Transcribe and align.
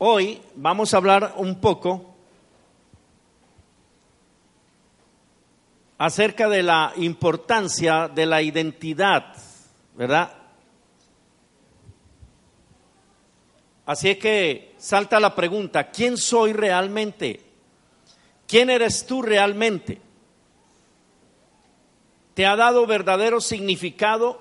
Hoy 0.00 0.40
vamos 0.54 0.94
a 0.94 0.98
hablar 0.98 1.34
un 1.38 1.60
poco 1.60 2.14
acerca 5.98 6.48
de 6.48 6.62
la 6.62 6.92
importancia 6.98 8.06
de 8.06 8.24
la 8.24 8.40
identidad, 8.40 9.34
¿verdad? 9.96 10.32
Así 13.86 14.10
es 14.10 14.18
que 14.18 14.76
salta 14.78 15.18
la 15.18 15.34
pregunta, 15.34 15.90
¿quién 15.90 16.16
soy 16.16 16.52
realmente? 16.52 17.40
¿Quién 18.46 18.70
eres 18.70 19.04
tú 19.04 19.20
realmente? 19.20 20.00
¿Te 22.34 22.46
ha 22.46 22.54
dado 22.54 22.86
verdadero 22.86 23.40
significado 23.40 24.40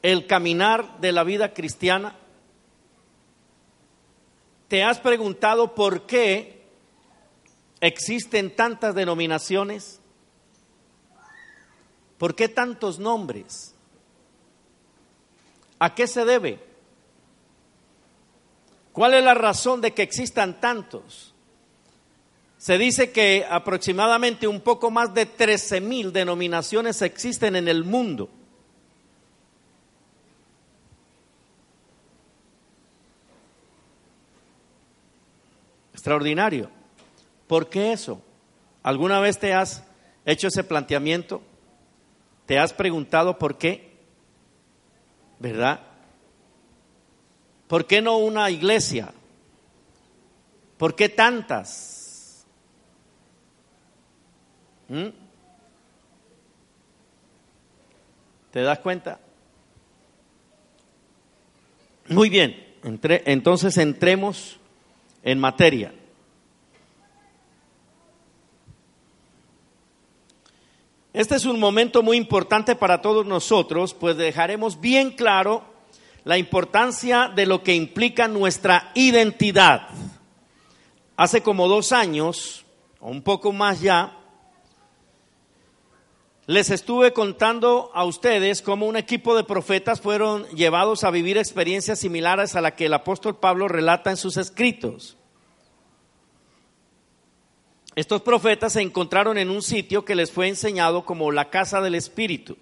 el 0.00 0.26
caminar 0.26 1.00
de 1.00 1.12
la 1.12 1.22
vida 1.22 1.52
cristiana? 1.52 2.16
¿Te 4.70 4.84
has 4.84 5.00
preguntado 5.00 5.74
por 5.74 6.06
qué 6.06 6.62
existen 7.80 8.54
tantas 8.54 8.94
denominaciones? 8.94 9.98
¿Por 12.18 12.36
qué 12.36 12.48
tantos 12.48 13.00
nombres? 13.00 13.74
¿A 15.80 15.92
qué 15.92 16.06
se 16.06 16.24
debe? 16.24 16.60
¿Cuál 18.92 19.14
es 19.14 19.24
la 19.24 19.34
razón 19.34 19.80
de 19.80 19.92
que 19.92 20.02
existan 20.02 20.60
tantos? 20.60 21.34
Se 22.56 22.78
dice 22.78 23.10
que 23.10 23.44
aproximadamente 23.50 24.46
un 24.46 24.60
poco 24.60 24.92
más 24.92 25.12
de 25.12 25.26
13 25.26 25.80
mil 25.80 26.12
denominaciones 26.12 27.02
existen 27.02 27.56
en 27.56 27.66
el 27.66 27.82
mundo. 27.82 28.30
Extraordinario. 36.00 36.70
¿Por 37.46 37.68
qué 37.68 37.92
eso? 37.92 38.22
¿Alguna 38.82 39.20
vez 39.20 39.38
te 39.38 39.52
has 39.52 39.84
hecho 40.24 40.48
ese 40.48 40.64
planteamiento? 40.64 41.42
¿Te 42.46 42.58
has 42.58 42.72
preguntado 42.72 43.38
por 43.38 43.58
qué? 43.58 43.98
¿Verdad? 45.38 45.80
¿Por 47.68 47.86
qué 47.86 48.00
no 48.00 48.16
una 48.16 48.50
iglesia? 48.50 49.12
¿Por 50.78 50.96
qué 50.96 51.10
tantas? 51.10 52.46
¿Mm? 54.88 55.08
¿Te 58.52 58.62
das 58.62 58.78
cuenta? 58.78 59.20
Muy 62.08 62.30
bien, 62.30 62.56
entonces 62.82 63.76
entremos 63.76 64.59
en 65.22 65.38
materia. 65.38 65.92
Este 71.12 71.34
es 71.34 71.44
un 71.44 71.58
momento 71.58 72.04
muy 72.04 72.16
importante 72.16 72.76
para 72.76 73.02
todos 73.02 73.26
nosotros, 73.26 73.94
pues 73.94 74.16
dejaremos 74.16 74.80
bien 74.80 75.10
claro 75.10 75.64
la 76.22 76.38
importancia 76.38 77.32
de 77.34 77.46
lo 77.46 77.64
que 77.64 77.74
implica 77.74 78.28
nuestra 78.28 78.92
identidad. 78.94 79.88
Hace 81.16 81.42
como 81.42 81.66
dos 81.66 81.90
años, 81.90 82.64
o 83.00 83.10
un 83.10 83.22
poco 83.22 83.52
más 83.52 83.80
ya, 83.80 84.19
les 86.50 86.68
estuve 86.70 87.12
contando 87.12 87.92
a 87.94 88.04
ustedes 88.04 88.60
cómo 88.60 88.86
un 88.86 88.96
equipo 88.96 89.36
de 89.36 89.44
profetas 89.44 90.00
fueron 90.00 90.48
llevados 90.48 91.04
a 91.04 91.12
vivir 91.12 91.38
experiencias 91.38 92.00
similares 92.00 92.56
a 92.56 92.60
la 92.60 92.74
que 92.74 92.86
el 92.86 92.94
apóstol 92.94 93.36
Pablo 93.36 93.68
relata 93.68 94.10
en 94.10 94.16
sus 94.16 94.36
escritos. 94.36 95.16
Estos 97.94 98.22
profetas 98.22 98.72
se 98.72 98.82
encontraron 98.82 99.38
en 99.38 99.48
un 99.48 99.62
sitio 99.62 100.04
que 100.04 100.16
les 100.16 100.32
fue 100.32 100.48
enseñado 100.48 101.04
como 101.04 101.30
la 101.30 101.50
casa 101.50 101.80
del 101.80 101.94
Espíritu. 101.94 102.56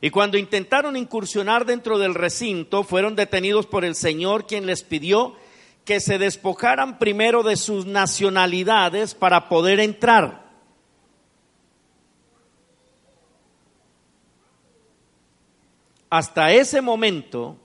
Y 0.00 0.10
cuando 0.10 0.38
intentaron 0.38 0.96
incursionar 0.96 1.66
dentro 1.66 1.98
del 1.98 2.14
recinto, 2.14 2.84
fueron 2.84 3.16
detenidos 3.16 3.66
por 3.66 3.84
el 3.84 3.96
Señor, 3.96 4.46
quien 4.46 4.64
les 4.64 4.84
pidió 4.84 5.34
que 5.84 5.98
se 5.98 6.18
despojaran 6.18 7.00
primero 7.00 7.42
de 7.42 7.56
sus 7.56 7.84
nacionalidades 7.84 9.16
para 9.16 9.48
poder 9.48 9.80
entrar. 9.80 10.41
Hasta 16.12 16.52
ese 16.52 16.82
momento, 16.82 17.56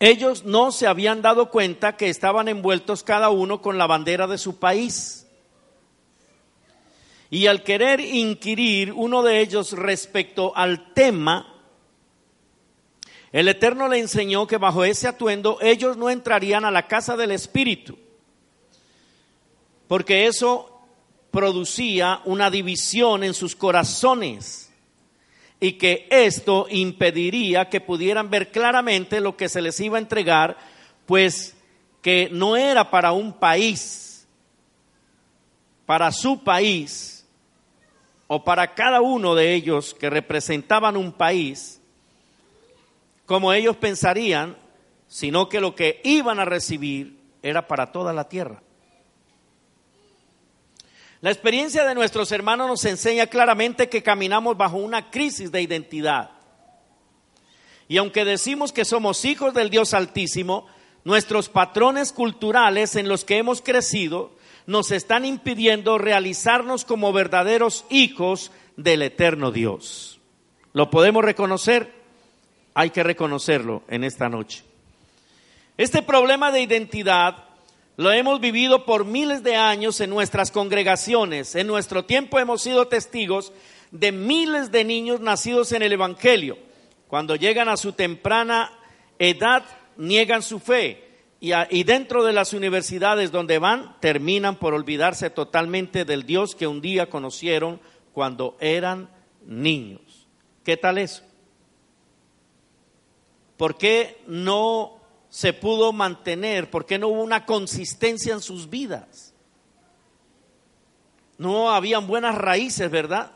ellos 0.00 0.44
no 0.44 0.72
se 0.72 0.86
habían 0.86 1.20
dado 1.20 1.50
cuenta 1.50 1.98
que 1.98 2.08
estaban 2.08 2.48
envueltos 2.48 3.02
cada 3.02 3.28
uno 3.28 3.60
con 3.60 3.76
la 3.76 3.86
bandera 3.86 4.26
de 4.26 4.38
su 4.38 4.58
país. 4.58 5.26
Y 7.28 7.48
al 7.48 7.64
querer 7.64 8.00
inquirir 8.00 8.94
uno 8.94 9.22
de 9.22 9.40
ellos 9.40 9.72
respecto 9.72 10.56
al 10.56 10.94
tema, 10.94 11.54
el 13.30 13.48
Eterno 13.48 13.86
le 13.86 13.98
enseñó 13.98 14.46
que 14.46 14.56
bajo 14.56 14.84
ese 14.84 15.06
atuendo 15.06 15.58
ellos 15.60 15.98
no 15.98 16.08
entrarían 16.08 16.64
a 16.64 16.70
la 16.70 16.86
casa 16.88 17.14
del 17.14 17.32
Espíritu, 17.32 17.98
porque 19.86 20.26
eso 20.26 20.80
producía 21.30 22.22
una 22.24 22.50
división 22.50 23.22
en 23.22 23.34
sus 23.34 23.54
corazones 23.54 24.67
y 25.60 25.72
que 25.72 26.06
esto 26.10 26.66
impediría 26.70 27.68
que 27.68 27.80
pudieran 27.80 28.30
ver 28.30 28.50
claramente 28.50 29.20
lo 29.20 29.36
que 29.36 29.48
se 29.48 29.60
les 29.60 29.78
iba 29.80 29.98
a 29.98 30.00
entregar, 30.00 30.56
pues 31.06 31.56
que 32.02 32.28
no 32.30 32.56
era 32.56 32.90
para 32.90 33.12
un 33.12 33.32
país, 33.32 34.26
para 35.84 36.12
su 36.12 36.42
país, 36.44 37.18
o 38.28 38.44
para 38.44 38.74
cada 38.74 39.00
uno 39.00 39.34
de 39.34 39.54
ellos 39.54 39.94
que 39.94 40.10
representaban 40.10 40.96
un 40.96 41.12
país, 41.12 41.80
como 43.26 43.52
ellos 43.52 43.76
pensarían, 43.76 44.56
sino 45.08 45.48
que 45.48 45.60
lo 45.60 45.74
que 45.74 46.00
iban 46.04 46.38
a 46.38 46.44
recibir 46.44 47.18
era 47.42 47.66
para 47.66 47.90
toda 47.90 48.12
la 48.12 48.28
tierra. 48.28 48.62
La 51.20 51.30
experiencia 51.30 51.84
de 51.84 51.94
nuestros 51.94 52.30
hermanos 52.30 52.68
nos 52.68 52.84
enseña 52.84 53.26
claramente 53.26 53.88
que 53.88 54.02
caminamos 54.02 54.56
bajo 54.56 54.76
una 54.76 55.10
crisis 55.10 55.50
de 55.50 55.62
identidad. 55.62 56.30
Y 57.88 57.96
aunque 57.96 58.24
decimos 58.24 58.72
que 58.72 58.84
somos 58.84 59.24
hijos 59.24 59.52
del 59.54 59.70
Dios 59.70 59.94
Altísimo, 59.94 60.66
nuestros 61.04 61.48
patrones 61.48 62.12
culturales 62.12 62.94
en 62.94 63.08
los 63.08 63.24
que 63.24 63.38
hemos 63.38 63.62
crecido 63.62 64.30
nos 64.66 64.90
están 64.92 65.24
impidiendo 65.24 65.98
realizarnos 65.98 66.84
como 66.84 67.12
verdaderos 67.12 67.84
hijos 67.88 68.52
del 68.76 69.02
eterno 69.02 69.50
Dios. 69.50 70.20
¿Lo 70.72 70.90
podemos 70.90 71.24
reconocer? 71.24 71.92
Hay 72.74 72.90
que 72.90 73.02
reconocerlo 73.02 73.82
en 73.88 74.04
esta 74.04 74.28
noche. 74.28 74.62
Este 75.78 76.02
problema 76.02 76.52
de 76.52 76.60
identidad 76.60 77.47
lo 77.98 78.12
hemos 78.12 78.40
vivido 78.40 78.84
por 78.84 79.04
miles 79.04 79.42
de 79.42 79.56
años 79.56 80.00
en 80.00 80.10
nuestras 80.10 80.52
congregaciones. 80.52 81.56
En 81.56 81.66
nuestro 81.66 82.04
tiempo 82.04 82.38
hemos 82.38 82.62
sido 82.62 82.86
testigos 82.86 83.52
de 83.90 84.12
miles 84.12 84.70
de 84.70 84.84
niños 84.84 85.20
nacidos 85.20 85.72
en 85.72 85.82
el 85.82 85.92
Evangelio. 85.92 86.56
Cuando 87.08 87.34
llegan 87.34 87.68
a 87.68 87.76
su 87.76 87.92
temprana 87.92 88.70
edad, 89.18 89.64
niegan 89.96 90.44
su 90.44 90.60
fe. 90.60 91.08
Y, 91.40 91.82
dentro 91.82 92.22
de 92.22 92.32
las 92.32 92.52
universidades 92.52 93.32
donde 93.32 93.58
van, 93.58 93.96
terminan 93.98 94.54
por 94.54 94.74
olvidarse 94.74 95.28
totalmente 95.28 96.04
del 96.04 96.24
Dios 96.24 96.54
que 96.54 96.68
un 96.68 96.80
día 96.80 97.10
conocieron 97.10 97.80
cuando 98.12 98.56
eran 98.60 99.10
niños. 99.44 100.28
¿Qué 100.62 100.76
tal 100.76 100.98
eso? 100.98 101.24
¿Por 103.56 103.76
qué 103.76 104.22
no 104.28 104.97
se 105.30 105.52
pudo 105.52 105.92
mantener? 105.92 106.70
porque 106.70 106.98
no 106.98 107.08
hubo 107.08 107.22
una 107.22 107.44
consistencia 107.46 108.34
en 108.34 108.40
sus 108.40 108.68
vidas? 108.68 109.34
No 111.36 111.70
habían 111.70 112.06
buenas 112.06 112.34
raíces, 112.34 112.90
¿verdad? 112.90 113.32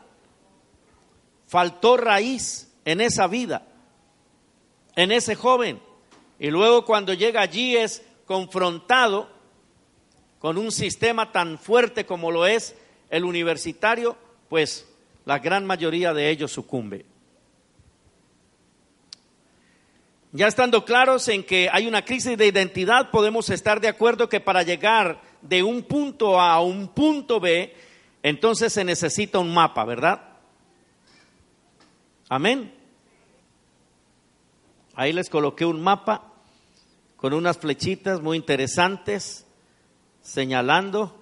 Faltó 1.47 1.97
raíz 1.97 2.71
en 2.83 2.99
esa 2.99 3.27
vida, 3.27 3.65
en 4.95 5.11
ese 5.11 5.35
joven. 5.35 5.81
Y 6.39 6.49
luego 6.49 6.83
cuando 6.85 7.13
llega 7.13 7.41
allí 7.41 7.77
es 7.77 8.03
confrontado 8.25 9.29
con 10.39 10.57
un 10.57 10.71
sistema 10.71 11.31
tan 11.31 11.57
fuerte 11.57 12.05
como 12.05 12.29
lo 12.31 12.45
es 12.45 12.75
el 13.09 13.23
universitario, 13.23 14.17
pues 14.49 14.85
la 15.23 15.39
gran 15.39 15.65
mayoría 15.65 16.13
de 16.13 16.29
ellos 16.29 16.51
sucumbe. 16.51 17.05
Ya 20.35 20.47
estando 20.47 20.83
claros 20.83 21.27
en 21.27 21.43
que 21.43 21.69
hay 21.71 21.85
una 21.85 22.03
crisis 22.03 22.35
de 22.39 22.47
identidad, 22.47 23.11
podemos 23.11 23.51
estar 23.51 23.79
de 23.79 23.87
acuerdo 23.87 24.27
que 24.29 24.39
para 24.39 24.63
llegar 24.63 25.21
de 25.43 25.61
un 25.61 25.83
punto 25.83 26.41
A 26.41 26.53
a 26.53 26.61
un 26.61 26.87
punto 26.87 27.39
B, 27.39 27.71
entonces 28.23 28.73
se 28.73 28.83
necesita 28.83 29.37
un 29.37 29.53
mapa, 29.53 29.85
¿verdad? 29.85 30.23
Amén. 32.29 32.73
Ahí 34.95 35.13
les 35.13 35.29
coloqué 35.29 35.65
un 35.65 35.83
mapa 35.83 36.33
con 37.15 37.33
unas 37.33 37.59
flechitas 37.59 38.19
muy 38.19 38.35
interesantes 38.35 39.45
señalando 40.23 41.15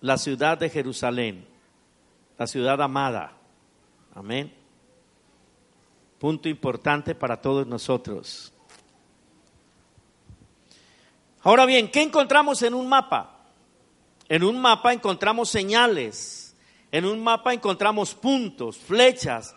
la 0.00 0.16
ciudad 0.16 0.56
de 0.56 0.70
Jerusalén, 0.70 1.46
la 2.38 2.46
ciudad 2.46 2.80
amada. 2.80 3.34
Amén. 4.14 4.61
Punto 6.22 6.48
importante 6.48 7.16
para 7.16 7.40
todos 7.40 7.66
nosotros. 7.66 8.52
Ahora 11.42 11.66
bien, 11.66 11.90
¿qué 11.90 12.00
encontramos 12.00 12.62
en 12.62 12.74
un 12.74 12.88
mapa? 12.88 13.40
En 14.28 14.44
un 14.44 14.60
mapa 14.60 14.92
encontramos 14.92 15.48
señales, 15.48 16.54
en 16.92 17.06
un 17.06 17.24
mapa 17.24 17.52
encontramos 17.52 18.14
puntos, 18.14 18.76
flechas 18.76 19.56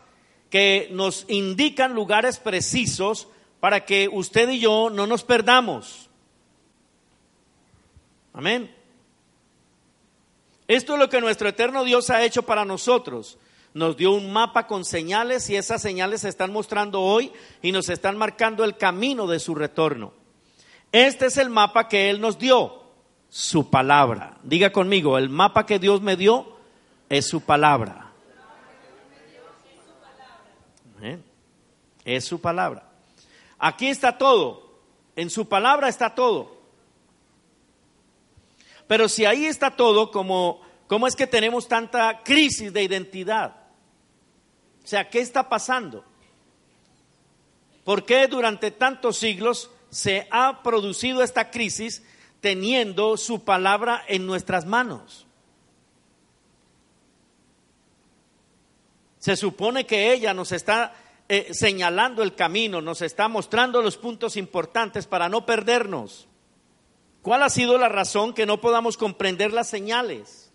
que 0.49 0.89
nos 0.91 1.25
indican 1.29 1.93
lugares 1.93 2.39
precisos 2.39 3.27
para 3.59 3.85
que 3.85 4.09
usted 4.11 4.49
y 4.49 4.57
yo 4.57 4.89
no 4.89 5.05
nos 5.05 5.23
perdamos. 5.23 6.09
Amén. 8.33 8.75
Esto 10.67 10.93
es 10.93 10.99
lo 10.99 11.09
que 11.09 11.21
nuestro 11.21 11.47
eterno 11.47 11.83
Dios 11.83 12.09
ha 12.09 12.23
hecho 12.23 12.41
para 12.41 12.65
nosotros 12.65 13.37
nos 13.75 13.97
dio 13.97 14.13
un 14.13 14.31
mapa 14.31 14.67
con 14.67 14.85
señales 14.85 15.49
y 15.49 15.57
esas 15.57 15.81
señales 15.81 16.21
se 16.21 16.29
están 16.29 16.53
mostrando 16.53 17.01
hoy 17.01 17.33
y 17.61 17.73
nos 17.73 17.89
están 17.89 18.17
marcando 18.17 18.63
el 18.63 18.77
camino 18.77 19.27
de 19.27 19.37
su 19.37 19.53
retorno. 19.53 20.13
Este 20.93 21.25
es 21.25 21.35
el 21.35 21.49
mapa 21.49 21.89
que 21.89 22.09
Él 22.09 22.21
nos 22.21 22.39
dio, 22.39 22.83
su 23.27 23.69
palabra. 23.69 24.37
Diga 24.43 24.71
conmigo, 24.71 25.17
el 25.17 25.27
mapa 25.29 25.65
que 25.65 25.77
Dios 25.77 26.01
me 26.01 26.15
dio 26.15 26.55
es 27.09 27.27
su 27.27 27.41
palabra. 27.41 28.13
¿Eh? 31.01 31.19
Es 32.05 32.23
su 32.23 32.39
palabra. 32.39 32.89
Aquí 33.59 33.89
está 33.89 34.17
todo, 34.17 34.79
en 35.17 35.29
su 35.29 35.49
palabra 35.49 35.89
está 35.89 36.15
todo. 36.15 36.55
Pero 38.87 39.09
si 39.09 39.25
ahí 39.25 39.45
está 39.45 39.71
todo, 39.75 40.11
¿cómo, 40.11 40.61
cómo 40.87 41.07
es 41.07 41.15
que 41.17 41.27
tenemos 41.27 41.67
tanta 41.67 42.23
crisis 42.23 42.71
de 42.71 42.81
identidad? 42.81 43.64
O 44.85 44.87
sea, 44.87 45.09
¿qué 45.09 45.19
está 45.19 45.49
pasando? 45.49 46.05
¿Por 47.83 48.05
qué 48.05 48.27
durante 48.27 48.69
tantos 48.69 49.17
siglos 49.17 49.71
se 49.89 50.27
ha 50.29 50.61
producido 50.61 51.23
esta 51.23 51.49
crisis 51.49 52.03
teniendo 52.39 53.17
su 53.17 53.43
palabra 53.43 54.03
en 54.07 54.27
nuestras 54.27 54.67
manos? 54.67 55.25
Se 59.17 59.35
supone 59.35 59.87
que 59.87 60.13
ella 60.13 60.35
nos 60.35 60.51
está 60.51 60.93
eh, 61.29 61.51
señalando 61.51 62.21
el 62.21 62.35
camino, 62.35 62.79
nos 62.79 63.01
está 63.01 63.27
mostrando 63.27 63.81
los 63.81 63.97
puntos 63.97 64.37
importantes 64.37 65.07
para 65.07 65.29
no 65.29 65.47
perdernos. 65.47 66.27
¿Cuál 67.23 67.41
ha 67.41 67.49
sido 67.49 67.79
la 67.79 67.89
razón 67.89 68.35
que 68.35 68.45
no 68.45 68.61
podamos 68.61 68.97
comprender 68.97 69.51
las 69.51 69.67
señales? 69.67 70.51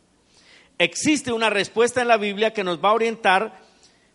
Existe 0.78 1.32
una 1.32 1.50
respuesta 1.50 2.00
en 2.00 2.06
la 2.06 2.16
Biblia 2.16 2.52
que 2.52 2.62
nos 2.62 2.78
va 2.78 2.90
a 2.90 2.94
orientar 2.94 3.69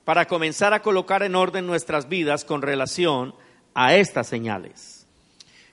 para 0.05 0.27
comenzar 0.27 0.73
a 0.73 0.81
colocar 0.81 1.23
en 1.23 1.35
orden 1.35 1.65
nuestras 1.65 2.07
vidas 2.07 2.45
con 2.45 2.61
relación 2.61 3.35
a 3.73 3.95
estas 3.95 4.27
señales. 4.27 5.07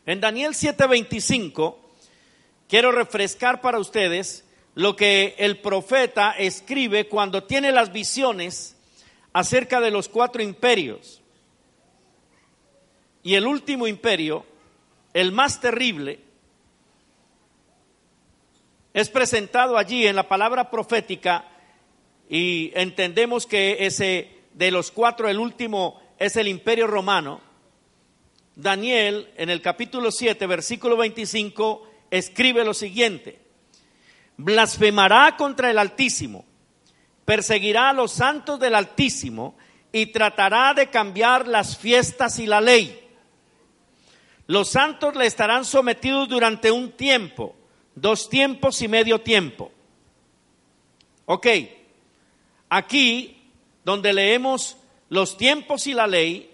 En 0.06 0.20
Daniel 0.20 0.54
7:25 0.54 1.76
quiero 2.68 2.90
refrescar 2.90 3.60
para 3.60 3.78
ustedes 3.78 4.44
lo 4.74 4.96
que 4.96 5.36
el 5.38 5.58
profeta 5.58 6.32
escribe 6.32 7.08
cuando 7.08 7.44
tiene 7.44 7.70
las 7.72 7.92
visiones 7.92 8.74
acerca 9.34 9.80
de 9.80 9.90
los 9.90 10.08
cuatro 10.08 10.42
imperios. 10.42 11.20
Y 13.22 13.34
el 13.34 13.46
último 13.46 13.86
imperio, 13.86 14.44
el 15.12 15.30
más 15.30 15.60
terrible, 15.60 16.20
es 18.94 19.10
presentado 19.10 19.76
allí 19.78 20.06
en 20.06 20.16
la 20.16 20.28
palabra 20.28 20.70
profética 20.70 21.51
y 22.32 22.72
entendemos 22.74 23.46
que 23.46 23.84
ese 23.84 24.30
de 24.54 24.70
los 24.70 24.90
cuatro, 24.90 25.28
el 25.28 25.38
último 25.38 26.00
es 26.18 26.34
el 26.36 26.48
imperio 26.48 26.86
romano, 26.86 27.42
Daniel 28.56 29.30
en 29.36 29.50
el 29.50 29.60
capítulo 29.60 30.10
7, 30.10 30.46
versículo 30.46 30.96
25, 30.96 31.86
escribe 32.10 32.64
lo 32.64 32.72
siguiente, 32.72 33.38
blasfemará 34.38 35.36
contra 35.36 35.70
el 35.70 35.76
Altísimo, 35.76 36.46
perseguirá 37.26 37.90
a 37.90 37.92
los 37.92 38.12
santos 38.12 38.58
del 38.58 38.76
Altísimo 38.76 39.54
y 39.92 40.06
tratará 40.06 40.72
de 40.72 40.86
cambiar 40.86 41.46
las 41.46 41.76
fiestas 41.76 42.38
y 42.38 42.46
la 42.46 42.62
ley. 42.62 42.98
Los 44.46 44.70
santos 44.70 45.16
le 45.16 45.26
estarán 45.26 45.66
sometidos 45.66 46.30
durante 46.30 46.70
un 46.70 46.92
tiempo, 46.92 47.54
dos 47.94 48.30
tiempos 48.30 48.80
y 48.80 48.88
medio 48.88 49.20
tiempo. 49.20 49.70
Ok, 51.26 51.46
Aquí, 52.74 53.36
donde 53.84 54.14
leemos 54.14 54.78
los 55.10 55.36
tiempos 55.36 55.86
y 55.86 55.92
la 55.92 56.06
ley, 56.06 56.50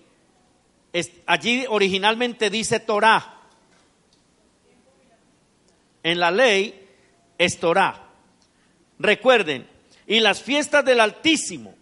allí 1.26 1.64
originalmente 1.68 2.50
dice 2.50 2.80
Torah. 2.80 3.36
En 6.02 6.18
la 6.18 6.32
ley 6.32 6.88
es 7.38 7.60
Torah. 7.60 8.02
Recuerden, 8.98 9.68
y 10.08 10.18
las 10.18 10.42
fiestas 10.42 10.84
del 10.84 10.98
Altísimo 10.98 11.76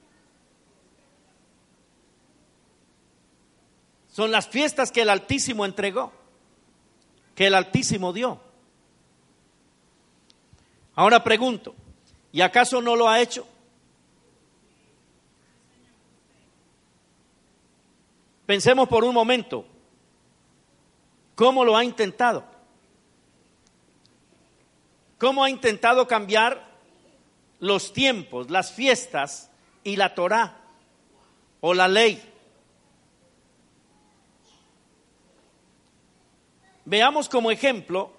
son 4.12 4.30
las 4.30 4.48
fiestas 4.48 4.92
que 4.92 5.00
el 5.00 5.08
Altísimo 5.08 5.64
entregó, 5.64 6.12
que 7.34 7.46
el 7.46 7.54
Altísimo 7.54 8.12
dio. 8.12 8.38
Ahora 10.94 11.24
pregunto, 11.24 11.74
¿y 12.32 12.42
acaso 12.42 12.82
no 12.82 12.96
lo 12.96 13.08
ha 13.08 13.22
hecho? 13.22 13.48
Pensemos 18.46 18.88
por 18.88 19.02
un 19.02 19.12
momento, 19.12 19.66
¿cómo 21.34 21.64
lo 21.64 21.76
ha 21.76 21.84
intentado? 21.84 22.44
¿Cómo 25.18 25.42
ha 25.42 25.50
intentado 25.50 26.06
cambiar 26.06 26.64
los 27.58 27.92
tiempos, 27.92 28.50
las 28.50 28.72
fiestas 28.72 29.50
y 29.82 29.96
la 29.96 30.14
Torá 30.14 30.60
o 31.60 31.74
la 31.74 31.88
ley? 31.88 32.22
Veamos 36.84 37.28
como 37.28 37.50
ejemplo 37.50 38.12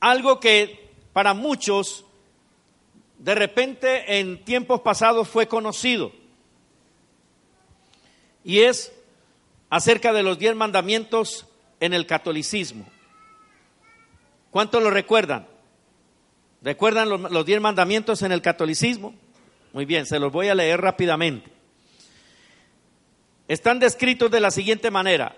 algo 0.00 0.38
que 0.38 0.92
para 1.14 1.32
muchos 1.32 2.04
de 3.18 3.34
repente 3.34 4.18
en 4.18 4.44
tiempos 4.44 4.80
pasados 4.80 5.28
fue 5.28 5.48
conocido. 5.48 6.12
Y 8.44 8.60
es 8.60 8.93
acerca 9.70 10.12
de 10.12 10.22
los 10.22 10.38
diez 10.38 10.54
mandamientos 10.54 11.46
en 11.80 11.92
el 11.94 12.06
catolicismo. 12.06 12.86
¿Cuántos 14.50 14.82
lo 14.82 14.90
recuerdan? 14.90 15.46
¿Recuerdan 16.62 17.08
los, 17.08 17.44
diez 17.44 17.60
mandamientos 17.60 18.22
en 18.22 18.32
el 18.32 18.40
catolicismo? 18.40 19.14
Muy 19.72 19.84
bien, 19.84 20.06
se 20.06 20.18
los 20.18 20.32
voy 20.32 20.48
a 20.48 20.54
leer 20.54 20.80
rápidamente. 20.80 21.50
Están 23.48 23.78
descritos 23.78 24.30
de 24.30 24.40
la 24.40 24.50
siguiente 24.50 24.90
manera. 24.90 25.36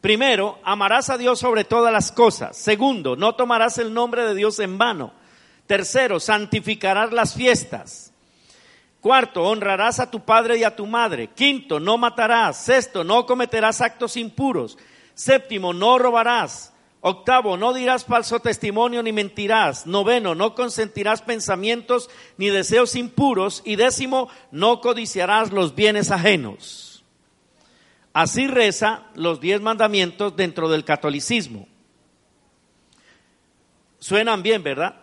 Primero, 0.00 0.58
amarás 0.62 1.10
a 1.10 1.18
Dios 1.18 1.40
sobre 1.40 1.64
todas 1.64 1.92
las 1.92 2.12
cosas. 2.12 2.56
Segundo, 2.56 3.16
no 3.16 3.34
tomarás 3.34 3.78
el 3.78 3.92
nombre 3.92 4.24
de 4.24 4.34
Dios 4.34 4.60
en 4.60 4.78
vano. 4.78 5.12
Tercero, 5.66 6.20
santificarás 6.20 7.12
las 7.12 7.34
fiestas. 7.34 8.09
Cuarto, 9.00 9.42
honrarás 9.44 9.98
a 9.98 10.10
tu 10.10 10.20
padre 10.20 10.58
y 10.58 10.64
a 10.64 10.76
tu 10.76 10.86
madre. 10.86 11.28
Quinto, 11.28 11.80
no 11.80 11.96
matarás. 11.96 12.62
Sexto, 12.62 13.02
no 13.02 13.24
cometerás 13.24 13.80
actos 13.80 14.16
impuros. 14.16 14.76
Séptimo, 15.14 15.72
no 15.72 15.98
robarás. 15.98 16.74
Octavo, 17.00 17.56
no 17.56 17.72
dirás 17.72 18.04
falso 18.04 18.40
testimonio 18.40 19.02
ni 19.02 19.10
mentirás. 19.10 19.86
Noveno, 19.86 20.34
no 20.34 20.54
consentirás 20.54 21.22
pensamientos 21.22 22.10
ni 22.36 22.50
deseos 22.50 22.94
impuros. 22.94 23.62
Y 23.64 23.76
décimo, 23.76 24.28
no 24.50 24.82
codiciarás 24.82 25.50
los 25.50 25.74
bienes 25.74 26.10
ajenos. 26.10 27.02
Así 28.12 28.48
reza 28.48 29.04
los 29.14 29.40
diez 29.40 29.62
mandamientos 29.62 30.36
dentro 30.36 30.68
del 30.68 30.84
catolicismo. 30.84 31.68
Suenan 33.98 34.42
bien, 34.42 34.62
¿verdad? 34.62 34.96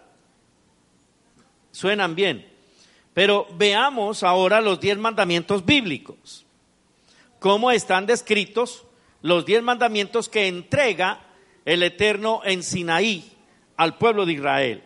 Suenan 1.72 2.14
bien. 2.14 2.57
Pero 3.18 3.48
veamos 3.56 4.22
ahora 4.22 4.62
los 4.62 4.80
diez 4.80 4.96
mandamientos 4.96 5.66
bíblicos. 5.66 6.46
¿Cómo 7.40 7.72
están 7.72 8.06
descritos 8.06 8.84
los 9.24 9.44
diez 9.44 9.64
mandamientos 9.64 10.30
que 10.30 10.48
entrega 10.48 11.26
el 11.66 11.82
Eterno 11.82 12.42
en 12.46 12.62
Sinaí 12.62 13.32
al 13.76 13.98
pueblo 13.98 14.24
de 14.28 14.34
Israel? 14.34 14.84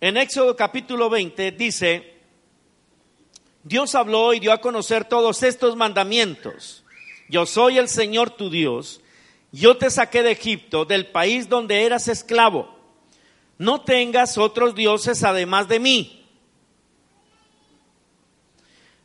En 0.00 0.16
Éxodo 0.16 0.54
capítulo 0.54 1.10
20 1.10 1.50
dice, 1.50 2.14
Dios 3.64 3.96
habló 3.96 4.34
y 4.34 4.38
dio 4.38 4.52
a 4.52 4.60
conocer 4.60 5.06
todos 5.06 5.42
estos 5.42 5.74
mandamientos. 5.74 6.84
Yo 7.28 7.46
soy 7.46 7.78
el 7.78 7.88
Señor 7.88 8.30
tu 8.30 8.48
Dios. 8.48 9.00
Yo 9.50 9.76
te 9.76 9.90
saqué 9.90 10.22
de 10.22 10.30
Egipto, 10.30 10.84
del 10.84 11.08
país 11.08 11.48
donde 11.48 11.82
eras 11.82 12.06
esclavo. 12.06 12.77
No 13.58 13.80
tengas 13.80 14.38
otros 14.38 14.74
dioses 14.74 15.24
además 15.24 15.68
de 15.68 15.80
mí. 15.80 16.24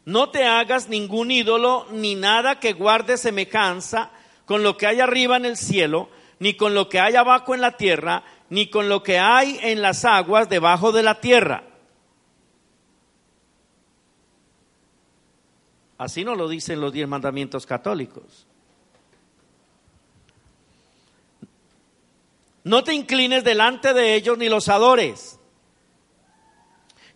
No 0.05 0.29
te 0.29 0.45
hagas 0.45 0.89
ningún 0.89 1.31
ídolo 1.31 1.87
ni 1.91 2.15
nada 2.15 2.59
que 2.59 2.73
guarde 2.73 3.17
semejanza 3.17 4.11
con 4.45 4.61
lo 4.61 4.77
que 4.77 4.85
hay 4.85 4.99
arriba 4.99 5.37
en 5.37 5.45
el 5.45 5.57
cielo, 5.57 6.09
ni 6.39 6.55
con 6.55 6.73
lo 6.75 6.89
que 6.89 6.99
hay 6.99 7.15
abajo 7.15 7.55
en 7.55 7.61
la 7.61 7.77
tierra, 7.77 8.23
ni 8.49 8.69
con 8.69 8.89
lo 8.89 9.01
que 9.01 9.17
hay 9.17 9.57
en 9.61 9.81
las 9.81 10.05
aguas 10.05 10.49
debajo 10.49 10.91
de 10.91 11.03
la 11.03 11.21
tierra. 11.21 11.63
Así 15.97 16.25
no 16.25 16.35
lo 16.35 16.49
dicen 16.49 16.81
los 16.81 16.91
diez 16.91 17.07
mandamientos 17.07 17.65
católicos. 17.65 18.45
No 22.63 22.83
te 22.83 22.93
inclines 22.93 23.43
delante 23.43 23.93
de 23.93 24.15
ellos 24.15 24.37
ni 24.37 24.49
los 24.49 24.69
adores. 24.69 25.39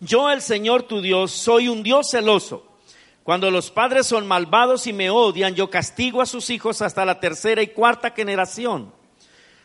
Yo, 0.00 0.30
el 0.30 0.42
Señor 0.42 0.84
tu 0.84 1.00
Dios, 1.00 1.32
soy 1.32 1.68
un 1.68 1.82
Dios 1.82 2.10
celoso. 2.10 2.64
Cuando 3.22 3.50
los 3.50 3.70
padres 3.70 4.06
son 4.06 4.26
malvados 4.26 4.86
y 4.86 4.92
me 4.92 5.10
odian, 5.10 5.54
yo 5.54 5.68
castigo 5.68 6.22
a 6.22 6.26
sus 6.26 6.50
hijos 6.50 6.80
hasta 6.80 7.04
la 7.04 7.20
tercera 7.20 7.60
y 7.62 7.68
cuarta 7.68 8.10
generación. 8.10 8.92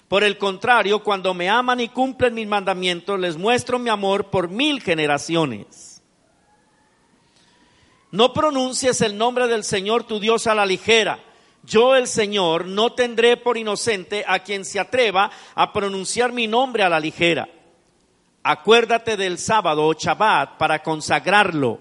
Por 0.07 0.23
el 0.23 0.37
contrario, 0.37 1.03
cuando 1.03 1.33
me 1.33 1.49
aman 1.49 1.79
y 1.79 1.89
cumplen 1.89 2.33
mis 2.33 2.47
mandamientos, 2.47 3.19
les 3.19 3.37
muestro 3.37 3.79
mi 3.79 3.89
amor 3.89 4.29
por 4.29 4.49
mil 4.49 4.81
generaciones. 4.81 6.03
No 8.11 8.33
pronuncies 8.33 9.01
el 9.01 9.17
nombre 9.17 9.47
del 9.47 9.63
Señor 9.63 10.03
tu 10.03 10.19
Dios 10.19 10.45
a 10.45 10.53
la 10.53 10.65
ligera. 10.65 11.19
Yo 11.63 11.95
el 11.95 12.07
Señor 12.07 12.65
no 12.65 12.93
tendré 12.93 13.37
por 13.37 13.57
inocente 13.57 14.23
a 14.27 14.39
quien 14.39 14.65
se 14.65 14.79
atreva 14.79 15.31
a 15.55 15.71
pronunciar 15.71 16.31
mi 16.31 16.47
nombre 16.47 16.83
a 16.83 16.89
la 16.89 16.99
ligera. 16.99 17.47
Acuérdate 18.43 19.15
del 19.15 19.37
sábado 19.37 19.85
o 19.85 19.93
Shabbat 19.93 20.57
para 20.57 20.83
consagrarlo. 20.83 21.79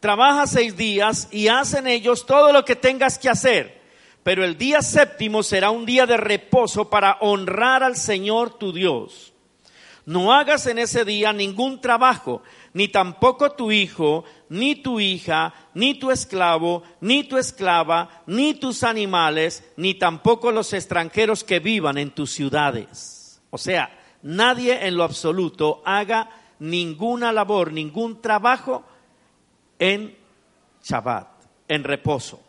Trabaja 0.00 0.46
seis 0.46 0.76
días 0.76 1.28
y 1.30 1.48
haz 1.48 1.74
en 1.74 1.86
ellos 1.86 2.26
todo 2.26 2.52
lo 2.52 2.64
que 2.64 2.76
tengas 2.76 3.18
que 3.18 3.28
hacer 3.28 3.80
pero 4.22 4.44
el 4.44 4.58
día 4.58 4.82
séptimo 4.82 5.42
será 5.42 5.70
un 5.70 5.86
día 5.86 6.06
de 6.06 6.16
reposo 6.16 6.90
para 6.90 7.16
honrar 7.20 7.82
al 7.82 7.96
Señor 7.96 8.58
tu 8.58 8.72
Dios. 8.72 9.32
No 10.04 10.32
hagas 10.32 10.66
en 10.66 10.78
ese 10.78 11.04
día 11.04 11.32
ningún 11.32 11.80
trabajo, 11.80 12.42
ni 12.72 12.88
tampoco 12.88 13.52
tu 13.52 13.72
hijo, 13.72 14.24
ni 14.48 14.76
tu 14.76 15.00
hija, 15.00 15.54
ni 15.74 15.94
tu 15.94 16.10
esclavo, 16.10 16.82
ni 17.00 17.24
tu 17.24 17.36
esclava, 17.36 18.22
ni 18.26 18.54
tus 18.54 18.84
animales, 18.84 19.64
ni 19.76 19.94
tampoco 19.94 20.52
los 20.52 20.72
extranjeros 20.72 21.42
que 21.44 21.58
vivan 21.58 21.98
en 21.98 22.10
tus 22.10 22.32
ciudades. 22.32 23.40
O 23.50 23.58
sea, 23.58 23.98
nadie 24.22 24.86
en 24.86 24.96
lo 24.96 25.04
absoluto 25.04 25.82
haga 25.84 26.30
ninguna 26.60 27.32
labor, 27.32 27.72
ningún 27.72 28.20
trabajo 28.20 28.84
en 29.78 30.16
Shabbat, 30.84 31.28
en 31.68 31.84
reposo. 31.84 32.40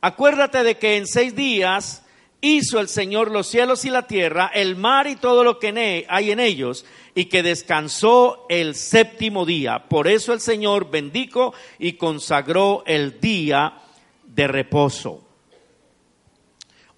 Acuérdate 0.00 0.62
de 0.62 0.76
que 0.76 0.96
en 0.96 1.06
seis 1.06 1.34
días 1.34 2.04
hizo 2.40 2.78
el 2.80 2.88
Señor 2.88 3.30
los 3.30 3.46
cielos 3.46 3.84
y 3.84 3.90
la 3.90 4.06
tierra, 4.06 4.50
el 4.54 4.76
mar 4.76 5.06
y 5.06 5.16
todo 5.16 5.44
lo 5.44 5.58
que 5.58 6.06
hay 6.08 6.30
en 6.30 6.40
ellos, 6.40 6.84
y 7.14 7.26
que 7.26 7.42
descansó 7.42 8.46
el 8.48 8.74
séptimo 8.74 9.44
día. 9.44 9.88
Por 9.88 10.08
eso 10.08 10.32
el 10.32 10.40
Señor 10.40 10.90
bendijo 10.90 11.54
y 11.78 11.94
consagró 11.94 12.82
el 12.86 13.20
día 13.20 13.78
de 14.24 14.46
reposo. 14.46 15.24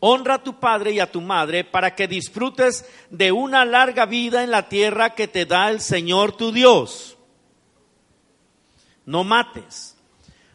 Honra 0.00 0.34
a 0.34 0.42
tu 0.42 0.58
padre 0.58 0.92
y 0.92 1.00
a 1.00 1.10
tu 1.10 1.20
madre 1.20 1.64
para 1.64 1.94
que 1.94 2.08
disfrutes 2.08 2.86
de 3.10 3.32
una 3.32 3.64
larga 3.64 4.06
vida 4.06 4.42
en 4.42 4.50
la 4.50 4.68
tierra 4.68 5.14
que 5.14 5.28
te 5.28 5.44
da 5.44 5.70
el 5.70 5.80
Señor 5.80 6.36
tu 6.36 6.52
Dios. 6.52 7.18
No 9.04 9.24
mates, 9.24 9.96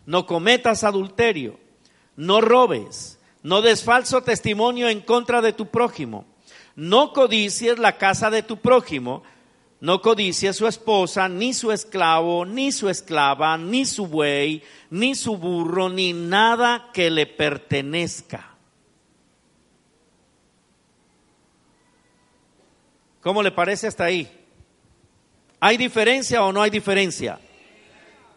no 0.06 0.26
cometas 0.26 0.84
adulterio 0.84 1.60
no 2.16 2.42
robes, 2.42 3.15
no 3.46 3.62
des 3.62 3.84
falso 3.84 4.24
testimonio 4.24 4.90
en 4.90 5.02
contra 5.02 5.40
de 5.40 5.54
tu 5.54 5.68
prójimo, 5.68 6.26
no 6.76 7.14
codicies 7.14 7.78
la 7.78 7.96
casa 8.00 8.32
de 8.32 8.42
tu 8.42 8.58
prójimo, 8.58 9.22
no 9.80 10.02
codicies 10.02 10.56
su 10.56 10.66
esposa, 10.66 11.30
ni 11.30 11.54
su 11.54 11.72
esclavo, 11.72 12.44
ni 12.44 12.72
su 12.72 12.90
esclava, 12.90 13.56
ni 13.56 13.86
su 13.86 14.08
buey, 14.08 14.64
ni 14.90 15.14
su 15.14 15.38
burro, 15.38 15.90
ni 15.90 16.12
nada 16.12 16.90
que 16.92 17.12
le 17.12 17.28
pertenezca. 17.28 18.50
¿Cómo 23.22 23.44
le 23.44 23.52
parece 23.52 23.86
hasta 23.86 24.06
ahí? 24.06 24.28
¿Hay 25.60 25.78
diferencia 25.78 26.44
o 26.44 26.52
no 26.52 26.64
hay 26.64 26.72
diferencia? 26.72 27.40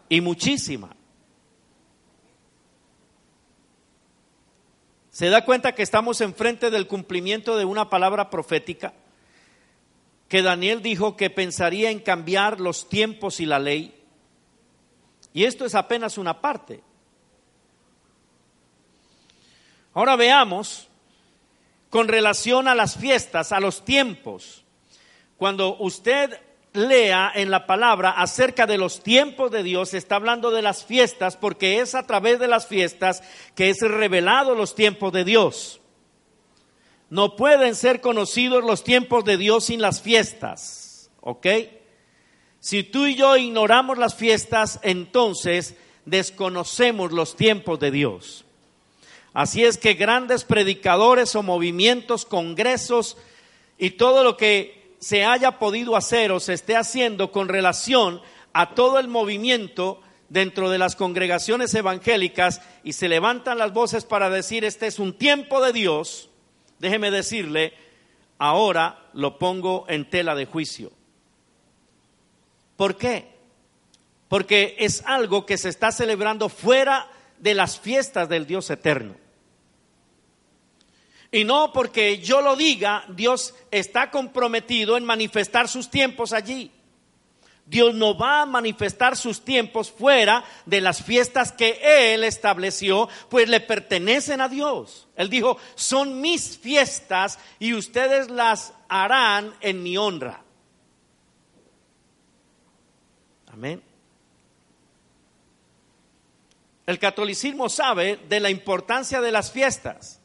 Y 0.07 0.21
muchísima. 0.21 0.95
¿Se 5.19 5.27
da 5.27 5.43
cuenta 5.43 5.75
que 5.75 5.83
estamos 5.83 6.21
enfrente 6.21 6.71
del 6.71 6.87
cumplimiento 6.87 7.57
de 7.57 7.65
una 7.65 7.89
palabra 7.89 8.29
profética? 8.29 8.93
Que 10.29 10.41
Daniel 10.41 10.81
dijo 10.81 11.17
que 11.17 11.29
pensaría 11.29 11.91
en 11.91 11.99
cambiar 11.99 12.61
los 12.61 12.87
tiempos 12.87 13.41
y 13.41 13.45
la 13.45 13.59
ley. 13.59 14.01
Y 15.33 15.43
esto 15.43 15.65
es 15.65 15.75
apenas 15.75 16.17
una 16.17 16.39
parte. 16.39 16.81
Ahora 19.93 20.15
veamos 20.15 20.87
con 21.89 22.07
relación 22.07 22.69
a 22.69 22.73
las 22.73 22.95
fiestas, 22.95 23.51
a 23.51 23.59
los 23.59 23.83
tiempos. 23.83 24.63
Cuando 25.35 25.75
usted 25.79 26.39
lea 26.73 27.31
en 27.33 27.49
la 27.49 27.65
palabra 27.65 28.11
acerca 28.11 28.67
de 28.67 28.77
los 28.77 29.01
tiempos 29.01 29.51
de 29.51 29.63
Dios, 29.63 29.93
está 29.93 30.15
hablando 30.15 30.51
de 30.51 30.61
las 30.61 30.85
fiestas, 30.85 31.35
porque 31.37 31.79
es 31.79 31.95
a 31.95 32.05
través 32.05 32.39
de 32.39 32.47
las 32.47 32.67
fiestas 32.67 33.23
que 33.55 33.69
es 33.69 33.81
revelado 33.81 34.55
los 34.55 34.75
tiempos 34.75 35.11
de 35.13 35.23
Dios. 35.23 35.81
No 37.09 37.35
pueden 37.35 37.75
ser 37.75 38.01
conocidos 38.01 38.63
los 38.63 38.83
tiempos 38.83 39.25
de 39.25 39.37
Dios 39.37 39.65
sin 39.65 39.81
las 39.81 40.01
fiestas, 40.01 41.09
¿ok? 41.21 41.47
Si 42.59 42.83
tú 42.83 43.07
y 43.07 43.15
yo 43.15 43.35
ignoramos 43.37 43.97
las 43.97 44.15
fiestas, 44.15 44.79
entonces 44.83 45.75
desconocemos 46.05 47.11
los 47.11 47.35
tiempos 47.35 47.79
de 47.79 47.89
Dios. 47.89 48.45
Así 49.33 49.63
es 49.63 49.77
que 49.77 49.93
grandes 49.93 50.43
predicadores 50.43 51.35
o 51.35 51.43
movimientos, 51.43 52.25
congresos 52.25 53.17
y 53.77 53.91
todo 53.91 54.23
lo 54.23 54.37
que 54.37 54.78
se 54.99 55.25
haya 55.25 55.59
podido 55.59 55.95
hacer 55.95 56.31
o 56.31 56.39
se 56.39 56.53
esté 56.53 56.75
haciendo 56.75 57.31
con 57.31 57.47
relación 57.47 58.21
a 58.53 58.75
todo 58.75 58.99
el 58.99 59.07
movimiento 59.07 60.01
dentro 60.27 60.69
de 60.69 60.77
las 60.77 60.95
congregaciones 60.95 61.73
evangélicas 61.73 62.61
y 62.83 62.93
se 62.93 63.09
levantan 63.09 63.57
las 63.57 63.73
voces 63.73 64.05
para 64.05 64.29
decir 64.29 64.63
este 64.63 64.87
es 64.87 64.99
un 64.99 65.17
tiempo 65.17 65.61
de 65.61 65.73
Dios, 65.73 66.29
déjeme 66.79 67.11
decirle, 67.11 67.73
ahora 68.37 69.09
lo 69.13 69.39
pongo 69.39 69.85
en 69.87 70.09
tela 70.09 70.35
de 70.35 70.45
juicio. 70.45 70.91
¿Por 72.77 72.97
qué? 72.97 73.27
Porque 74.27 74.75
es 74.79 75.03
algo 75.05 75.45
que 75.45 75.57
se 75.57 75.69
está 75.69 75.91
celebrando 75.91 76.49
fuera 76.49 77.09
de 77.39 77.53
las 77.53 77.79
fiestas 77.79 78.29
del 78.29 78.45
Dios 78.45 78.69
eterno. 78.69 79.15
Y 81.31 81.43
no 81.43 81.71
porque 81.73 82.19
yo 82.19 82.41
lo 82.41 82.55
diga, 82.55 83.05
Dios 83.09 83.53
está 83.71 84.09
comprometido 84.09 84.97
en 84.97 85.05
manifestar 85.05 85.67
sus 85.67 85.89
tiempos 85.89 86.33
allí. 86.33 86.71
Dios 87.65 87.93
no 87.93 88.17
va 88.17 88.41
a 88.41 88.45
manifestar 88.47 89.15
sus 89.15 89.45
tiempos 89.45 89.91
fuera 89.91 90.43
de 90.65 90.81
las 90.81 91.03
fiestas 91.03 91.51
que 91.51 92.13
Él 92.13 92.23
estableció, 92.23 93.07
pues 93.29 93.47
le 93.47 93.59
pertenecen 93.59 94.41
a 94.41 94.49
Dios. 94.49 95.07
Él 95.15 95.29
dijo, 95.29 95.59
son 95.75 96.19
mis 96.19 96.57
fiestas 96.57 97.37
y 97.59 97.75
ustedes 97.75 98.31
las 98.31 98.73
harán 98.87 99.53
en 99.61 99.83
mi 99.83 99.97
honra. 99.97 100.41
Amén. 103.53 103.83
el 106.89 106.97
catolicismo 106.97 107.69
sabe 107.69 108.17
de 108.29 108.39
la 108.39 108.49
importancia 108.49 109.21
de 109.21 109.31
las 109.31 109.51
fiestas. 109.51 110.18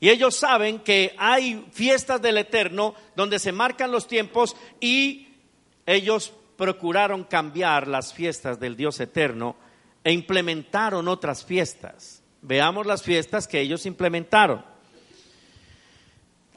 Y 0.00 0.10
ellos 0.10 0.36
saben 0.36 0.78
que 0.80 1.14
hay 1.18 1.66
fiestas 1.72 2.22
del 2.22 2.38
Eterno 2.38 2.94
donde 3.16 3.38
se 3.38 3.52
marcan 3.52 3.90
los 3.90 4.06
tiempos 4.06 4.56
y 4.80 5.28
ellos 5.86 6.32
procuraron 6.56 7.24
cambiar 7.24 7.88
las 7.88 8.12
fiestas 8.12 8.60
del 8.60 8.76
Dios 8.76 9.00
Eterno 9.00 9.56
e 10.04 10.12
implementaron 10.12 11.08
otras 11.08 11.44
fiestas. 11.44 12.22
Veamos 12.42 12.86
las 12.86 13.02
fiestas 13.02 13.48
que 13.48 13.60
ellos 13.60 13.86
implementaron. 13.86 14.64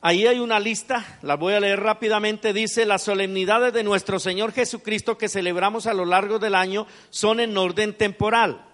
Ahí 0.04 0.26
hay 0.26 0.40
una 0.40 0.60
lista, 0.60 1.20
la 1.22 1.36
voy 1.36 1.54
a 1.54 1.60
leer 1.60 1.80
rápidamente. 1.80 2.54
Dice, 2.54 2.88
las 2.88 3.04
solemnidades 3.04 3.72
de 3.74 3.84
nuestro 3.84 4.20
Señor 4.20 4.52
Jesucristo 4.52 5.18
que 5.18 5.30
celebramos 5.30 5.86
a 5.86 5.94
lo 5.94 6.06
largo 6.06 6.40
del 6.40 6.56
año 6.56 6.88
son 7.12 7.40
en 7.40 7.56
orden 7.56 7.96
temporal. 7.96 8.66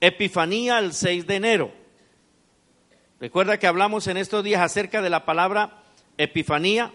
Epifanía 0.00 0.80
el 0.80 0.92
6 0.92 1.26
de 1.26 1.34
enero. 1.36 1.77
Recuerda 3.20 3.58
que 3.58 3.66
hablamos 3.66 4.06
en 4.06 4.16
estos 4.16 4.44
días 4.44 4.62
acerca 4.62 5.02
de 5.02 5.10
la 5.10 5.24
palabra 5.24 5.82
Epifanía, 6.16 6.92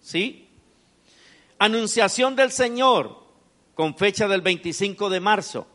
¿sí? 0.00 0.48
Anunciación 1.58 2.36
del 2.36 2.52
Señor, 2.52 3.18
con 3.74 3.96
fecha 3.96 4.28
del 4.28 4.42
25 4.42 5.10
de 5.10 5.18
marzo. 5.18 5.66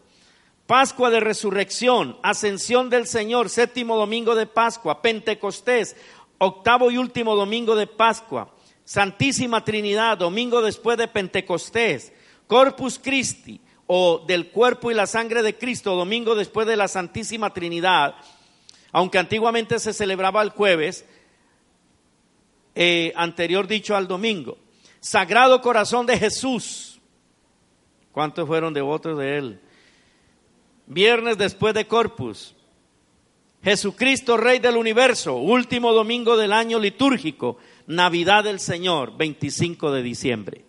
Pascua 0.65 1.10
de 1.10 1.20
Resurrección, 1.20 2.17
Ascensión 2.24 2.89
del 2.89 3.05
Señor, 3.05 3.50
séptimo 3.50 3.98
domingo 3.98 4.34
de 4.34 4.48
Pascua, 4.48 5.01
Pentecostés, 5.01 5.98
octavo 6.38 6.89
y 6.89 6.98
último 6.98 7.36
domingo 7.36 7.75
de 7.75 7.88
Pascua, 7.88 8.55
Santísima 8.86 9.65
Trinidad, 9.65 10.17
domingo 10.17 10.62
después 10.62 10.98
de 10.98 11.10
Pentecostés, 11.10 12.13
Corpus 12.48 12.98
Christi, 12.98 13.60
o 13.88 14.24
del 14.25 14.51
cuerpo 14.51 14.89
y 14.89 14.94
la 14.94 15.05
sangre 15.05 15.44
de 15.44 15.58
Cristo, 15.58 15.96
domingo 15.96 16.34
después 16.34 16.65
de 16.65 16.77
la 16.77 16.88
Santísima 16.88 17.53
Trinidad, 17.53 18.15
aunque 18.95 19.17
antiguamente 19.17 19.77
se 19.77 19.91
celebraba 19.91 20.41
el 20.41 20.51
jueves, 20.51 21.03
eh, 22.75 23.11
anterior 23.17 23.67
dicho 23.67 23.93
al 23.93 24.07
domingo. 24.07 24.57
Sagrado 25.01 25.59
Corazón 25.59 26.05
de 26.05 26.17
Jesús. 26.17 27.01
¿Cuántos 28.13 28.47
fueron 28.47 28.73
devotos 28.73 29.17
de 29.17 29.37
él? 29.37 29.59
Viernes 30.87 31.37
después 31.37 31.73
de 31.73 31.87
Corpus. 31.87 32.55
Jesucristo, 33.61 34.37
Rey 34.37 34.59
del 34.59 34.77
Universo, 34.77 35.35
último 35.35 35.91
domingo 35.91 36.37
del 36.37 36.53
año 36.53 36.79
litúrgico, 36.79 37.57
Navidad 37.87 38.45
del 38.45 38.61
Señor, 38.61 39.17
25 39.17 39.91
de 39.91 40.03
diciembre 40.03 40.65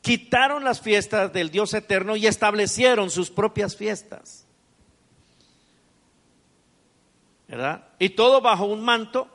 quitaron 0.00 0.64
las 0.64 0.80
fiestas 0.80 1.32
del 1.32 1.52
Dios 1.52 1.74
eterno 1.74 2.16
y 2.16 2.26
establecieron 2.26 3.08
sus 3.08 3.30
propias 3.30 3.76
fiestas. 3.76 4.41
Y 7.98 8.10
todo 8.10 8.40
bajo 8.40 8.64
un 8.64 8.82
manto 8.82 9.28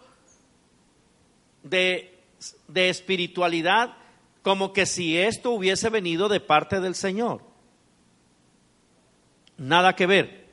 de, 1.63 2.19
de 2.67 2.89
espiritualidad, 2.89 3.93
como 4.41 4.73
que 4.73 4.85
si 4.85 5.17
esto 5.17 5.51
hubiese 5.51 5.89
venido 5.89 6.27
de 6.27 6.39
parte 6.39 6.79
del 6.79 6.95
Señor. 6.95 7.41
Nada 9.57 9.95
que 9.95 10.07
ver. 10.07 10.47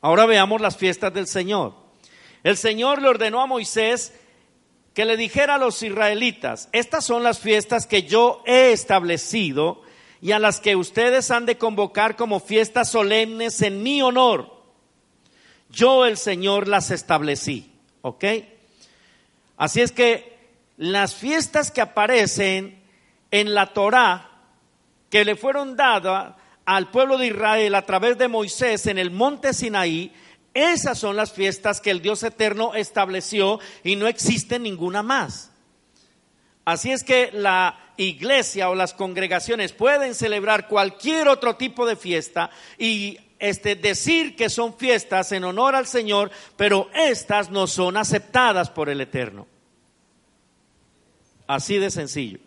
Ahora 0.00 0.26
veamos 0.26 0.60
las 0.60 0.76
fiestas 0.76 1.12
del 1.12 1.26
Señor. 1.26 1.74
El 2.44 2.56
Señor 2.56 3.02
le 3.02 3.08
ordenó 3.08 3.40
a 3.40 3.46
Moisés 3.46 4.12
que 4.94 5.04
le 5.04 5.16
dijera 5.16 5.56
a 5.56 5.58
los 5.58 5.82
israelitas, 5.82 6.70
estas 6.72 7.04
son 7.04 7.22
las 7.22 7.38
fiestas 7.38 7.86
que 7.86 8.04
yo 8.04 8.42
he 8.46 8.72
establecido 8.72 9.82
y 10.22 10.32
a 10.32 10.38
las 10.38 10.58
que 10.58 10.74
ustedes 10.74 11.30
han 11.30 11.44
de 11.44 11.58
convocar 11.58 12.16
como 12.16 12.40
fiestas 12.40 12.90
solemnes 12.90 13.60
en 13.60 13.82
mi 13.82 14.00
honor. 14.00 14.55
Yo 15.76 16.06
el 16.06 16.16
Señor 16.16 16.68
las 16.68 16.90
establecí, 16.90 17.70
¿ok? 18.00 18.24
Así 19.58 19.82
es 19.82 19.92
que 19.92 20.38
las 20.78 21.14
fiestas 21.14 21.70
que 21.70 21.82
aparecen 21.82 22.82
en 23.30 23.52
la 23.52 23.74
Torá, 23.74 24.30
que 25.10 25.26
le 25.26 25.36
fueron 25.36 25.76
dadas 25.76 26.34
al 26.64 26.90
pueblo 26.90 27.18
de 27.18 27.26
Israel 27.26 27.74
a 27.74 27.84
través 27.84 28.16
de 28.16 28.26
Moisés 28.26 28.86
en 28.86 28.96
el 28.96 29.10
monte 29.10 29.52
Sinaí, 29.52 30.14
esas 30.54 30.98
son 30.98 31.14
las 31.14 31.32
fiestas 31.32 31.82
que 31.82 31.90
el 31.90 32.00
Dios 32.00 32.22
eterno 32.22 32.74
estableció 32.74 33.60
y 33.84 33.96
no 33.96 34.06
existe 34.06 34.58
ninguna 34.58 35.02
más. 35.02 35.50
Así 36.64 36.90
es 36.90 37.04
que 37.04 37.30
la 37.34 37.92
iglesia 37.98 38.70
o 38.70 38.74
las 38.74 38.94
congregaciones 38.94 39.72
pueden 39.72 40.14
celebrar 40.14 40.68
cualquier 40.68 41.28
otro 41.28 41.56
tipo 41.56 41.84
de 41.84 41.96
fiesta 41.96 42.48
y 42.78 43.18
este, 43.38 43.76
decir 43.76 44.36
que 44.36 44.48
son 44.48 44.76
fiestas 44.76 45.32
en 45.32 45.44
honor 45.44 45.74
al 45.74 45.86
Señor, 45.86 46.30
pero 46.56 46.88
estas 46.94 47.50
no 47.50 47.66
son 47.66 47.96
aceptadas 47.96 48.70
por 48.70 48.88
el 48.88 49.00
Eterno. 49.00 49.46
Así 51.46 51.78
de 51.78 51.90
sencillo. 51.90 52.38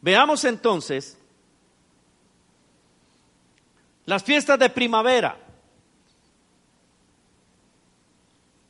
Veamos 0.00 0.44
entonces 0.44 1.18
las 4.06 4.22
fiestas 4.22 4.58
de 4.58 4.70
primavera. 4.70 5.38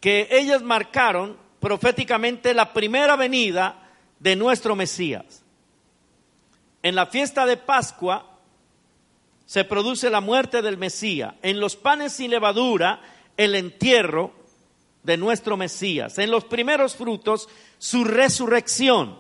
que 0.05 0.29
ellas 0.31 0.61
marcaron 0.61 1.35
proféticamente 1.61 2.53
la 2.53 2.75
primera 2.75 3.17
venida 3.17 3.89
de 4.19 4.37
nuestro 4.37 4.77
Mesías. 4.77 5.43
En 6.83 6.95
la 6.95 7.07
fiesta 7.07 7.47
de 7.47 7.57
Pascua 7.57 8.34
se 9.46 9.64
produce 9.64 10.11
la 10.11 10.20
muerte 10.20 10.62
del 10.62 10.78
Mesías. 10.78 11.35
En 11.42 11.61
los 11.61 11.76
panes 11.76 12.14
sin 12.14 12.30
levadura, 12.30 13.00
el 13.37 13.54
entierro 13.54 14.33
de 15.02 15.16
nuestro 15.16 15.57
Mesías. 15.57 16.18
En 16.18 16.30
los 16.30 16.44
primeros 16.44 16.96
frutos, 16.96 17.48
su 17.78 18.04
resurrección. 18.04 19.18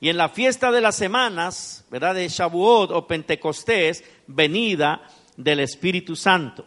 Y 0.00 0.08
en 0.08 0.16
la 0.16 0.28
fiesta 0.28 0.72
de 0.72 0.80
las 0.80 0.96
semanas, 0.96 1.84
¿verdad? 1.90 2.14
De 2.14 2.28
Shavuot 2.28 2.90
o 2.90 3.06
Pentecostés, 3.06 4.02
venida 4.26 5.02
del 5.36 5.60
Espíritu 5.60 6.16
Santo. 6.16 6.66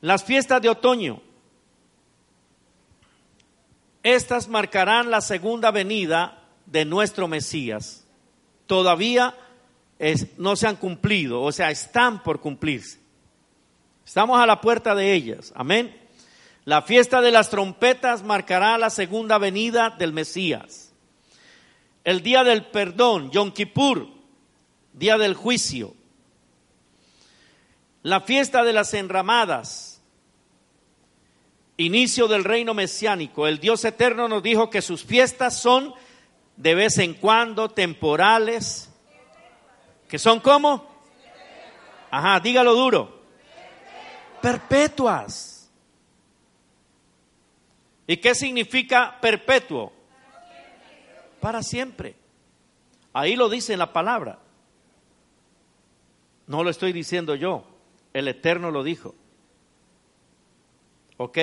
Las 0.00 0.24
fiestas 0.24 0.60
de 0.60 0.68
otoño. 0.68 1.20
Estas 4.02 4.48
marcarán 4.48 5.10
la 5.10 5.20
segunda 5.20 5.70
venida 5.70 6.42
de 6.66 6.84
nuestro 6.84 7.28
Mesías. 7.28 8.04
Todavía 8.66 9.36
no 10.36 10.56
se 10.56 10.66
han 10.66 10.76
cumplido, 10.76 11.42
o 11.42 11.52
sea, 11.52 11.70
están 11.70 12.22
por 12.22 12.40
cumplirse. 12.40 12.98
Estamos 14.04 14.40
a 14.40 14.46
la 14.46 14.60
puerta 14.60 14.94
de 14.94 15.12
ellas. 15.12 15.52
Amén. 15.54 15.96
La 16.64 16.82
fiesta 16.82 17.20
de 17.20 17.30
las 17.30 17.50
trompetas 17.50 18.22
marcará 18.22 18.78
la 18.78 18.90
segunda 18.90 19.38
venida 19.38 19.90
del 19.90 20.12
Mesías. 20.12 20.92
El 22.04 22.22
día 22.22 22.42
del 22.42 22.66
perdón, 22.66 23.30
Yom 23.30 23.52
Kippur, 23.52 24.08
día 24.92 25.18
del 25.18 25.34
juicio. 25.34 25.94
La 28.02 28.20
fiesta 28.20 28.64
de 28.64 28.72
las 28.72 28.94
enramadas, 28.94 30.02
inicio 31.76 32.26
del 32.26 32.42
reino 32.42 32.74
mesiánico, 32.74 33.46
el 33.46 33.60
Dios 33.60 33.84
eterno 33.84 34.26
nos 34.26 34.42
dijo 34.42 34.68
que 34.70 34.82
sus 34.82 35.04
fiestas 35.04 35.60
son 35.60 35.94
de 36.56 36.74
vez 36.74 36.98
en 36.98 37.14
cuando 37.14 37.68
temporales, 37.70 38.91
que 40.12 40.18
son 40.18 40.40
como, 40.40 40.86
ajá, 42.10 42.38
dígalo 42.40 42.74
duro, 42.74 43.22
perpetuas. 44.42 45.70
¿Y 48.06 48.18
qué 48.18 48.34
significa 48.34 49.18
perpetuo? 49.22 49.90
Para 51.40 51.62
siempre. 51.62 52.14
Ahí 53.14 53.36
lo 53.36 53.48
dice 53.48 53.72
en 53.72 53.78
la 53.78 53.94
palabra. 53.94 54.38
No 56.46 56.62
lo 56.62 56.68
estoy 56.68 56.92
diciendo 56.92 57.34
yo, 57.34 57.64
el 58.12 58.28
Eterno 58.28 58.70
lo 58.70 58.84
dijo. 58.84 59.14
¿Ok? 61.16 61.38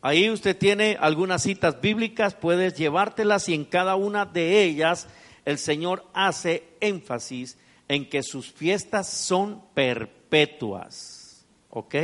Ahí 0.00 0.30
usted 0.30 0.56
tiene 0.56 0.96
algunas 0.98 1.42
citas 1.42 1.82
bíblicas, 1.82 2.34
puedes 2.34 2.72
llevártelas 2.72 3.50
y 3.50 3.54
en 3.54 3.66
cada 3.66 3.96
una 3.96 4.24
de 4.24 4.62
ellas 4.62 5.08
el 5.44 5.58
Señor 5.58 6.06
hace 6.14 6.66
énfasis 6.80 7.58
en 7.92 8.08
que 8.08 8.22
sus 8.22 8.50
fiestas 8.50 9.06
son 9.06 9.62
perpetuas. 9.74 11.44
¿Ok? 11.68 11.94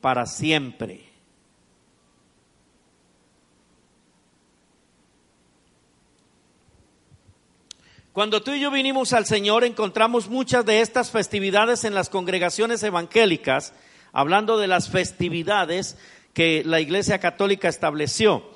Para 0.00 0.26
siempre. 0.26 1.10
Cuando 8.12 8.44
tú 8.44 8.52
y 8.52 8.60
yo 8.60 8.70
vinimos 8.70 9.12
al 9.12 9.26
Señor 9.26 9.64
encontramos 9.64 10.28
muchas 10.28 10.64
de 10.64 10.82
estas 10.82 11.10
festividades 11.10 11.82
en 11.82 11.94
las 11.94 12.08
congregaciones 12.08 12.80
evangélicas 12.84 13.72
hablando 14.12 14.56
de 14.56 14.68
las 14.68 14.88
festividades 14.88 15.96
que 16.32 16.62
la 16.64 16.78
Iglesia 16.78 17.18
Católica 17.18 17.68
estableció. 17.68 18.48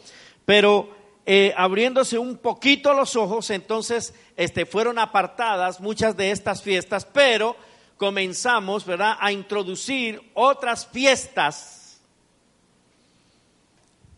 Pero 0.44 0.95
eh, 1.28 1.52
abriéndose 1.56 2.18
un 2.18 2.36
poquito 2.36 2.94
los 2.94 3.16
ojos, 3.16 3.50
entonces 3.50 4.14
este, 4.36 4.64
fueron 4.64 4.96
apartadas 4.98 5.80
muchas 5.80 6.16
de 6.16 6.30
estas 6.30 6.62
fiestas, 6.62 7.04
pero 7.04 7.56
comenzamos, 7.96 8.86
¿verdad?, 8.86 9.16
a 9.18 9.32
introducir 9.32 10.30
otras 10.34 10.86
fiestas 10.86 12.00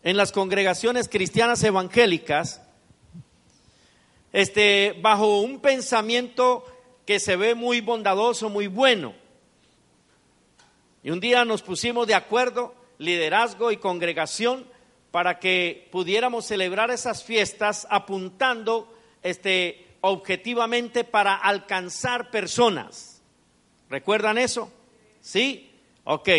en 0.03 0.17
las 0.17 0.31
congregaciones 0.31 1.09
cristianas 1.09 1.63
evangélicas, 1.63 2.61
este, 4.31 4.95
bajo 5.01 5.39
un 5.39 5.59
pensamiento 5.59 6.63
que 7.07 7.19
se 7.19 7.35
ve 7.35 7.55
muy 7.55 7.81
bondadoso, 7.81 8.49
muy 8.49 8.67
bueno. 8.67 9.15
Y 11.01 11.09
un 11.09 11.19
día 11.19 11.43
nos 11.43 11.63
pusimos 11.63 12.05
de 12.05 12.13
acuerdo, 12.13 12.75
liderazgo 12.99 13.71
y 13.71 13.77
congregación, 13.77 14.67
para 15.11 15.39
que 15.39 15.87
pudiéramos 15.91 16.45
celebrar 16.45 16.91
esas 16.91 17.23
fiestas 17.23 17.87
apuntando 17.89 18.93
este, 19.23 19.87
objetivamente 20.01 21.03
para 21.03 21.35
alcanzar 21.35 22.29
personas. 22.31 23.21
¿Recuerdan 23.89 24.37
eso? 24.37 24.71
¿Sí? 25.21 25.71
Ok. 26.03 26.29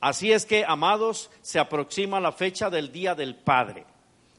Así 0.00 0.32
es 0.32 0.46
que, 0.46 0.64
amados, 0.66 1.30
se 1.42 1.58
aproxima 1.58 2.20
la 2.20 2.32
fecha 2.32 2.70
del 2.70 2.92
Día 2.92 3.14
del 3.14 3.34
Padre. 3.34 3.84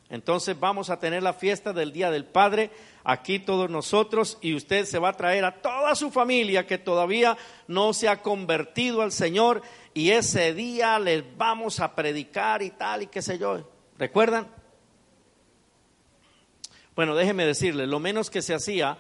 Entonces 0.10 0.58
vamos 0.58 0.90
a 0.90 1.00
tener 1.00 1.22
la 1.22 1.34
fiesta 1.34 1.74
del 1.74 1.92
Día 1.92 2.10
del 2.10 2.26
Padre 2.26 2.72
aquí 3.04 3.40
todos 3.40 3.70
nosotros 3.70 4.38
y 4.42 4.54
usted 4.54 4.86
se 4.86 5.00
va 5.00 5.10
a 5.10 5.18
traer 5.18 5.44
a 5.44 5.62
toda 5.62 5.96
su 5.96 6.12
familia 6.12 6.66
que 6.66 6.78
todavía 6.78 7.38
no 7.68 7.94
se 7.94 8.08
ha 8.08 8.22
convertido 8.22 9.02
al 9.02 9.12
Señor 9.12 9.62
y 9.98 10.12
ese 10.12 10.54
día 10.54 11.00
les 11.00 11.24
vamos 11.38 11.80
a 11.80 11.96
predicar 11.96 12.62
y 12.62 12.70
tal 12.70 13.02
y 13.02 13.08
qué 13.08 13.20
sé 13.20 13.40
yo. 13.40 13.68
¿Recuerdan? 13.98 14.48
Bueno, 16.96 17.16
déjeme 17.16 17.48
decirle, 17.48 17.88
lo 17.88 17.98
menos 18.00 18.30
que 18.30 18.44
se 18.44 18.54
hacía 18.54 19.00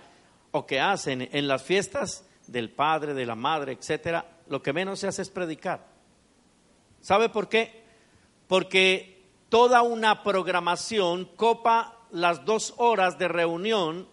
o 0.49 0.65
que 0.65 0.79
hacen 0.79 1.29
en 1.31 1.47
las 1.47 1.61
fiestas 1.61 2.27
del 2.47 2.71
padre, 2.71 3.13
de 3.13 3.27
la 3.27 3.35
madre, 3.35 3.73
etcétera, 3.73 4.25
lo 4.47 4.63
que 4.63 4.73
menos 4.73 4.97
se 4.97 5.07
hace 5.07 5.21
es 5.21 5.29
predicar. 5.29 5.85
¿Sabe 6.99 7.29
por 7.29 7.47
qué? 7.47 7.83
Porque 8.47 9.23
toda 9.49 9.83
una 9.83 10.23
programación 10.23 11.25
copa 11.35 12.07
las 12.09 12.43
dos 12.43 12.73
horas 12.77 13.19
de 13.19 13.27
reunión 13.27 14.09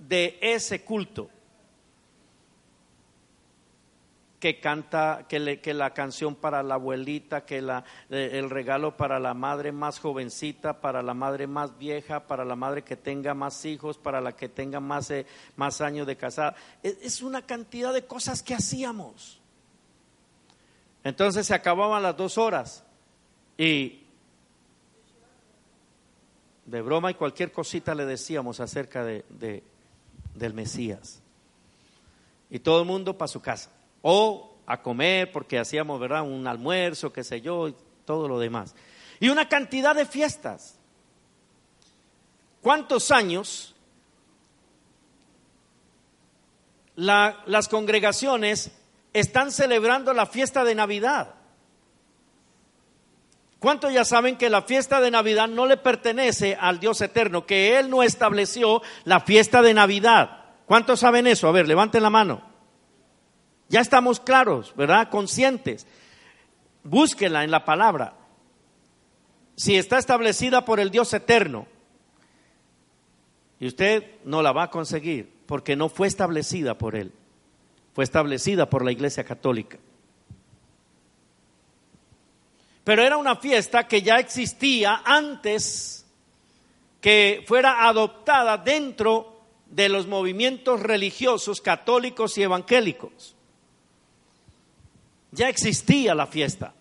de 0.00 0.36
ese 0.42 0.82
culto. 0.84 1.30
Que 4.40 4.58
canta, 4.58 5.26
que, 5.28 5.60
que 5.60 5.74
la 5.74 5.94
canción 5.94 6.34
para 6.34 6.62
la 6.62 6.74
abuelita, 6.74 7.44
que 7.44 7.60
la, 7.62 7.84
eh, 8.08 8.30
el 8.32 8.50
regalo 8.50 8.96
para 8.96 9.20
la 9.20 9.34
madre 9.34 9.70
más 9.70 10.00
jovencita, 10.00 10.80
para 10.80 11.02
la 11.02 11.14
madre 11.14 11.46
más 11.46 11.78
vieja, 11.78 12.26
para 12.26 12.44
la 12.44 12.56
madre 12.56 12.82
que 12.82 12.96
tenga 12.96 13.34
más 13.34 13.64
hijos, 13.66 13.98
para 13.98 14.20
la 14.20 14.32
que 14.32 14.48
tenga 14.48 14.80
más, 14.80 15.10
eh, 15.10 15.26
más 15.56 15.80
años 15.82 16.06
de 16.06 16.16
casada. 16.16 16.56
es 16.82 17.22
una 17.22 17.42
cantidad 17.42 17.92
de 17.92 18.06
cosas 18.06 18.42
que 18.42 18.54
hacíamos. 18.54 19.40
Entonces 21.04 21.46
se 21.46 21.54
acababan 21.54 22.02
las 22.02 22.16
dos 22.16 22.36
horas 22.38 22.84
y 23.56 24.00
de 26.66 26.82
broma 26.82 27.10
y 27.10 27.14
cualquier 27.14 27.52
cosita 27.52 27.94
le 27.94 28.04
decíamos 28.04 28.60
acerca 28.60 29.04
de, 29.04 29.24
del 30.34 30.54
Mesías. 30.54 31.22
Y 32.48 32.60
todo 32.60 32.80
el 32.80 32.86
mundo 32.86 33.16
para 33.16 33.28
su 33.28 33.40
casa. 33.40 33.70
O 34.02 34.56
a 34.66 34.80
comer 34.82 35.32
porque 35.32 35.58
hacíamos, 35.58 35.98
¿verdad? 35.98 36.22
Un 36.22 36.46
almuerzo, 36.46 37.12
qué 37.12 37.24
sé 37.24 37.40
yo, 37.40 37.68
y 37.68 37.74
todo 38.04 38.28
lo 38.28 38.38
demás. 38.38 38.74
Y 39.18 39.28
una 39.28 39.48
cantidad 39.48 39.94
de 39.94 40.06
fiestas. 40.06 40.78
¿Cuántos 42.62 43.10
años 43.10 43.74
las 46.96 47.68
congregaciones 47.68 48.70
están 49.12 49.50
celebrando 49.50 50.12
la 50.12 50.26
fiesta 50.26 50.64
de 50.64 50.74
Navidad? 50.74 51.34
¿Cuántos 53.58 53.92
ya 53.92 54.04
saben 54.04 54.36
que 54.36 54.48
la 54.48 54.62
fiesta 54.62 55.00
de 55.00 55.10
Navidad 55.10 55.48
no 55.48 55.66
le 55.66 55.76
pertenece 55.76 56.56
al 56.58 56.80
Dios 56.80 57.00
eterno? 57.02 57.44
Que 57.44 57.78
Él 57.78 57.90
no 57.90 58.02
estableció 58.02 58.80
la 59.04 59.20
fiesta 59.20 59.60
de 59.60 59.74
Navidad. 59.74 60.44
¿Cuántos 60.64 61.00
saben 61.00 61.26
eso? 61.26 61.46
A 61.46 61.52
ver, 61.52 61.68
levanten 61.68 62.02
la 62.02 62.10
mano. 62.10 62.49
Ya 63.70 63.80
estamos 63.80 64.18
claros, 64.18 64.74
¿verdad? 64.76 65.08
Conscientes. 65.08 65.86
Búsquela 66.82 67.44
en 67.44 67.52
la 67.52 67.64
palabra. 67.64 68.14
Si 69.54 69.76
está 69.76 69.98
establecida 69.98 70.64
por 70.64 70.80
el 70.80 70.90
Dios 70.90 71.14
eterno, 71.14 71.68
y 73.60 73.68
usted 73.68 74.16
no 74.24 74.42
la 74.42 74.50
va 74.50 74.64
a 74.64 74.70
conseguir, 74.70 75.32
porque 75.46 75.76
no 75.76 75.88
fue 75.88 76.08
establecida 76.08 76.76
por 76.76 76.96
Él, 76.96 77.12
fue 77.94 78.02
establecida 78.02 78.68
por 78.68 78.84
la 78.84 78.90
Iglesia 78.90 79.22
Católica. 79.22 79.78
Pero 82.82 83.02
era 83.02 83.18
una 83.18 83.36
fiesta 83.36 83.86
que 83.86 84.02
ya 84.02 84.18
existía 84.18 85.02
antes 85.04 86.04
que 87.00 87.44
fuera 87.46 87.86
adoptada 87.86 88.58
dentro 88.58 89.42
de 89.66 89.88
los 89.88 90.08
movimientos 90.08 90.80
religiosos 90.80 91.60
católicos 91.60 92.36
y 92.36 92.42
evangélicos. 92.42 93.36
Ya 95.32 95.48
existía 95.48 96.14
la 96.14 96.26
fiesta. 96.26 96.74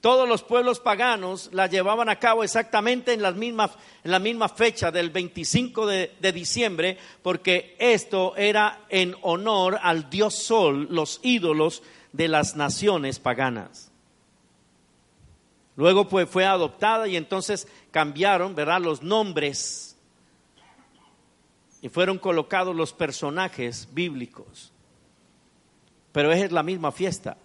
Todos 0.00 0.28
los 0.28 0.44
pueblos 0.44 0.78
paganos 0.78 1.50
la 1.52 1.66
llevaban 1.66 2.08
a 2.08 2.20
cabo 2.20 2.44
exactamente 2.44 3.12
en, 3.12 3.24
en 3.24 4.10
la 4.10 4.18
misma 4.20 4.48
fecha 4.48 4.92
del 4.92 5.10
25 5.10 5.86
de, 5.86 6.14
de, 6.20 6.32
diciembre, 6.32 6.98
porque 7.22 7.74
esto 7.80 8.36
era 8.36 8.84
en 8.90 9.16
honor 9.22 9.78
al 9.82 10.08
dios 10.08 10.36
Sol, 10.36 10.86
los 10.90 11.18
ídolos 11.24 11.82
de 12.12 12.28
las 12.28 12.54
naciones 12.54 13.18
paganas. 13.18 13.90
Luego 15.74 16.08
pues 16.08 16.28
fue 16.28 16.44
adoptada 16.44 17.08
y 17.08 17.16
entonces 17.16 17.66
cambiaron, 17.90 18.54
¿verdad? 18.54 18.80
Los 18.80 19.02
nombres 19.02 19.88
y 21.80 21.88
fueron 21.88 22.18
colocados 22.18 22.74
los 22.74 22.92
personajes 22.92 23.88
bíblicos. 23.92 24.72
Pero 26.12 26.32
es 26.32 26.52
la 26.52 26.62
misma 26.62 26.92
fiesta. 26.92 27.36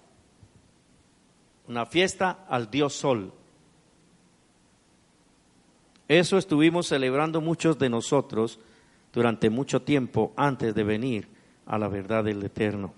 Una 1.67 1.85
fiesta 1.85 2.45
al 2.49 2.69
Dios 2.69 2.93
Sol. 2.93 3.33
Eso 6.07 6.37
estuvimos 6.37 6.87
celebrando 6.87 7.41
muchos 7.41 7.79
de 7.79 7.89
nosotros 7.89 8.59
durante 9.13 9.49
mucho 9.49 9.81
tiempo 9.81 10.33
antes 10.35 10.75
de 10.75 10.83
venir 10.83 11.27
a 11.65 11.77
la 11.77 11.87
verdad 11.87 12.23
del 12.23 12.43
Eterno. 12.43 12.93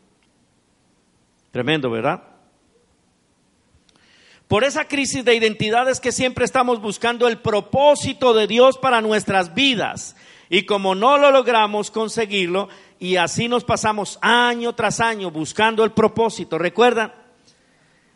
Tremendo, 1.51 1.89
¿verdad? 1.89 2.23
Por 4.47 4.63
esa 4.63 4.87
crisis 4.87 5.25
de 5.25 5.35
identidades 5.35 5.99
que 5.99 6.11
siempre 6.11 6.45
estamos 6.45 6.81
buscando 6.81 7.27
el 7.27 7.39
propósito 7.39 8.33
de 8.33 8.47
Dios 8.47 8.77
para 8.77 9.01
nuestras 9.01 9.53
vidas. 9.55 10.15
Y 10.49 10.63
como 10.63 10.95
no 10.95 11.17
lo 11.17 11.31
logramos 11.31 11.91
conseguirlo, 11.91 12.69
y 12.99 13.17
así 13.17 13.47
nos 13.47 13.63
pasamos 13.63 14.17
año 14.21 14.73
tras 14.73 14.99
año 14.99 15.31
buscando 15.31 15.83
el 15.83 15.91
propósito. 15.91 16.57
¿Recuerdan? 16.57 17.11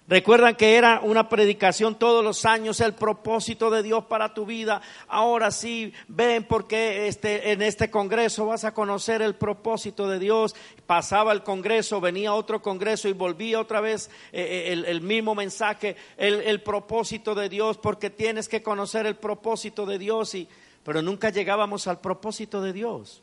Recuerdan 0.10 0.56
que 0.56 0.76
era 0.76 1.02
una 1.04 1.30
predicación 1.30 1.94
todos 1.94 2.24
los 2.24 2.44
años, 2.44 2.82
el 2.82 2.96
propósito 2.96 3.70
de 3.70 3.84
Dios 3.84 4.06
para 4.06 4.34
tu 4.34 4.44
vida. 4.44 4.82
Ahora 5.08 5.52
sí, 5.52 5.94
ven 6.08 6.46
porque 6.46 7.08
este, 7.08 7.52
en 7.52 7.62
este 7.62 7.92
congreso 7.92 8.48
vas 8.48 8.64
a 8.64 8.74
conocer 8.74 9.22
el 9.22 9.36
propósito 9.36 10.10
de 10.10 10.18
Dios. 10.18 10.56
Pasaba 10.88 11.32
el 11.32 11.44
congreso, 11.44 12.02
venía 12.02 12.34
otro 12.34 12.60
congreso 12.60 13.08
y 13.08 13.14
volvía 13.14 13.60
otra 13.60 13.82
vez 13.82 14.10
eh, 14.32 14.74
eh, 14.74 14.84
el, 14.88 15.02
mismo 15.02 15.36
mensaje, 15.36 15.96
el, 16.18 16.42
el, 16.42 16.64
propósito 16.64 17.36
de 17.36 17.48
Dios, 17.48 17.78
porque 17.78 18.10
tienes 18.10 18.50
que 18.50 18.64
conocer 18.64 19.06
el 19.06 19.16
propósito 19.16 19.86
de 19.86 20.00
Dios. 20.00 20.34
Y, 20.34 20.50
pero 20.90 21.04
nunca 21.04 21.30
llegábamos 21.30 21.86
al 21.86 22.02
propósito 22.02 22.64
de 22.64 22.74
Dios. 22.74 23.22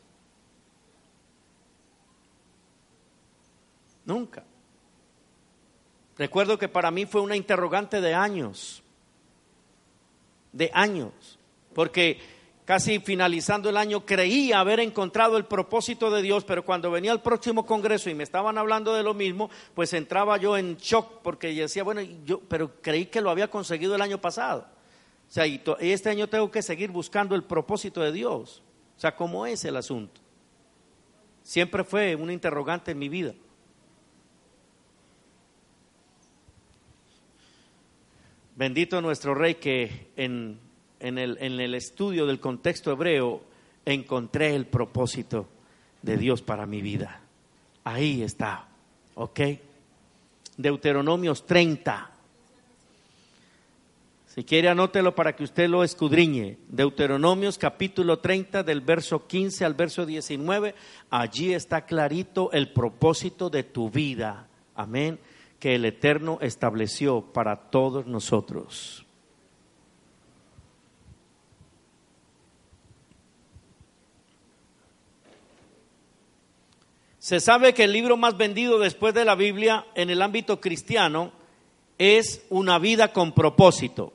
Nunca. 4.05 4.45
Recuerdo 6.17 6.57
que 6.57 6.69
para 6.69 6.91
mí 6.91 7.05
fue 7.05 7.19
una 7.19 7.35
interrogante 7.35 7.99
de 7.99 8.13
años, 8.13 8.81
de 10.53 10.71
años, 10.73 11.11
porque 11.73 12.21
casi 12.63 12.99
finalizando 12.99 13.69
el 13.69 13.75
año 13.75 14.05
creía 14.05 14.61
haber 14.61 14.79
encontrado 14.79 15.35
el 15.35 15.43
propósito 15.43 16.09
de 16.09 16.21
Dios, 16.21 16.45
pero 16.45 16.63
cuando 16.63 16.89
venía 16.89 17.11
el 17.11 17.19
próximo 17.19 17.65
congreso 17.65 18.09
y 18.09 18.15
me 18.15 18.23
estaban 18.23 18.57
hablando 18.57 18.95
de 18.95 19.03
lo 19.03 19.13
mismo, 19.13 19.49
pues 19.75 19.91
entraba 19.91 20.37
yo 20.37 20.57
en 20.57 20.77
shock 20.77 21.21
porque 21.21 21.53
decía, 21.53 21.83
bueno, 21.83 21.99
yo, 22.23 22.39
pero 22.39 22.81
creí 22.81 23.07
que 23.07 23.19
lo 23.19 23.29
había 23.29 23.49
conseguido 23.49 23.93
el 23.93 24.01
año 24.01 24.21
pasado. 24.21 24.76
O 25.29 25.31
sea, 25.31 25.45
y, 25.45 25.61
este 25.79 26.09
año 26.09 26.27
tengo 26.27 26.49
que 26.49 26.61
seguir 26.61 26.91
buscando 26.91 27.35
el 27.35 27.43
propósito 27.43 28.01
de 28.01 28.11
Dios. 28.11 28.63
O 28.95 28.99
sea, 28.99 29.15
¿cómo 29.15 29.45
es 29.45 29.65
el 29.65 29.75
asunto? 29.75 30.21
Siempre 31.43 31.83
fue 31.83 32.15
una 32.15 32.33
interrogante 32.33 32.91
en 32.91 32.99
mi 32.99 33.09
vida. 33.09 33.33
Bendito 38.55 39.01
nuestro 39.01 39.35
Rey 39.35 39.55
que 39.55 40.09
en 40.15 40.67
en 40.99 41.17
el, 41.17 41.37
en 41.39 41.59
el 41.59 41.75
estudio 41.75 42.25
del 42.25 42.39
contexto 42.39 42.91
hebreo, 42.91 43.41
encontré 43.85 44.55
el 44.55 44.65
propósito 44.65 45.47
de 46.01 46.17
Dios 46.17 46.41
para 46.41 46.65
mi 46.65 46.81
vida. 46.81 47.21
Ahí 47.83 48.21
está, 48.21 48.67
¿ok? 49.15 49.39
Deuteronomios 50.57 51.45
30. 51.45 52.11
Si 54.37 54.43
quiere, 54.43 54.69
anótelo 54.69 55.15
para 55.15 55.35
que 55.35 55.43
usted 55.43 55.67
lo 55.67 55.83
escudriñe. 55.83 56.59
Deuteronomios 56.67 57.57
capítulo 57.57 58.19
30, 58.19 58.61
del 58.61 58.81
verso 58.81 59.25
15 59.25 59.65
al 59.65 59.73
verso 59.73 60.05
19. 60.05 60.75
Allí 61.09 61.55
está 61.55 61.87
clarito 61.87 62.51
el 62.51 62.71
propósito 62.71 63.49
de 63.49 63.63
tu 63.63 63.89
vida. 63.89 64.47
Amén. 64.75 65.19
Que 65.59 65.73
el 65.73 65.85
Eterno 65.85 66.37
estableció 66.39 67.21
para 67.33 67.71
todos 67.71 68.05
nosotros. 68.05 69.07
Se 77.17 77.39
sabe 77.39 77.73
que 77.73 77.85
el 77.85 77.91
libro 77.91 78.17
más 78.17 78.37
vendido 78.37 78.77
después 78.77 79.15
de 79.15 79.25
la 79.25 79.33
Biblia 79.33 79.87
en 79.95 80.11
el 80.11 80.21
ámbito 80.21 80.61
cristiano 80.61 81.31
es 81.97 82.45
Una 82.51 82.77
vida 82.77 83.11
con 83.11 83.33
propósito. 83.33 84.13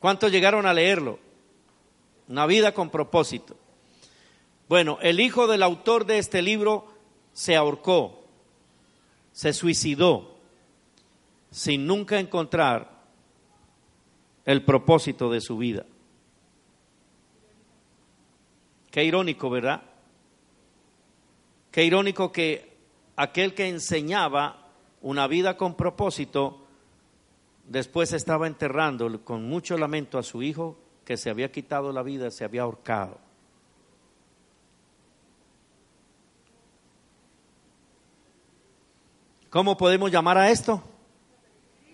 ¿Cuántos 0.00 0.30
llegaron 0.30 0.66
a 0.66 0.74
leerlo? 0.74 1.18
Una 2.28 2.46
vida 2.46 2.72
con 2.72 2.90
propósito. 2.90 3.56
Bueno, 4.68 4.98
el 5.00 5.18
hijo 5.20 5.46
del 5.46 5.62
autor 5.62 6.04
de 6.04 6.18
este 6.18 6.42
libro 6.42 6.86
se 7.32 7.56
ahorcó, 7.56 8.24
se 9.32 9.52
suicidó, 9.52 10.36
sin 11.50 11.86
nunca 11.86 12.20
encontrar 12.20 12.98
el 14.44 14.64
propósito 14.64 15.30
de 15.30 15.40
su 15.40 15.56
vida. 15.56 15.86
Qué 18.90 19.04
irónico, 19.04 19.50
¿verdad? 19.50 19.82
Qué 21.70 21.84
irónico 21.84 22.32
que 22.32 22.76
aquel 23.16 23.54
que 23.54 23.68
enseñaba 23.68 24.68
una 25.00 25.26
vida 25.26 25.56
con 25.56 25.76
propósito, 25.76 26.67
después 27.68 28.12
estaba 28.12 28.46
enterrando 28.46 29.24
con 29.24 29.44
mucho 29.44 29.76
lamento 29.78 30.18
a 30.18 30.22
su 30.22 30.42
hijo 30.42 30.76
que 31.04 31.16
se 31.16 31.30
había 31.30 31.52
quitado 31.52 31.92
la 31.92 32.02
vida, 32.02 32.30
se 32.30 32.44
había 32.44 32.62
ahorcado. 32.62 33.18
¿Cómo 39.50 39.76
podemos 39.76 40.10
llamar 40.10 40.36
a 40.36 40.50
esto? 40.50 40.82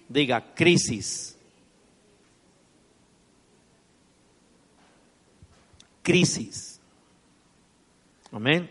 Diga, 0.09 0.55
crisis. 0.55 1.37
Crisis. 6.03 6.81
Amén. 8.33 8.69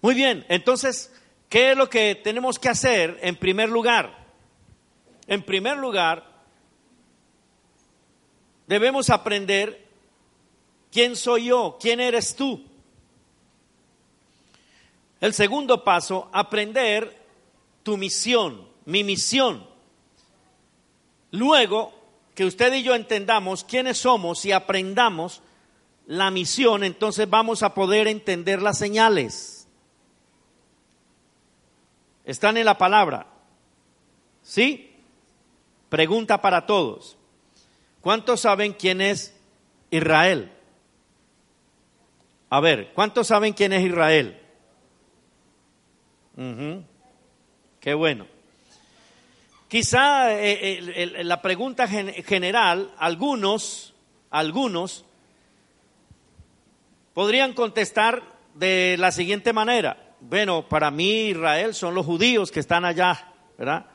Muy 0.00 0.14
bien, 0.14 0.46
entonces, 0.48 1.12
¿qué 1.48 1.72
es 1.72 1.76
lo 1.76 1.88
que 1.88 2.14
tenemos 2.14 2.58
que 2.58 2.68
hacer 2.68 3.18
en 3.22 3.36
primer 3.36 3.68
lugar? 3.68 4.26
En 5.26 5.42
primer 5.42 5.76
lugar, 5.76 6.24
debemos 8.66 9.10
aprender 9.10 9.86
quién 10.90 11.16
soy 11.16 11.46
yo, 11.46 11.78
quién 11.80 12.00
eres 12.00 12.34
tú. 12.34 12.64
El 15.20 15.34
segundo 15.34 15.82
paso, 15.84 16.30
aprender 16.32 17.26
tu 17.82 17.96
misión, 17.96 18.68
mi 18.84 19.02
misión. 19.02 19.66
Luego, 21.32 21.92
que 22.34 22.44
usted 22.44 22.72
y 22.72 22.82
yo 22.82 22.94
entendamos 22.94 23.64
quiénes 23.64 23.98
somos 23.98 24.44
y 24.44 24.52
aprendamos 24.52 25.42
la 26.06 26.30
misión, 26.30 26.84
entonces 26.84 27.28
vamos 27.28 27.62
a 27.62 27.74
poder 27.74 28.06
entender 28.06 28.62
las 28.62 28.78
señales. 28.78 29.57
Están 32.28 32.58
en 32.58 32.66
la 32.66 32.76
palabra. 32.76 33.26
¿Sí? 34.42 34.94
Pregunta 35.88 36.42
para 36.42 36.66
todos. 36.66 37.16
¿Cuántos 38.02 38.42
saben 38.42 38.74
quién 38.74 39.00
es 39.00 39.34
Israel? 39.90 40.52
A 42.50 42.60
ver, 42.60 42.92
¿cuántos 42.92 43.28
saben 43.28 43.54
quién 43.54 43.72
es 43.72 43.82
Israel? 43.82 44.38
Qué 47.80 47.94
bueno. 47.94 48.26
Quizá 49.66 50.38
eh, 50.38 51.22
la 51.24 51.40
pregunta 51.40 51.88
general, 51.88 52.92
algunos, 52.98 53.94
algunos 54.28 55.06
podrían 57.14 57.54
contestar 57.54 58.22
de 58.54 58.96
la 58.98 59.12
siguiente 59.12 59.54
manera 59.54 60.07
bueno, 60.20 60.68
para 60.68 60.90
mí 60.90 61.28
Israel 61.28 61.74
son 61.74 61.94
los 61.94 62.04
judíos 62.04 62.50
que 62.50 62.60
están 62.60 62.84
allá, 62.84 63.32
¿verdad? 63.56 63.86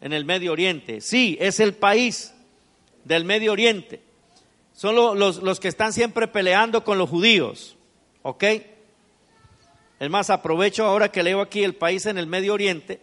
En 0.00 0.12
el 0.12 0.24
Medio 0.24 0.52
Oriente. 0.52 1.00
Sí, 1.00 1.36
es 1.40 1.60
el 1.60 1.74
país 1.74 2.34
del 3.04 3.24
Medio 3.24 3.52
Oriente. 3.52 4.02
Son 4.72 4.94
los, 4.94 5.42
los, 5.42 5.60
que 5.60 5.68
están 5.68 5.92
siempre 5.92 6.26
peleando 6.26 6.84
con 6.84 6.98
los 6.98 7.08
judíos, 7.08 7.76
¿ok? 8.22 8.44
Es 10.00 10.10
más, 10.10 10.30
aprovecho 10.30 10.84
ahora 10.84 11.10
que 11.10 11.22
leo 11.22 11.40
aquí 11.40 11.62
el 11.62 11.76
país 11.76 12.06
en 12.06 12.18
el 12.18 12.26
Medio 12.26 12.54
Oriente, 12.54 13.00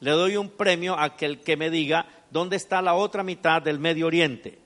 le 0.00 0.10
doy 0.10 0.36
un 0.36 0.50
premio 0.50 0.94
a 0.94 1.04
aquel 1.04 1.40
que 1.40 1.56
me 1.56 1.70
diga 1.70 2.06
dónde 2.30 2.56
está 2.56 2.82
la 2.82 2.94
otra 2.94 3.22
mitad 3.22 3.62
del 3.62 3.78
Medio 3.78 4.08
Oriente. 4.08 4.58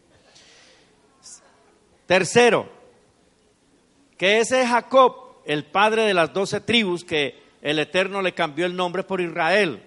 Tercero, 2.06 2.68
que 4.16 4.38
ese 4.38 4.66
Jacob 4.66 5.25
el 5.46 5.64
padre 5.64 6.02
de 6.02 6.14
las 6.14 6.32
doce 6.32 6.60
tribus 6.60 7.04
que 7.04 7.42
el 7.62 7.78
Eterno 7.78 8.22
le 8.22 8.34
cambió 8.34 8.66
el 8.66 8.76
nombre 8.76 9.02
por 9.02 9.20
Israel. 9.20 9.82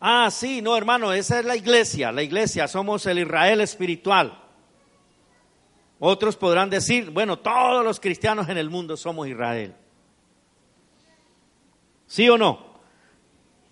Ah, 0.00 0.30
sí, 0.30 0.62
no, 0.62 0.76
hermano, 0.76 1.12
esa 1.12 1.40
es 1.40 1.44
la 1.44 1.56
iglesia, 1.56 2.12
la 2.12 2.22
iglesia, 2.22 2.68
somos 2.68 3.04
el 3.06 3.18
Israel 3.18 3.60
espiritual. 3.60 4.44
Otros 5.98 6.36
podrán 6.36 6.70
decir, 6.70 7.10
bueno, 7.10 7.38
todos 7.38 7.84
los 7.84 7.98
cristianos 7.98 8.48
en 8.48 8.58
el 8.58 8.70
mundo 8.70 8.96
somos 8.96 9.26
Israel. 9.26 9.74
¿Sí 12.06 12.28
o 12.28 12.38
no? 12.38 12.78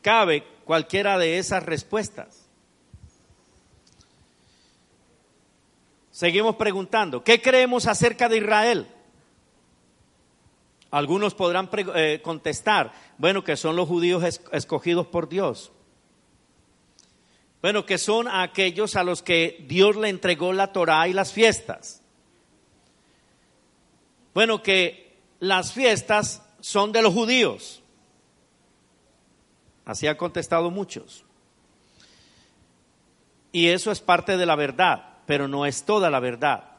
Cabe 0.03 0.45
cualquiera 0.65 1.19
de 1.19 1.39
esas 1.39 1.63
respuestas. 1.63 2.49
Seguimos 6.11 6.57
preguntando, 6.57 7.23
¿qué 7.23 7.41
creemos 7.41 7.87
acerca 7.87 8.29
de 8.29 8.39
Israel? 8.39 8.87
Algunos 10.91 11.35
podrán 11.35 11.69
eh, 11.95 12.21
contestar, 12.23 12.93
bueno, 13.19 13.43
que 13.43 13.57
son 13.57 13.77
los 13.77 13.89
judíos 13.89 14.41
escogidos 14.53 15.07
por 15.07 15.29
Dios. 15.29 15.73
Bueno, 17.61 17.85
que 17.85 17.99
son 17.99 18.29
aquellos 18.29 18.95
a 18.97 19.03
los 19.03 19.23
que 19.23 19.65
Dios 19.67 19.97
le 19.97 20.09
entregó 20.09 20.53
la 20.53 20.73
Torá 20.73 21.09
y 21.09 21.13
las 21.13 21.33
fiestas. 21.33 22.03
Bueno, 24.35 24.63
que 24.63 25.19
las 25.41 25.73
fiestas 25.73 26.43
son 26.61 26.93
de 26.93 27.03
los 27.03 27.13
judíos. 27.13 27.83
Así 29.85 30.07
han 30.07 30.17
contestado 30.17 30.71
muchos. 30.71 31.25
Y 33.53 33.69
eso 33.69 33.91
es 33.91 34.01
parte 34.01 34.37
de 34.37 34.47
la 34.47 34.57
verdad, 34.57 35.21
pero 35.27 35.49
no 35.49 35.65
es 35.65 35.85
toda 35.85 36.11
la 36.11 36.21
verdad. 36.21 36.77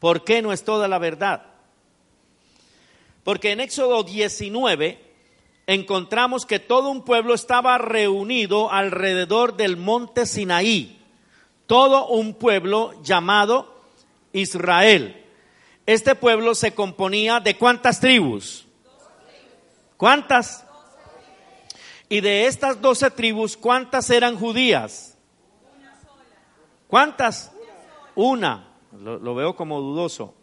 ¿Por 0.00 0.24
qué 0.24 0.42
no 0.42 0.52
es 0.52 0.64
toda 0.64 0.88
la 0.88 0.98
verdad? 0.98 1.49
Porque 3.24 3.52
en 3.52 3.60
Éxodo 3.60 4.02
19 4.02 4.98
encontramos 5.66 6.46
que 6.46 6.58
todo 6.58 6.90
un 6.90 7.04
pueblo 7.04 7.34
estaba 7.34 7.78
reunido 7.78 8.72
alrededor 8.72 9.56
del 9.56 9.76
monte 9.76 10.26
Sinaí. 10.26 10.98
Todo 11.66 12.08
un 12.08 12.34
pueblo 12.34 13.00
llamado 13.02 13.80
Israel. 14.32 15.24
Este 15.86 16.14
pueblo 16.14 16.54
se 16.54 16.74
componía 16.74 17.40
de 17.40 17.56
cuántas 17.56 18.00
tribus? 18.00 18.66
¿Cuántas? 19.96 20.66
Y 22.08 22.20
de 22.20 22.46
estas 22.46 22.80
doce 22.80 23.10
tribus, 23.10 23.56
¿cuántas 23.56 24.10
eran 24.10 24.36
judías? 24.36 25.16
¿Cuántas? 26.88 27.52
Una. 28.16 28.68
Lo, 28.98 29.18
lo, 29.18 29.34
veo 29.36 29.54
como 29.54 29.80
dudoso. 29.80 30.34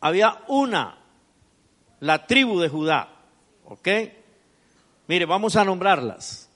Había 0.00 0.42
una 0.48 0.98
la 2.00 2.26
tribu 2.26 2.60
de 2.60 2.68
Judá. 2.68 3.08
¿Ok? 3.64 3.88
Mire, 5.08 5.26
vamos 5.26 5.56
a 5.56 5.64
nombrarlas. 5.64 6.48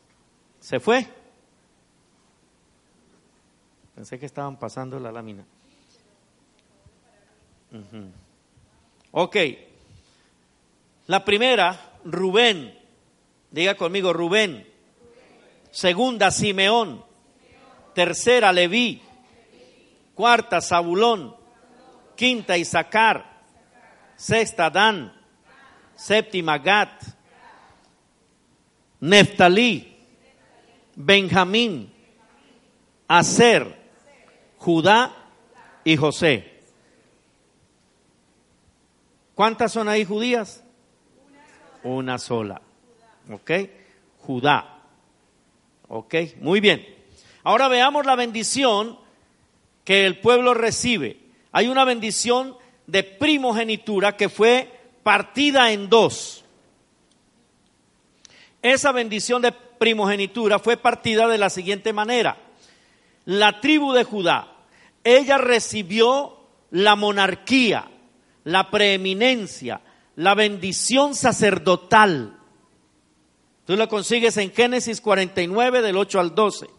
¿Se 0.60 0.80
fue? 0.80 1.06
Pensé 3.94 4.18
que 4.18 4.26
estaban 4.26 4.58
pasando 4.58 4.98
la 4.98 5.12
lámina. 5.12 5.44
Ok. 9.12 9.36
La 11.06 11.24
primera, 11.24 11.92
Rubén. 12.04 12.78
Diga 13.50 13.74
conmigo, 13.74 14.12
Rubén. 14.12 14.66
Segunda, 15.70 16.30
Simeón. 16.30 17.04
Tercera, 17.94 18.52
Leví. 18.52 19.02
Cuarta, 20.14 20.60
Zabulón. 20.60 21.34
Quinta, 22.16 22.56
Isaacar. 22.56 23.42
Sexta, 24.16 24.70
Dan. 24.70 25.19
Séptima, 26.00 26.56
Gat. 26.56 27.02
Neftalí. 29.00 29.98
Benjamín. 30.96 31.92
Aser. 33.06 33.76
Judá 34.56 35.14
y 35.84 35.96
José. 35.98 36.62
¿Cuántas 39.34 39.72
son 39.72 39.88
ahí 39.88 40.06
judías? 40.06 40.64
Una 41.82 42.16
sola. 42.16 42.62
¿Ok? 43.30 43.50
Judá. 44.20 44.82
¿Ok? 45.88 46.14
Muy 46.40 46.60
bien. 46.60 46.86
Ahora 47.42 47.68
veamos 47.68 48.06
la 48.06 48.16
bendición 48.16 48.98
que 49.84 50.06
el 50.06 50.18
pueblo 50.20 50.54
recibe. 50.54 51.20
Hay 51.52 51.68
una 51.68 51.84
bendición 51.84 52.56
de 52.86 53.02
primogenitura 53.02 54.16
que 54.16 54.30
fue 54.30 54.79
partida 55.10 55.72
en 55.72 55.88
dos. 55.88 56.44
Esa 58.62 58.92
bendición 58.92 59.42
de 59.42 59.50
primogenitura 59.50 60.60
fue 60.60 60.76
partida 60.76 61.26
de 61.26 61.36
la 61.36 61.50
siguiente 61.50 61.92
manera. 61.92 62.36
La 63.24 63.60
tribu 63.60 63.92
de 63.92 64.04
Judá, 64.04 64.52
ella 65.02 65.36
recibió 65.36 66.38
la 66.70 66.94
monarquía, 66.94 67.90
la 68.44 68.70
preeminencia, 68.70 69.80
la 70.14 70.36
bendición 70.36 71.16
sacerdotal. 71.16 72.38
Tú 73.66 73.74
lo 73.74 73.88
consigues 73.88 74.36
en 74.36 74.52
Génesis 74.52 75.00
49 75.00 75.82
del 75.82 75.96
8 75.96 76.20
al 76.20 76.36
12. 76.36 76.70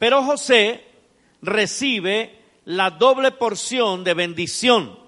Pero 0.00 0.24
José 0.24 0.84
recibe 1.42 2.40
la 2.64 2.90
doble 2.90 3.30
porción 3.30 4.02
de 4.02 4.14
bendición. 4.14 5.05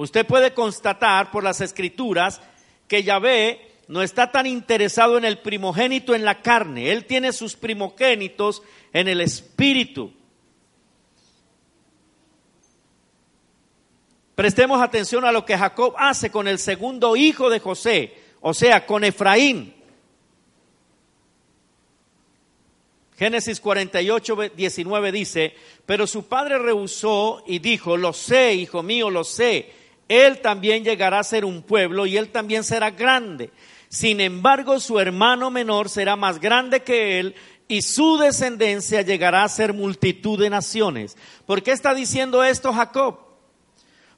Usted 0.00 0.26
puede 0.26 0.54
constatar 0.54 1.30
por 1.30 1.44
las 1.44 1.60
escrituras 1.60 2.40
que 2.88 3.02
Yahvé 3.02 3.60
no 3.86 4.00
está 4.00 4.32
tan 4.32 4.46
interesado 4.46 5.18
en 5.18 5.26
el 5.26 5.40
primogénito 5.40 6.14
en 6.14 6.24
la 6.24 6.40
carne, 6.40 6.90
él 6.90 7.04
tiene 7.04 7.34
sus 7.34 7.54
primogénitos 7.54 8.62
en 8.94 9.08
el 9.08 9.20
espíritu. 9.20 10.10
Prestemos 14.34 14.80
atención 14.80 15.26
a 15.26 15.32
lo 15.32 15.44
que 15.44 15.58
Jacob 15.58 15.92
hace 15.98 16.30
con 16.30 16.48
el 16.48 16.58
segundo 16.58 17.14
hijo 17.14 17.50
de 17.50 17.60
José, 17.60 18.14
o 18.40 18.54
sea, 18.54 18.86
con 18.86 19.04
Efraín. 19.04 19.74
Génesis 23.18 23.60
48, 23.60 24.38
19 24.56 25.12
dice, 25.12 25.54
pero 25.84 26.06
su 26.06 26.26
padre 26.26 26.58
rehusó 26.58 27.44
y 27.46 27.58
dijo, 27.58 27.98
lo 27.98 28.14
sé, 28.14 28.54
hijo 28.54 28.82
mío, 28.82 29.10
lo 29.10 29.24
sé, 29.24 29.79
él 30.10 30.40
también 30.40 30.82
llegará 30.82 31.20
a 31.20 31.24
ser 31.24 31.44
un 31.44 31.62
pueblo 31.62 32.04
y 32.04 32.16
él 32.16 32.30
también 32.30 32.64
será 32.64 32.90
grande. 32.90 33.52
Sin 33.88 34.20
embargo, 34.20 34.80
su 34.80 34.98
hermano 34.98 35.52
menor 35.52 35.88
será 35.88 36.16
más 36.16 36.40
grande 36.40 36.82
que 36.82 37.20
él 37.20 37.36
y 37.68 37.82
su 37.82 38.18
descendencia 38.18 39.02
llegará 39.02 39.44
a 39.44 39.48
ser 39.48 39.72
multitud 39.72 40.36
de 40.40 40.50
naciones. 40.50 41.16
¿Por 41.46 41.62
qué 41.62 41.70
está 41.70 41.94
diciendo 41.94 42.42
esto 42.42 42.72
Jacob? 42.72 43.20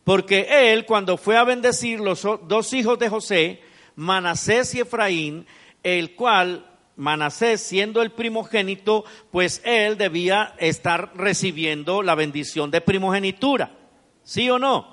Porque 0.03 0.73
él, 0.73 0.87
cuando 0.87 1.19
fue 1.19 1.37
a 1.37 1.45
bendecir 1.45 2.01
los 2.01 2.27
dos 2.49 2.73
hijos 2.73 2.99
de 2.99 3.11
José, 3.11 3.61
Manasés 3.95 4.75
y 4.75 4.81
Efraín, 4.81 5.47
el 5.83 6.15
cual 6.15 6.71
Manasés 6.97 7.61
siendo 7.61 8.01
el 8.01 8.13
primogénito, 8.13 9.05
pues 9.31 9.61
él 9.67 9.99
debía 9.99 10.55
estar 10.59 11.13
recibiendo 11.15 12.03
la 12.03 12.15
bendición 12.15 12.71
de 12.71 12.81
primogenitura. 12.81 13.77
¿Sí 14.25 14.49
o 14.49 14.59
no? 14.59 14.92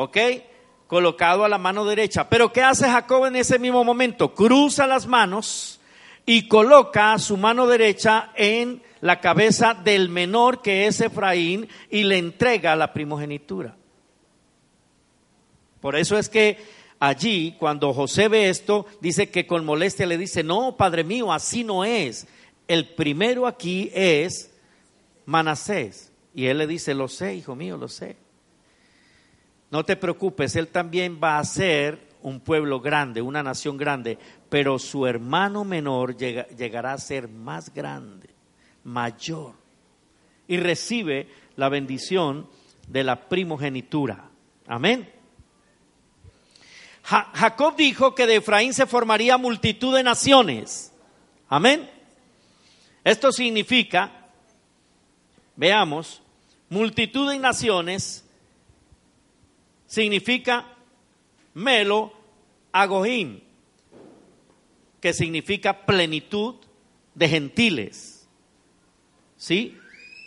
¿Ok? 0.00 0.16
Colocado 0.86 1.44
a 1.44 1.48
la 1.48 1.58
mano 1.58 1.84
derecha. 1.84 2.28
Pero 2.28 2.52
¿qué 2.52 2.62
hace 2.62 2.88
Jacob 2.88 3.26
en 3.26 3.34
ese 3.34 3.58
mismo 3.58 3.82
momento? 3.82 4.32
Cruza 4.32 4.86
las 4.86 5.08
manos 5.08 5.80
y 6.24 6.46
coloca 6.46 7.18
su 7.18 7.36
mano 7.36 7.66
derecha 7.66 8.30
en 8.36 8.80
la 9.00 9.20
cabeza 9.20 9.74
del 9.74 10.08
menor 10.08 10.62
que 10.62 10.86
es 10.86 11.00
Efraín 11.00 11.68
y 11.90 12.04
le 12.04 12.16
entrega 12.16 12.76
la 12.76 12.92
primogenitura. 12.92 13.74
Por 15.80 15.96
eso 15.96 16.16
es 16.16 16.28
que 16.28 16.58
allí, 17.00 17.56
cuando 17.58 17.92
José 17.92 18.28
ve 18.28 18.50
esto, 18.50 18.86
dice 19.00 19.30
que 19.30 19.48
con 19.48 19.64
molestia 19.64 20.06
le 20.06 20.16
dice, 20.16 20.44
no, 20.44 20.76
padre 20.76 21.02
mío, 21.02 21.32
así 21.32 21.64
no 21.64 21.84
es. 21.84 22.28
El 22.68 22.86
primero 22.86 23.48
aquí 23.48 23.90
es 23.92 24.54
Manasés. 25.26 26.12
Y 26.36 26.46
él 26.46 26.58
le 26.58 26.68
dice, 26.68 26.94
lo 26.94 27.08
sé, 27.08 27.34
hijo 27.34 27.56
mío, 27.56 27.76
lo 27.76 27.88
sé. 27.88 28.27
No 29.70 29.84
te 29.84 29.96
preocupes, 29.96 30.56
él 30.56 30.68
también 30.68 31.20
va 31.22 31.38
a 31.38 31.44
ser 31.44 32.08
un 32.22 32.40
pueblo 32.40 32.80
grande, 32.80 33.22
una 33.22 33.42
nación 33.42 33.76
grande, 33.76 34.18
pero 34.48 34.78
su 34.78 35.06
hermano 35.06 35.64
menor 35.64 36.16
llegará 36.16 36.92
a 36.92 36.98
ser 36.98 37.28
más 37.28 37.72
grande, 37.72 38.30
mayor, 38.84 39.54
y 40.46 40.56
recibe 40.56 41.28
la 41.56 41.68
bendición 41.68 42.48
de 42.88 43.04
la 43.04 43.28
primogenitura. 43.28 44.30
Amén. 44.66 45.12
Jacob 47.02 47.74
dijo 47.76 48.14
que 48.14 48.26
de 48.26 48.36
Efraín 48.36 48.74
se 48.74 48.86
formaría 48.86 49.38
multitud 49.38 49.96
de 49.96 50.02
naciones. 50.02 50.92
Amén. 51.48 51.88
Esto 53.02 53.32
significa, 53.32 54.28
veamos, 55.56 56.20
multitud 56.68 57.30
de 57.30 57.38
naciones 57.38 58.27
significa 59.88 60.66
melo 61.54 62.12
agohim, 62.70 63.40
que 65.00 65.12
significa 65.12 65.84
plenitud 65.84 66.54
de 67.14 67.28
gentiles. 67.28 68.28
¿Sí? 69.36 69.76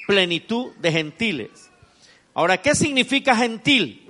Plenitud 0.07 0.73
de 0.77 0.91
gentiles. 0.91 1.69
Ahora, 2.33 2.61
¿qué 2.61 2.75
significa 2.75 3.35
gentil? 3.35 4.09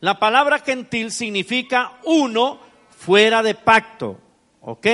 La 0.00 0.18
palabra 0.18 0.60
gentil 0.60 1.10
significa 1.10 1.98
uno 2.04 2.60
fuera 2.90 3.42
de 3.42 3.54
pacto, 3.54 4.18
¿ok? 4.60 4.86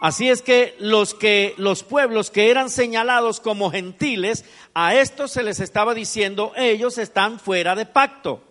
Así 0.00 0.28
es 0.28 0.42
que 0.42 0.74
los 0.78 1.14
que 1.14 1.54
los 1.56 1.82
pueblos 1.82 2.30
que 2.30 2.50
eran 2.50 2.68
señalados 2.68 3.40
como 3.40 3.70
gentiles, 3.70 4.44
a 4.74 4.94
estos 4.94 5.32
se 5.32 5.42
les 5.42 5.60
estaba 5.60 5.94
diciendo, 5.94 6.52
ellos 6.56 6.98
están 6.98 7.40
fuera 7.40 7.74
de 7.74 7.86
pacto. 7.86 8.42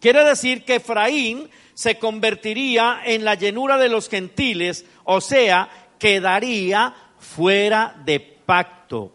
Quiere 0.00 0.24
decir 0.24 0.64
que 0.64 0.76
Efraín 0.76 1.48
se 1.74 1.98
convertiría 1.98 3.00
en 3.04 3.24
la 3.24 3.34
llenura 3.34 3.78
de 3.78 3.88
los 3.88 4.08
gentiles, 4.08 4.84
o 5.04 5.20
sea, 5.20 5.68
quedaría 5.98 6.94
fuera 7.18 7.94
de 8.04 8.18
pacto. 8.18 9.12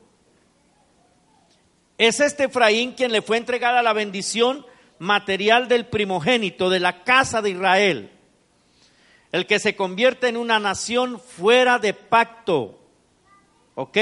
Es 1.98 2.20
este 2.20 2.46
Efraín 2.46 2.94
quien 2.94 3.12
le 3.12 3.22
fue 3.22 3.38
entregada 3.38 3.82
la 3.84 3.94
bendición 3.94 4.66
material 5.00 5.68
del 5.68 5.86
primogénito 5.86 6.70
de 6.70 6.80
la 6.80 7.04
casa 7.04 7.42
de 7.42 7.50
Israel, 7.50 8.12
el 9.36 9.48
que 9.48 9.60
se 9.60 9.76
convierte 9.76 10.30
en 10.30 10.38
una 10.38 10.60
nación 10.60 11.20
fuera 11.20 11.78
de 11.78 11.94
pacto, 11.94 12.80
¿ok? 13.76 13.98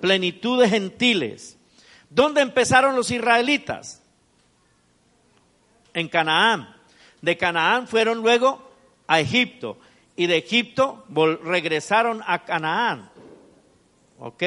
Plenitud 0.00 0.62
de 0.62 0.68
gentiles. 0.68 1.58
¿Dónde 2.08 2.42
empezaron 2.42 2.94
los 2.94 3.10
israelitas? 3.10 4.00
En 5.92 6.08
Canaán. 6.08 6.72
De 7.20 7.36
Canaán 7.36 7.88
fueron 7.88 8.18
luego 8.18 8.62
a 9.08 9.18
Egipto 9.18 9.76
y 10.14 10.28
de 10.28 10.36
Egipto 10.36 11.04
regresaron 11.42 12.22
a 12.24 12.44
Canaán. 12.44 13.10
¿Ok? 14.20 14.42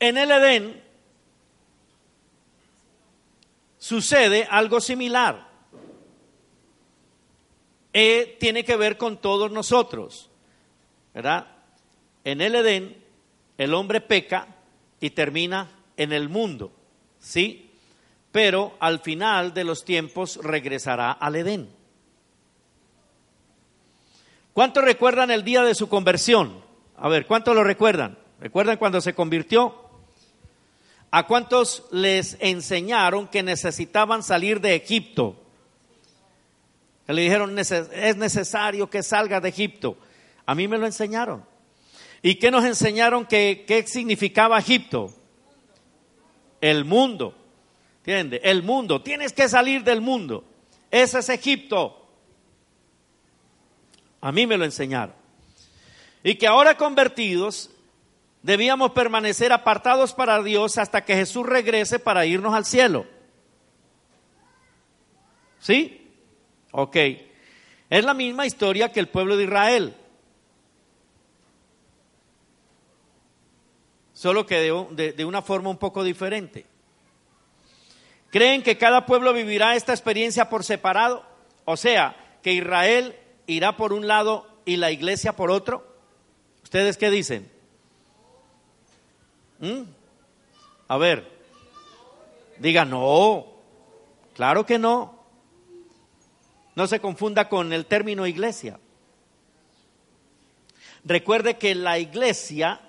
En 0.00 0.18
el 0.18 0.32
Edén 0.32 0.82
sucede 3.90 4.46
algo 4.48 4.80
similar. 4.80 5.50
E 7.92 8.36
tiene 8.38 8.62
que 8.62 8.76
ver 8.76 8.96
con 8.96 9.20
todos 9.20 9.50
nosotros, 9.50 10.30
¿verdad? 11.12 11.48
En 12.22 12.40
el 12.40 12.54
Edén 12.54 13.02
el 13.58 13.74
hombre 13.74 14.00
peca 14.00 14.46
y 15.00 15.10
termina 15.10 15.72
en 15.96 16.12
el 16.12 16.28
mundo, 16.28 16.70
¿sí? 17.18 17.72
Pero 18.30 18.76
al 18.78 19.00
final 19.00 19.54
de 19.54 19.64
los 19.64 19.84
tiempos 19.84 20.38
regresará 20.40 21.10
al 21.10 21.34
Edén. 21.34 21.68
¿Cuántos 24.52 24.84
recuerdan 24.84 25.32
el 25.32 25.42
día 25.42 25.64
de 25.64 25.74
su 25.74 25.88
conversión? 25.88 26.62
A 26.96 27.08
ver, 27.08 27.26
¿cuántos 27.26 27.56
lo 27.56 27.64
recuerdan? 27.64 28.16
¿Recuerdan 28.38 28.76
cuando 28.76 29.00
se 29.00 29.14
convirtió? 29.14 29.89
¿A 31.10 31.26
cuántos 31.26 31.84
les 31.90 32.36
enseñaron 32.40 33.26
que 33.26 33.42
necesitaban 33.42 34.22
salir 34.22 34.60
de 34.60 34.76
Egipto? 34.76 35.36
Que 37.06 37.12
le 37.12 37.22
dijeron, 37.22 37.58
es 37.58 38.16
necesario 38.16 38.88
que 38.88 39.02
salga 39.02 39.40
de 39.40 39.48
Egipto. 39.48 39.96
A 40.46 40.54
mí 40.54 40.68
me 40.68 40.78
lo 40.78 40.86
enseñaron. 40.86 41.44
¿Y 42.22 42.36
qué 42.36 42.50
nos 42.50 42.64
enseñaron 42.64 43.26
que 43.26 43.64
qué 43.66 43.84
significaba 43.86 44.58
Egipto? 44.58 45.12
El 46.60 46.84
mundo. 46.84 47.34
¿Entiendes? 47.98 48.40
El 48.44 48.62
mundo. 48.62 49.02
Tienes 49.02 49.32
que 49.32 49.48
salir 49.48 49.82
del 49.82 50.00
mundo. 50.00 50.44
Ese 50.90 51.18
es 51.18 51.28
Egipto. 51.28 51.96
A 54.20 54.30
mí 54.30 54.46
me 54.46 54.56
lo 54.56 54.64
enseñaron. 54.64 55.14
Y 56.22 56.34
que 56.36 56.46
ahora 56.46 56.76
convertidos 56.76 57.70
debíamos 58.42 58.92
permanecer 58.92 59.52
apartados 59.52 60.14
para 60.14 60.42
Dios 60.42 60.78
hasta 60.78 61.04
que 61.04 61.14
Jesús 61.14 61.46
regrese 61.46 61.98
para 61.98 62.26
irnos 62.26 62.54
al 62.54 62.64
cielo. 62.64 63.06
¿Sí? 65.58 66.10
Ok. 66.72 66.96
Es 67.90 68.04
la 68.04 68.14
misma 68.14 68.46
historia 68.46 68.92
que 68.92 69.00
el 69.00 69.08
pueblo 69.08 69.36
de 69.36 69.44
Israel. 69.44 69.96
Solo 74.12 74.46
que 74.46 74.60
de, 74.60 75.12
de 75.12 75.24
una 75.24 75.42
forma 75.42 75.70
un 75.70 75.78
poco 75.78 76.04
diferente. 76.04 76.66
¿Creen 78.30 78.62
que 78.62 78.78
cada 78.78 79.06
pueblo 79.06 79.32
vivirá 79.32 79.74
esta 79.74 79.92
experiencia 79.92 80.48
por 80.48 80.62
separado? 80.62 81.24
O 81.64 81.76
sea, 81.76 82.38
que 82.42 82.52
Israel 82.52 83.16
irá 83.46 83.76
por 83.76 83.92
un 83.92 84.06
lado 84.06 84.46
y 84.64 84.76
la 84.76 84.90
iglesia 84.90 85.34
por 85.34 85.50
otro. 85.50 85.96
¿Ustedes 86.62 86.96
qué 86.96 87.10
dicen? 87.10 87.50
¿Mm? 89.60 89.82
A 90.88 90.96
ver, 90.96 91.30
diga 92.58 92.84
no, 92.84 93.46
claro 94.34 94.66
que 94.66 94.78
no. 94.78 95.20
No 96.74 96.86
se 96.86 97.00
confunda 97.00 97.48
con 97.48 97.72
el 97.72 97.86
término 97.86 98.26
iglesia. 98.26 98.78
Recuerde 101.04 101.58
que 101.58 101.74
la 101.74 101.98
iglesia, 101.98 102.80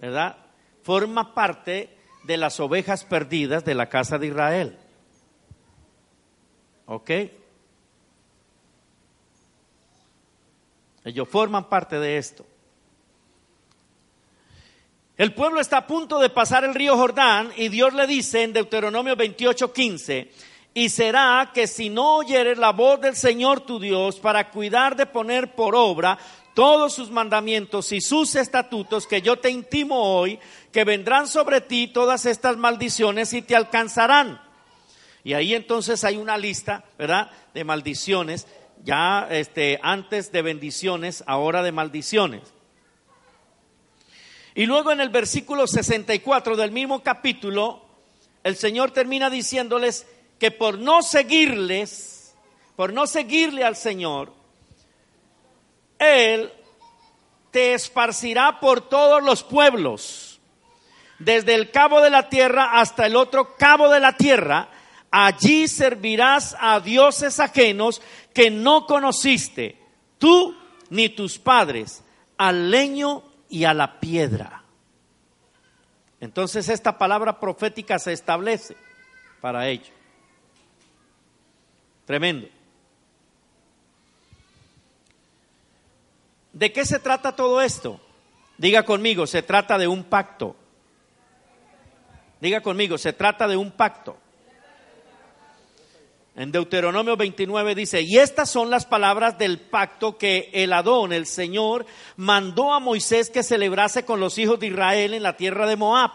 ¿verdad? 0.00 0.36
Forma 0.82 1.34
parte 1.34 1.96
de 2.24 2.36
las 2.36 2.60
ovejas 2.60 3.04
perdidas 3.04 3.64
de 3.64 3.74
la 3.74 3.88
casa 3.88 4.18
de 4.18 4.26
Israel. 4.28 4.78
¿Ok? 6.86 7.10
Ellos 11.04 11.28
forman 11.28 11.68
parte 11.68 11.98
de 11.98 12.18
esto. 12.18 12.46
El 15.16 15.32
pueblo 15.32 15.60
está 15.60 15.78
a 15.78 15.86
punto 15.86 16.18
de 16.18 16.28
pasar 16.28 16.64
el 16.64 16.74
río 16.74 16.94
Jordán 16.94 17.50
y 17.56 17.70
Dios 17.70 17.94
le 17.94 18.06
dice 18.06 18.42
en 18.42 18.52
Deuteronomio 18.52 19.16
28, 19.16 19.72
15, 19.72 20.30
y 20.74 20.90
será 20.90 21.52
que 21.54 21.66
si 21.66 21.88
no 21.88 22.16
oyeres 22.16 22.58
la 22.58 22.72
voz 22.72 23.00
del 23.00 23.16
Señor 23.16 23.60
tu 23.60 23.80
Dios 23.80 24.20
para 24.20 24.50
cuidar 24.50 24.94
de 24.94 25.06
poner 25.06 25.54
por 25.54 25.74
obra 25.74 26.18
todos 26.52 26.92
sus 26.92 27.10
mandamientos 27.10 27.92
y 27.92 28.02
sus 28.02 28.34
estatutos 28.34 29.06
que 29.06 29.22
yo 29.22 29.38
te 29.38 29.48
intimo 29.48 30.18
hoy, 30.18 30.38
que 30.70 30.84
vendrán 30.84 31.28
sobre 31.28 31.62
ti 31.62 31.88
todas 31.88 32.26
estas 32.26 32.58
maldiciones 32.58 33.32
y 33.32 33.40
te 33.40 33.56
alcanzarán. 33.56 34.38
Y 35.24 35.32
ahí 35.32 35.54
entonces 35.54 36.04
hay 36.04 36.18
una 36.18 36.36
lista, 36.36 36.84
¿verdad?, 36.98 37.30
de 37.54 37.64
maldiciones, 37.64 38.46
ya 38.84 39.26
este, 39.30 39.80
antes 39.82 40.30
de 40.30 40.42
bendiciones, 40.42 41.24
ahora 41.26 41.62
de 41.62 41.72
maldiciones. 41.72 42.52
Y 44.56 44.64
luego 44.64 44.90
en 44.90 45.02
el 45.02 45.10
versículo 45.10 45.66
64 45.66 46.56
del 46.56 46.72
mismo 46.72 47.02
capítulo, 47.02 47.84
el 48.42 48.56
Señor 48.56 48.90
termina 48.90 49.28
diciéndoles 49.28 50.06
que 50.38 50.50
por 50.50 50.78
no 50.78 51.02
seguirles, 51.02 52.34
por 52.74 52.94
no 52.94 53.06
seguirle 53.06 53.64
al 53.64 53.76
Señor, 53.76 54.32
él 55.98 56.50
te 57.50 57.74
esparcirá 57.74 58.58
por 58.58 58.88
todos 58.88 59.22
los 59.22 59.42
pueblos, 59.42 60.40
desde 61.18 61.54
el 61.54 61.70
cabo 61.70 62.00
de 62.00 62.08
la 62.08 62.30
tierra 62.30 62.80
hasta 62.80 63.04
el 63.04 63.16
otro 63.16 63.56
cabo 63.58 63.90
de 63.90 64.00
la 64.00 64.16
tierra. 64.16 64.70
Allí 65.10 65.68
servirás 65.68 66.56
a 66.58 66.80
dioses 66.80 67.40
ajenos 67.40 68.00
que 68.32 68.50
no 68.50 68.86
conociste, 68.86 69.78
tú 70.16 70.56
ni 70.88 71.10
tus 71.10 71.38
padres, 71.38 72.02
al 72.38 72.70
leño 72.70 73.22
y 73.48 73.64
a 73.64 73.74
la 73.74 74.00
piedra. 74.00 74.62
Entonces 76.20 76.68
esta 76.68 76.98
palabra 76.98 77.38
profética 77.40 77.98
se 77.98 78.12
establece 78.12 78.76
para 79.40 79.68
ello. 79.68 79.92
Tremendo. 82.06 82.48
¿De 86.52 86.72
qué 86.72 86.86
se 86.86 86.98
trata 86.98 87.36
todo 87.36 87.60
esto? 87.60 88.00
Diga 88.56 88.84
conmigo, 88.84 89.26
se 89.26 89.42
trata 89.42 89.76
de 89.76 89.86
un 89.86 90.04
pacto. 90.04 90.56
Diga 92.40 92.62
conmigo, 92.62 92.96
se 92.96 93.12
trata 93.12 93.46
de 93.46 93.56
un 93.56 93.72
pacto. 93.72 94.16
En 96.36 96.52
Deuteronomio 96.52 97.16
29 97.16 97.74
dice, 97.74 98.02
y 98.02 98.18
estas 98.18 98.50
son 98.50 98.68
las 98.70 98.84
palabras 98.84 99.38
del 99.38 99.58
pacto 99.58 100.18
que 100.18 100.50
el 100.52 100.72
Adón, 100.72 101.12
el 101.12 101.26
Señor, 101.26 101.86
mandó 102.16 102.74
a 102.74 102.78
Moisés 102.78 103.30
que 103.30 103.42
celebrase 103.42 104.04
con 104.04 104.20
los 104.20 104.36
hijos 104.36 104.60
de 104.60 104.66
Israel 104.68 105.14
en 105.14 105.22
la 105.22 105.36
tierra 105.36 105.66
de 105.66 105.76
Moab, 105.76 106.10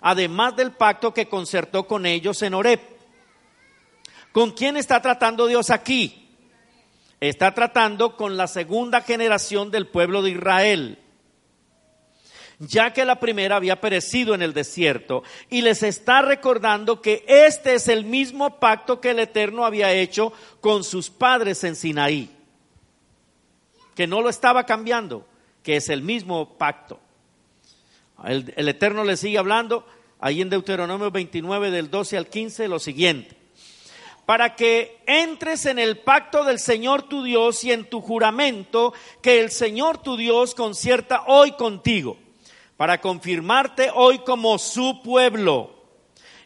además 0.00 0.56
del 0.56 0.72
pacto 0.72 1.14
que 1.14 1.28
concertó 1.28 1.86
con 1.86 2.06
ellos 2.06 2.42
en 2.42 2.54
Horeb. 2.54 2.80
¿Con 4.32 4.50
quién 4.50 4.76
está 4.76 5.00
tratando 5.00 5.46
Dios 5.46 5.70
aquí? 5.70 6.18
está 7.28 7.54
tratando 7.54 8.16
con 8.16 8.36
la 8.36 8.48
segunda 8.48 9.00
generación 9.00 9.70
del 9.70 9.86
pueblo 9.86 10.22
de 10.22 10.30
Israel, 10.30 10.98
ya 12.58 12.92
que 12.92 13.04
la 13.04 13.20
primera 13.20 13.56
había 13.56 13.80
perecido 13.80 14.34
en 14.34 14.42
el 14.42 14.52
desierto, 14.52 15.22
y 15.50 15.62
les 15.62 15.82
está 15.82 16.22
recordando 16.22 17.00
que 17.00 17.24
este 17.26 17.74
es 17.74 17.88
el 17.88 18.04
mismo 18.04 18.58
pacto 18.58 19.00
que 19.00 19.10
el 19.10 19.20
Eterno 19.20 19.64
había 19.64 19.92
hecho 19.92 20.32
con 20.60 20.84
sus 20.84 21.10
padres 21.10 21.64
en 21.64 21.76
Sinaí, 21.76 22.30
que 23.94 24.06
no 24.06 24.22
lo 24.22 24.28
estaba 24.28 24.64
cambiando, 24.64 25.26
que 25.62 25.76
es 25.76 25.88
el 25.88 26.02
mismo 26.02 26.56
pacto. 26.56 27.00
El, 28.24 28.68
Eterno 28.68 29.04
le 29.04 29.16
sigue 29.16 29.38
hablando 29.38 29.86
ahí 30.20 30.40
en 30.40 30.50
Deuteronomio 30.50 31.10
29 31.10 31.70
del 31.70 31.90
12 31.90 32.16
al 32.16 32.28
15 32.28 32.68
lo 32.68 32.78
siguiente 32.78 33.42
para 34.26 34.54
que 34.54 35.02
entres 35.06 35.66
en 35.66 35.78
el 35.78 35.98
pacto 35.98 36.44
del 36.44 36.58
Señor 36.58 37.02
tu 37.02 37.22
Dios 37.24 37.64
y 37.64 37.72
en 37.72 37.84
tu 37.84 38.00
juramento 38.00 38.94
que 39.20 39.40
el 39.40 39.50
Señor 39.50 39.98
tu 39.98 40.16
Dios 40.16 40.54
concierta 40.54 41.24
hoy 41.26 41.52
contigo, 41.52 42.16
para 42.82 43.00
confirmarte 43.00 43.92
hoy 43.94 44.18
como 44.24 44.58
su 44.58 45.02
pueblo 45.04 45.70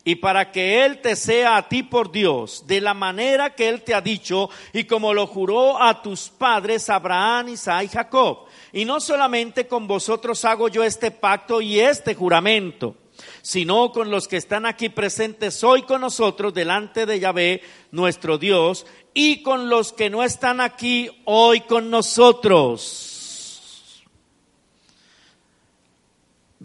y 0.04 0.16
para 0.16 0.52
que 0.52 0.84
Él 0.84 1.00
te 1.00 1.16
sea 1.16 1.56
a 1.56 1.66
ti 1.66 1.82
por 1.82 2.12
Dios, 2.12 2.64
de 2.66 2.82
la 2.82 2.92
manera 2.92 3.54
que 3.54 3.70
Él 3.70 3.80
te 3.80 3.94
ha 3.94 4.02
dicho 4.02 4.50
y 4.74 4.84
como 4.84 5.14
lo 5.14 5.26
juró 5.28 5.82
a 5.82 6.02
tus 6.02 6.28
padres 6.28 6.90
Abraham, 6.90 7.48
Isaac 7.48 7.84
y 7.84 7.88
Jacob. 7.88 8.40
Y 8.74 8.84
no 8.84 9.00
solamente 9.00 9.66
con 9.66 9.86
vosotros 9.86 10.44
hago 10.44 10.68
yo 10.68 10.84
este 10.84 11.10
pacto 11.10 11.62
y 11.62 11.80
este 11.80 12.14
juramento 12.14 12.96
sino 13.40 13.92
con 13.92 14.10
los 14.10 14.28
que 14.28 14.36
están 14.36 14.66
aquí 14.66 14.90
presentes 14.90 15.64
hoy 15.64 15.84
con 15.84 16.02
nosotros 16.02 16.52
delante 16.52 17.06
de 17.06 17.18
Yahvé, 17.18 17.62
nuestro 17.92 18.36
Dios, 18.36 18.84
y 19.14 19.42
con 19.42 19.70
los 19.70 19.94
que 19.94 20.10
no 20.10 20.22
están 20.22 20.60
aquí 20.60 21.08
hoy 21.24 21.62
con 21.62 21.88
nosotros. 21.88 23.05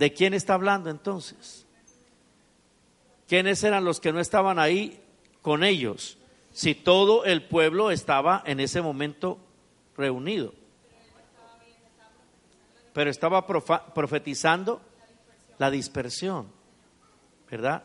¿De 0.02 0.12
quién 0.12 0.34
está 0.34 0.56
hablando 0.56 0.90
entonces? 0.90 1.68
¿Quiénes 3.28 3.64
eran 3.64 3.86
los 3.86 4.00
que 4.00 4.12
no 4.12 4.20
estaban 4.20 4.58
ahí 4.58 5.00
con 5.44 5.64
ellos? 5.64 6.18
Si 6.52 6.74
todo 6.74 7.24
el 7.24 7.44
pueblo 7.44 7.92
estaba 7.92 8.42
en 8.48 8.60
ese 8.60 8.82
momento 8.82 9.38
reunido. 9.96 10.56
Pero 12.94 13.12
estaba 13.12 13.46
profetizando 13.46 14.82
la 15.60 15.70
dispersión. 15.70 16.48
¿verdad? 17.48 17.84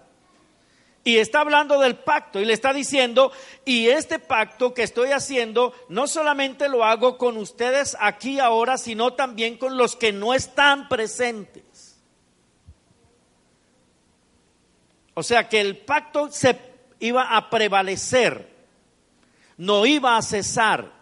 Y 1.05 1.19
está 1.19 1.41
hablando 1.41 1.79
del 1.79 1.97
pacto 1.97 2.41
y 2.41 2.47
le 2.47 2.55
está 2.55 2.73
diciendo, 2.73 3.31
y 3.67 3.89
este 3.89 4.19
pacto 4.19 4.73
que 4.73 4.85
estoy 4.85 5.11
haciendo, 5.11 5.75
no 5.91 6.07
solamente 6.07 6.71
lo 6.71 6.83
hago 6.83 7.19
con 7.19 7.37
ustedes 7.37 7.95
aquí 8.01 8.41
ahora, 8.41 8.79
sino 8.79 9.13
también 9.13 9.59
con 9.59 9.77
los 9.77 9.97
que 9.97 10.15
no 10.15 10.33
están 10.33 10.89
presentes. 10.89 11.66
O 15.19 15.23
sea 15.23 15.49
que 15.49 15.63
el 15.63 15.79
pacto 15.79 16.31
se 16.31 16.61
iba 17.01 17.39
a 17.39 17.49
prevalecer, 17.49 18.51
no 19.57 19.87
iba 19.87 20.19
a 20.19 20.21
cesar, 20.21 20.93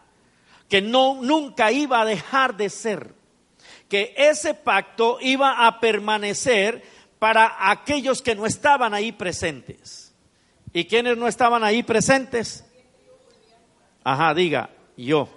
que 0.69 0.81
no 0.81 1.21
nunca 1.21 1.73
iba 1.73 2.01
a 2.01 2.05
dejar 2.05 2.57
de 2.57 2.71
ser, 2.71 3.13
que 3.89 4.15
ese 4.17 4.55
pacto 4.55 5.19
iba 5.21 5.67
a 5.67 5.81
permanecer 5.81 6.85
para 7.19 7.71
aquellos 7.73 8.23
que 8.23 8.37
no 8.37 8.47
estaban 8.47 8.95
ahí 8.95 9.11
presentes. 9.11 10.15
¿Y 10.73 10.85
quiénes 10.85 11.17
no 11.17 11.27
estaban 11.27 11.65
ahí 11.65 11.83
presentes? 11.83 12.65
Ajá, 14.05 14.33
diga, 14.33 14.71
yo. 14.97 15.29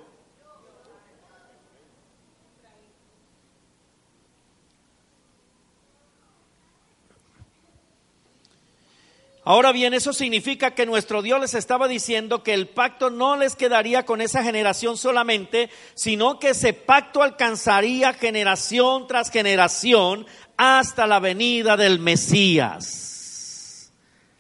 Ahora 9.49 9.71
bien, 9.71 9.93
eso 9.93 10.11
significa 10.11 10.75
que 10.75 10.85
nuestro 10.85 11.21
Dios 11.21 11.39
les 11.39 11.53
estaba 11.53 11.87
diciendo 11.87 12.43
que 12.43 12.53
el 12.53 12.67
pacto 12.67 13.09
no 13.09 13.37
les 13.37 13.55
quedaría 13.55 14.03
con 14.03 14.19
esa 14.19 14.43
generación 14.43 14.97
solamente, 14.97 15.69
sino 15.93 16.37
que 16.37 16.49
ese 16.49 16.73
pacto 16.73 17.23
alcanzaría 17.23 18.11
generación 18.11 19.07
tras 19.07 19.31
generación 19.31 20.25
hasta 20.57 21.07
la 21.07 21.21
venida 21.21 21.77
del 21.77 21.99
Mesías. 21.99 23.93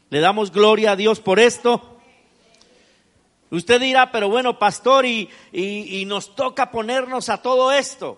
Le 0.09 0.19
damos 0.19 0.51
gloria 0.51 0.91
a 0.91 0.97
Dios 0.97 1.21
por 1.21 1.39
esto. 1.39 2.01
Usted 3.49 3.79
dirá, 3.79 4.11
pero 4.11 4.27
bueno, 4.27 4.59
pastor, 4.59 5.05
y, 5.05 5.29
y, 5.53 6.03
nos 6.03 6.35
toca 6.35 6.69
ponernos 6.69 7.29
a 7.29 7.41
todo 7.41 7.71
esto. 7.71 8.17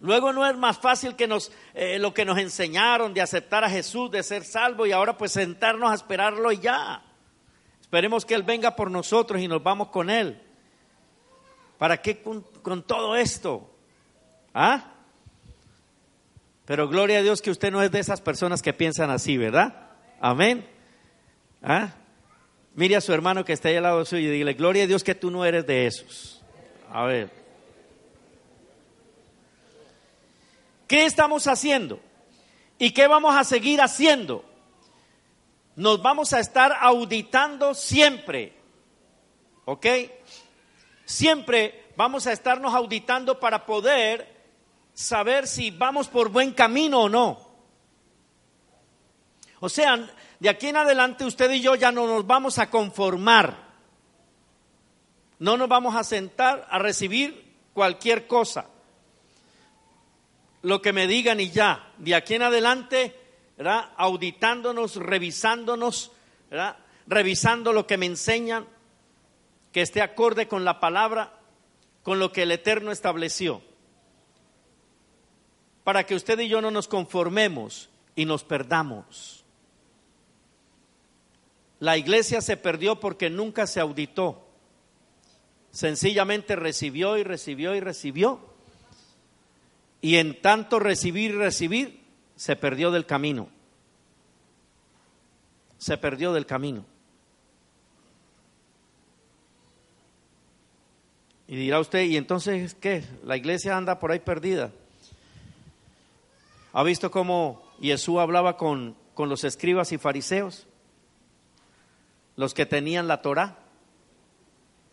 Luego 0.00 0.32
no 0.32 0.46
es 0.46 0.56
más 0.56 0.78
fácil 0.78 1.16
que 1.16 1.26
nos, 1.26 1.50
eh, 1.74 1.98
lo 1.98 2.12
que 2.12 2.24
nos 2.24 2.38
enseñaron 2.38 3.14
de 3.14 3.22
aceptar 3.22 3.64
a 3.64 3.70
Jesús, 3.70 4.10
de 4.10 4.22
ser 4.22 4.44
salvo 4.44 4.86
y 4.86 4.92
ahora 4.92 5.16
pues 5.16 5.32
sentarnos 5.32 5.90
a 5.90 5.94
esperarlo 5.94 6.52
y 6.52 6.58
ya. 6.58 7.02
Esperemos 7.80 8.26
que 8.26 8.34
Él 8.34 8.42
venga 8.42 8.76
por 8.76 8.90
nosotros 8.90 9.40
y 9.40 9.48
nos 9.48 9.62
vamos 9.62 9.88
con 9.88 10.10
Él. 10.10 10.42
¿Para 11.78 12.00
qué 12.02 12.20
con, 12.20 12.82
todo 12.82 13.16
esto? 13.16 13.70
¿Ah? 14.52 14.92
Pero 16.66 16.88
gloria 16.88 17.18
a 17.18 17.22
Dios 17.22 17.40
que 17.40 17.50
usted 17.50 17.70
no 17.70 17.82
es 17.82 17.90
de 17.90 18.00
esas 18.00 18.20
personas 18.20 18.60
que 18.60 18.72
piensan 18.72 19.10
así, 19.10 19.36
¿verdad? 19.36 19.90
Amén. 20.20 20.66
¿Ah? 21.62 21.94
Mire 22.74 22.96
a 22.96 23.00
su 23.00 23.12
hermano 23.14 23.44
que 23.44 23.54
está 23.54 23.68
ahí 23.68 23.76
al 23.76 23.84
lado 23.84 24.04
suyo 24.04 24.28
y 24.28 24.38
dile, 24.38 24.54
gloria 24.54 24.84
a 24.84 24.86
Dios 24.86 25.02
que 25.02 25.14
tú 25.14 25.30
no 25.30 25.44
eres 25.44 25.66
de 25.66 25.86
esos. 25.86 26.42
A 26.90 27.04
ver. 27.04 27.45
¿Qué 30.86 31.04
estamos 31.04 31.46
haciendo? 31.46 32.00
¿Y 32.78 32.92
qué 32.92 33.06
vamos 33.06 33.34
a 33.36 33.44
seguir 33.44 33.80
haciendo? 33.80 34.44
Nos 35.74 36.00
vamos 36.00 36.32
a 36.32 36.40
estar 36.40 36.76
auditando 36.80 37.74
siempre. 37.74 38.54
¿Ok? 39.64 39.86
Siempre 41.04 41.86
vamos 41.96 42.26
a 42.26 42.32
estarnos 42.32 42.74
auditando 42.74 43.40
para 43.40 43.66
poder 43.66 44.34
saber 44.94 45.46
si 45.46 45.70
vamos 45.70 46.08
por 46.08 46.28
buen 46.30 46.52
camino 46.52 47.02
o 47.02 47.08
no. 47.08 47.46
O 49.60 49.68
sea, 49.68 50.08
de 50.38 50.48
aquí 50.48 50.68
en 50.68 50.76
adelante 50.76 51.24
usted 51.24 51.50
y 51.50 51.60
yo 51.60 51.74
ya 51.74 51.90
no 51.90 52.06
nos 52.06 52.26
vamos 52.26 52.58
a 52.58 52.70
conformar. 52.70 53.66
No 55.38 55.56
nos 55.56 55.68
vamos 55.68 55.94
a 55.96 56.04
sentar 56.04 56.66
a 56.70 56.78
recibir 56.78 57.54
cualquier 57.74 58.26
cosa. 58.26 58.66
Lo 60.66 60.82
que 60.82 60.92
me 60.92 61.06
digan 61.06 61.38
y 61.38 61.50
ya. 61.50 61.92
De 61.98 62.16
aquí 62.16 62.34
en 62.34 62.42
adelante, 62.42 63.14
auditándonos, 63.96 64.96
revisándonos, 64.96 66.10
revisando 67.06 67.72
lo 67.72 67.86
que 67.86 67.96
me 67.96 68.06
enseñan, 68.06 68.66
que 69.70 69.82
esté 69.82 70.02
acorde 70.02 70.48
con 70.48 70.64
la 70.64 70.80
palabra, 70.80 71.38
con 72.02 72.18
lo 72.18 72.32
que 72.32 72.42
el 72.42 72.50
Eterno 72.50 72.90
estableció 72.90 73.62
para 75.86 76.04
que 76.04 76.16
usted 76.16 76.40
y 76.40 76.48
yo 76.48 76.60
no 76.60 76.72
nos 76.72 76.88
conformemos 76.88 77.90
y 78.16 78.24
nos 78.24 78.42
perdamos. 78.42 79.44
La 81.78 81.96
iglesia 81.96 82.40
se 82.40 82.56
perdió 82.56 82.98
porque 82.98 83.30
nunca 83.30 83.68
se 83.68 83.78
auditó. 83.78 84.48
Sencillamente 85.70 86.56
recibió 86.56 87.16
y 87.18 87.22
recibió 87.22 87.76
y 87.76 87.78
recibió. 87.78 88.55
Y 90.00 90.16
en 90.16 90.40
tanto 90.40 90.78
recibir 90.78 91.32
y 91.32 91.34
recibir, 91.34 92.04
se 92.36 92.56
perdió 92.56 92.90
del 92.90 93.06
camino. 93.06 93.48
Se 95.78 95.96
perdió 95.96 96.32
del 96.32 96.46
camino. 96.46 96.84
Y 101.48 101.56
dirá 101.56 101.78
usted, 101.80 102.02
¿y 102.02 102.16
entonces 102.16 102.74
qué? 102.74 103.04
La 103.24 103.36
iglesia 103.36 103.76
anda 103.76 103.98
por 103.98 104.10
ahí 104.10 104.18
perdida. 104.18 104.72
¿Ha 106.72 106.82
visto 106.82 107.10
cómo 107.10 107.62
Jesús 107.80 108.18
hablaba 108.18 108.56
con, 108.56 108.96
con 109.14 109.28
los 109.28 109.44
escribas 109.44 109.92
y 109.92 109.98
fariseos? 109.98 110.66
Los 112.36 112.52
que 112.52 112.66
tenían 112.66 113.06
la 113.06 113.22
Torah. 113.22 113.58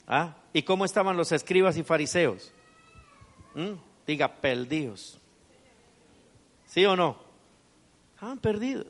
¿Ah? 0.08 0.36
¿Y 0.54 0.64
cómo 0.64 0.86
estaban 0.86 1.18
los 1.18 1.32
escribas 1.32 1.76
y 1.78 1.84
fariseos? 1.84 2.54
¿Mm? 3.56 3.74
Diga, 4.06 4.28
perdidos. 4.28 5.20
¿Sí 6.68 6.86
o 6.86 6.96
no? 6.96 7.18
Han 8.20 8.40
perdido. 8.40 8.86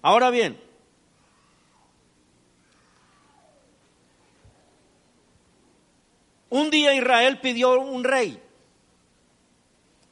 Ahora 0.00 0.30
bien, 0.30 0.60
un 6.50 6.70
día 6.70 6.94
Israel 6.94 7.40
pidió 7.40 7.80
un 7.80 8.04
rey. 8.04 8.40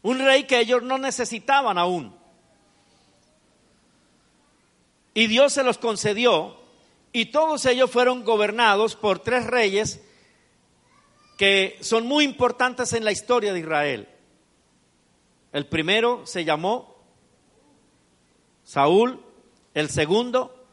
Un 0.02 0.18
rey 0.18 0.44
que 0.44 0.58
ellos 0.58 0.82
no 0.82 0.98
necesitaban 0.98 1.78
aún. 1.78 2.14
Y 5.14 5.26
Dios 5.26 5.52
se 5.52 5.62
los 5.62 5.78
concedió 5.78 6.56
y 7.12 7.26
todos 7.26 7.66
ellos 7.66 7.90
fueron 7.90 8.24
gobernados 8.24 8.96
por 8.96 9.18
tres 9.18 9.46
reyes 9.46 10.00
que 11.36 11.78
son 11.80 12.06
muy 12.06 12.24
importantes 12.24 12.92
en 12.92 13.04
la 13.04 13.12
historia 13.12 13.52
de 13.52 13.60
Israel. 13.60 14.08
El 15.52 15.66
primero 15.66 16.26
se 16.26 16.44
llamó 16.44 16.96
Saúl, 18.64 19.22
el 19.74 19.90
segundo 19.90 20.66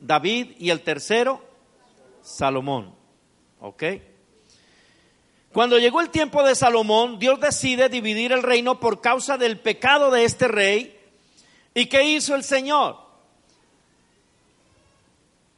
David 0.00 0.52
y 0.58 0.70
el 0.70 0.82
tercero 0.82 1.42
Salomón. 2.22 2.94
¿Ok? 3.60 3.82
Cuando 5.52 5.78
llegó 5.78 6.00
el 6.00 6.10
tiempo 6.10 6.42
de 6.42 6.54
Salomón, 6.54 7.18
Dios 7.18 7.40
decide 7.40 7.88
dividir 7.88 8.32
el 8.32 8.42
reino 8.42 8.78
por 8.78 9.00
causa 9.00 9.38
del 9.38 9.58
pecado 9.58 10.10
de 10.10 10.24
este 10.24 10.48
rey. 10.48 11.00
¿Y 11.72 11.86
qué 11.86 12.04
hizo 12.04 12.34
el 12.34 12.44
Señor? 12.44 13.05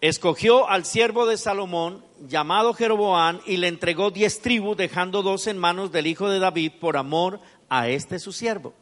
Escogió 0.00 0.68
al 0.68 0.84
siervo 0.84 1.26
de 1.26 1.36
Salomón, 1.36 2.04
llamado 2.28 2.72
Jeroboán, 2.72 3.40
y 3.46 3.56
le 3.56 3.66
entregó 3.66 4.12
diez 4.12 4.40
tribus, 4.40 4.76
dejando 4.76 5.22
dos 5.22 5.48
en 5.48 5.58
manos 5.58 5.90
del 5.90 6.06
hijo 6.06 6.28
de 6.28 6.38
David 6.38 6.72
por 6.80 6.96
amor 6.96 7.40
a 7.68 7.88
este 7.88 8.20
su 8.20 8.32
siervo. 8.32 8.74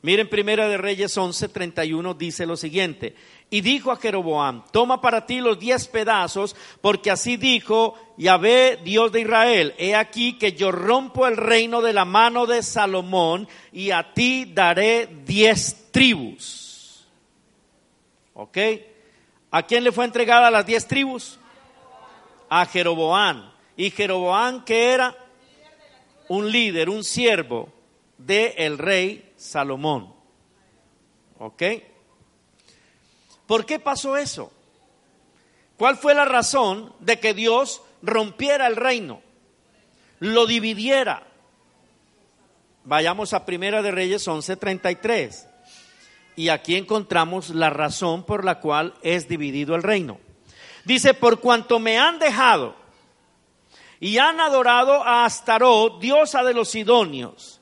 Miren, 0.00 0.28
Primera 0.28 0.68
de 0.68 0.76
Reyes 0.76 1.16
11:31 1.16 2.16
dice 2.16 2.46
lo 2.46 2.56
siguiente: 2.56 3.16
Y 3.50 3.62
dijo 3.62 3.90
a 3.90 3.96
Jeroboam: 3.96 4.62
Toma 4.70 5.00
para 5.00 5.26
ti 5.26 5.40
los 5.40 5.58
diez 5.58 5.88
pedazos, 5.88 6.54
porque 6.80 7.10
así 7.10 7.36
dijo 7.36 7.94
Yahvé, 8.16 8.78
Dios 8.84 9.10
de 9.10 9.22
Israel: 9.22 9.74
He 9.76 9.96
aquí 9.96 10.34
que 10.34 10.52
yo 10.52 10.70
rompo 10.70 11.26
el 11.26 11.36
reino 11.36 11.80
de 11.80 11.94
la 11.94 12.04
mano 12.04 12.46
de 12.46 12.62
Salomón, 12.62 13.48
y 13.72 13.90
a 13.90 14.12
ti 14.12 14.44
daré 14.54 15.08
diez 15.24 15.90
tribus. 15.90 16.63
¿Ok? 18.34 18.58
¿A 19.50 19.62
quién 19.62 19.84
le 19.84 19.92
fue 19.92 20.04
entregada 20.04 20.50
las 20.50 20.66
diez 20.66 20.86
tribus? 20.86 21.38
A 22.48 22.66
Jeroboam. 22.66 23.52
Y 23.76 23.90
Jeroboam, 23.90 24.64
que 24.64 24.92
era 24.92 25.16
un 26.28 26.50
líder, 26.50 26.88
un 26.88 27.04
siervo 27.04 27.72
del 28.18 28.52
el 28.56 28.78
rey 28.78 29.32
Salomón. 29.36 30.12
¿Ok? 31.38 31.62
¿Por 33.46 33.66
qué 33.66 33.78
pasó 33.78 34.16
eso? 34.16 34.52
¿Cuál 35.76 35.96
fue 35.96 36.14
la 36.14 36.24
razón 36.24 36.92
de 37.00 37.18
que 37.18 37.34
Dios 37.34 37.82
rompiera 38.02 38.66
el 38.66 38.76
reino? 38.76 39.22
Lo 40.20 40.46
dividiera. 40.46 41.26
Vayamos 42.84 43.32
a 43.32 43.44
Primera 43.44 43.82
de 43.82 43.90
Reyes 43.90 44.26
11:33. 44.26 45.48
Y 46.36 46.48
aquí 46.48 46.76
encontramos 46.76 47.50
la 47.50 47.70
razón 47.70 48.24
por 48.24 48.44
la 48.44 48.60
cual 48.60 48.94
es 49.02 49.28
dividido 49.28 49.74
el 49.74 49.82
reino. 49.82 50.18
Dice, 50.84 51.14
por 51.14 51.40
cuanto 51.40 51.78
me 51.78 51.98
han 51.98 52.18
dejado 52.18 52.74
y 54.00 54.18
han 54.18 54.38
adorado 54.40 55.02
a 55.02 55.24
Astarot, 55.24 55.98
diosa 55.98 56.42
de 56.42 56.52
los 56.52 56.68
sidonios, 56.68 57.60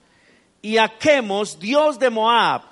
y 0.60 0.78
a 0.78 0.98
Chemos, 0.98 1.58
dios 1.60 1.98
de 2.00 2.10
Moab, 2.10 2.62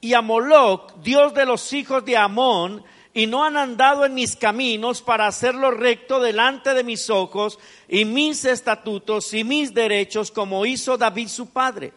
y 0.00 0.14
a 0.14 0.22
Moloch, 0.22 0.94
dios 1.02 1.32
de 1.32 1.46
los 1.46 1.72
hijos 1.72 2.04
de 2.04 2.16
Amón, 2.16 2.84
y 3.14 3.28
no 3.28 3.44
han 3.44 3.56
andado 3.56 4.04
en 4.04 4.14
mis 4.14 4.34
caminos 4.34 5.02
para 5.02 5.28
hacerlo 5.28 5.70
recto 5.70 6.18
delante 6.18 6.74
de 6.74 6.82
mis 6.82 7.10
ojos, 7.10 7.60
y 7.88 8.04
mis 8.04 8.44
estatutos 8.44 9.32
y 9.34 9.44
mis 9.44 9.72
derechos, 9.72 10.32
como 10.32 10.66
hizo 10.66 10.98
David 10.98 11.28
su 11.28 11.50
padre. 11.50 11.92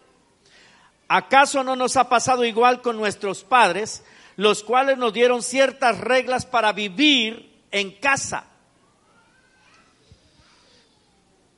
¿Acaso 1.08 1.64
no 1.64 1.76
nos 1.76 1.97
ha 1.97 2.10
pasado 2.10 2.45
igual 2.45 2.82
con 2.82 2.97
nuestros 2.97 3.43
padres, 3.43 4.03
los 4.36 4.64
cuales 4.64 4.97
nos 4.97 5.14
dieron 5.14 5.43
ciertas 5.43 5.99
reglas 5.99 6.45
para 6.45 6.74
vivir 6.74 7.64
en 7.72 7.91
casa? 7.91 8.45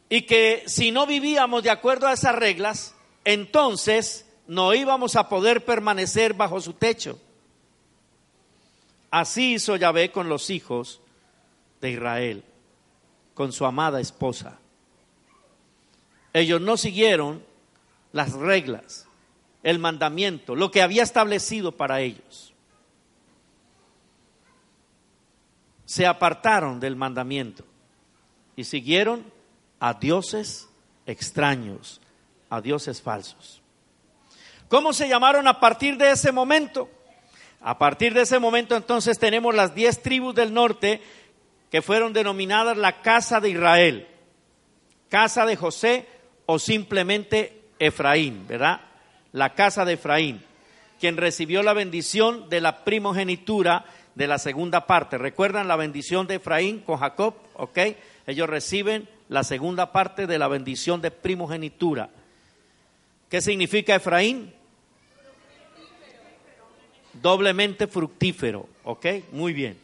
Y 0.09 0.23
que 0.23 0.63
si 0.67 0.91
no 0.91 1.05
vivíamos 1.05 1.63
de 1.63 1.69
acuerdo 1.69 2.07
a 2.07 2.13
esas 2.13 2.35
reglas, 2.35 2.95
entonces 3.25 4.25
no 4.47 4.73
íbamos 4.73 5.15
a 5.15 5.27
poder 5.27 5.65
permanecer 5.65 6.33
bajo 6.33 6.61
su 6.61 6.73
techo. 6.73 7.19
Así 9.11 9.53
hizo 9.53 9.75
Yahvé 9.75 10.11
con 10.11 10.29
los 10.29 10.49
hijos 10.49 11.01
de 11.81 11.91
Israel, 11.91 12.43
con 13.33 13.51
su 13.51 13.65
amada 13.65 13.99
esposa. 13.99 14.59
Ellos 16.33 16.61
no 16.61 16.77
siguieron 16.77 17.43
las 18.11 18.33
reglas, 18.33 19.06
el 19.67 19.79
mandamiento, 19.79 20.55
lo 20.55 20.71
que 20.71 20.81
había 20.81 21.03
establecido 21.03 21.73
para 21.73 21.99
ellos. 21.99 22.53
Se 25.83 26.07
apartaron 26.07 26.79
del 26.79 26.95
mandamiento 26.95 27.65
y 28.55 28.63
siguieron 28.63 29.25
a 29.81 29.93
dioses 29.93 30.69
extraños, 31.05 31.99
a 32.49 32.61
dioses 32.61 33.01
falsos. 33.01 33.61
¿Cómo 34.69 34.93
se 34.93 35.09
llamaron 35.09 35.49
a 35.49 35.59
partir 35.59 35.97
de 35.97 36.11
ese 36.11 36.31
momento? 36.31 36.89
A 37.59 37.77
partir 37.77 38.13
de 38.13 38.21
ese 38.21 38.39
momento 38.39 38.73
entonces 38.73 39.19
tenemos 39.19 39.53
las 39.53 39.75
diez 39.75 40.01
tribus 40.01 40.33
del 40.33 40.53
norte 40.53 41.01
que 41.69 41.81
fueron 41.81 42.13
denominadas 42.13 42.77
la 42.77 43.01
casa 43.01 43.41
de 43.41 43.49
Israel, 43.49 44.07
casa 45.09 45.45
de 45.45 45.57
José 45.57 46.07
o 46.45 46.57
simplemente 46.57 47.63
Efraín, 47.79 48.47
¿verdad? 48.47 48.87
La 49.37 49.53
casa 49.53 49.85
de 49.85 49.93
Efraín, 49.93 50.41
quien 50.99 51.15
recibió 51.15 51.61
la 51.61 51.73
bendición 51.73 52.49
de 52.49 52.59
la 52.59 52.83
primogenitura 52.83 53.85
de 54.15 54.25
la 54.25 54.39
segunda 54.39 54.87
parte. 54.87 55.17
¿Recuerdan 55.17 55.67
la 55.67 55.75
bendición 55.75 56.25
de 56.25 56.35
Efraín 56.35 56.79
con 56.79 56.97
Jacob? 56.97 57.35
¿Ok? 57.53 57.77
Ellos 58.25 58.49
reciben 58.49 59.07
la 59.29 59.43
segunda 59.43 59.91
parte 59.91 60.25
de 60.25 60.39
la 60.39 60.47
bendición 60.47 61.01
de 61.01 61.11
primogenitura. 61.11 62.09
¿Qué 63.29 63.41
significa 63.41 63.95
Efraín? 63.95 64.53
doblemente 67.21 67.87
fructífero. 67.87 68.67
¿Ok? 68.83 69.05
Muy 69.31 69.53
bien. 69.53 69.77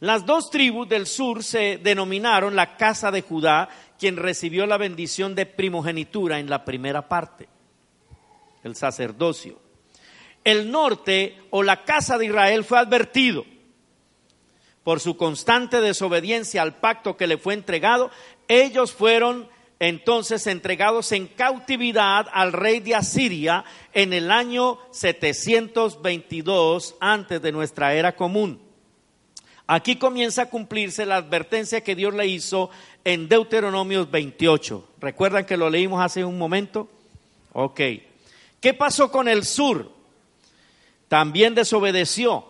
Las 0.00 0.26
dos 0.26 0.50
tribus 0.50 0.88
del 0.88 1.06
sur 1.06 1.44
se 1.44 1.78
denominaron 1.78 2.56
la 2.56 2.76
casa 2.76 3.10
de 3.10 3.22
Judá, 3.22 3.68
quien 3.98 4.16
recibió 4.16 4.66
la 4.66 4.76
bendición 4.76 5.34
de 5.34 5.46
primogenitura 5.46 6.40
en 6.40 6.50
la 6.50 6.64
primera 6.64 7.08
parte, 7.08 7.48
el 8.62 8.76
sacerdocio. 8.76 9.58
El 10.44 10.70
norte 10.70 11.38
o 11.50 11.62
la 11.62 11.84
casa 11.84 12.18
de 12.18 12.26
Israel 12.26 12.64
fue 12.64 12.78
advertido 12.78 13.44
por 14.84 15.00
su 15.00 15.16
constante 15.16 15.80
desobediencia 15.80 16.62
al 16.62 16.76
pacto 16.76 17.16
que 17.16 17.26
le 17.26 17.38
fue 17.38 17.54
entregado. 17.54 18.10
Ellos 18.48 18.92
fueron 18.92 19.48
entonces 19.78 20.46
entregados 20.46 21.12
en 21.12 21.26
cautividad 21.26 22.26
al 22.32 22.52
rey 22.52 22.80
de 22.80 22.94
Asiria 22.94 23.64
en 23.92 24.12
el 24.12 24.30
año 24.30 24.78
722 24.90 26.96
antes 27.00 27.42
de 27.42 27.52
nuestra 27.52 27.94
era 27.94 28.14
común. 28.14 28.60
Aquí 29.66 29.96
comienza 29.96 30.42
a 30.42 30.50
cumplirse 30.50 31.06
la 31.06 31.16
advertencia 31.16 31.82
que 31.82 31.94
Dios 31.94 32.12
le 32.14 32.26
hizo 32.26 32.68
en 33.04 33.28
Deuteronomios 33.28 34.10
28. 34.10 34.88
¿Recuerdan 35.00 35.46
que 35.46 35.56
lo 35.56 35.70
leímos 35.70 36.02
hace 36.02 36.24
un 36.24 36.36
momento? 36.36 36.88
Ok. 37.52 37.80
¿Qué 38.62 38.72
pasó 38.72 39.10
con 39.10 39.28
el 39.28 39.44
sur? 39.44 39.90
También 41.08 41.54
desobedeció 41.56 42.46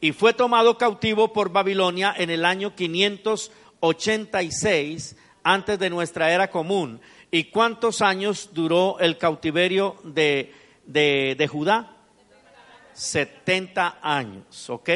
y 0.00 0.10
fue 0.10 0.32
tomado 0.34 0.76
cautivo 0.76 1.32
por 1.32 1.52
Babilonia 1.52 2.12
en 2.18 2.30
el 2.30 2.44
año 2.44 2.74
586 2.74 5.16
antes 5.44 5.78
de 5.78 5.88
nuestra 5.88 6.32
era 6.32 6.50
común. 6.50 7.00
¿Y 7.30 7.44
cuántos 7.44 8.02
años 8.02 8.50
duró 8.52 8.98
el 8.98 9.18
cautiverio 9.18 9.98
de, 10.02 10.52
de, 10.84 11.48
Judá? 11.48 11.94
70 12.92 13.98
años, 14.02 14.68
¿ok? 14.68 14.90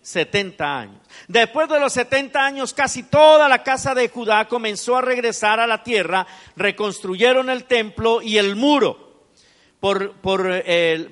70 0.00 0.78
años. 0.78 1.02
Después 1.28 1.68
de 1.68 1.78
los 1.78 1.92
70 1.92 2.42
años, 2.42 2.72
casi 2.72 3.02
toda 3.02 3.50
la 3.50 3.62
casa 3.62 3.94
de 3.94 4.08
Judá 4.08 4.48
comenzó 4.48 4.96
a 4.96 5.02
regresar 5.02 5.60
a 5.60 5.66
la 5.66 5.82
tierra, 5.82 6.26
reconstruyeron 6.56 7.50
el 7.50 7.64
templo 7.64 8.22
y 8.22 8.38
el 8.38 8.56
muro. 8.56 9.05
Por, 9.86 10.14
por, 10.14 10.42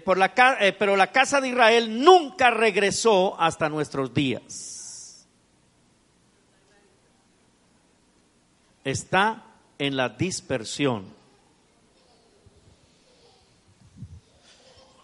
por 0.03 0.18
la, 0.18 0.33
eh, 0.59 0.75
pero 0.77 0.97
la 0.97 1.12
casa 1.12 1.41
de 1.41 1.51
Israel 1.51 2.03
nunca 2.03 2.51
regresó 2.51 3.41
hasta 3.41 3.68
nuestros 3.68 4.12
días. 4.12 4.75
está 8.83 9.45
en 9.79 9.97
la 9.97 10.09
dispersión. 10.09 11.07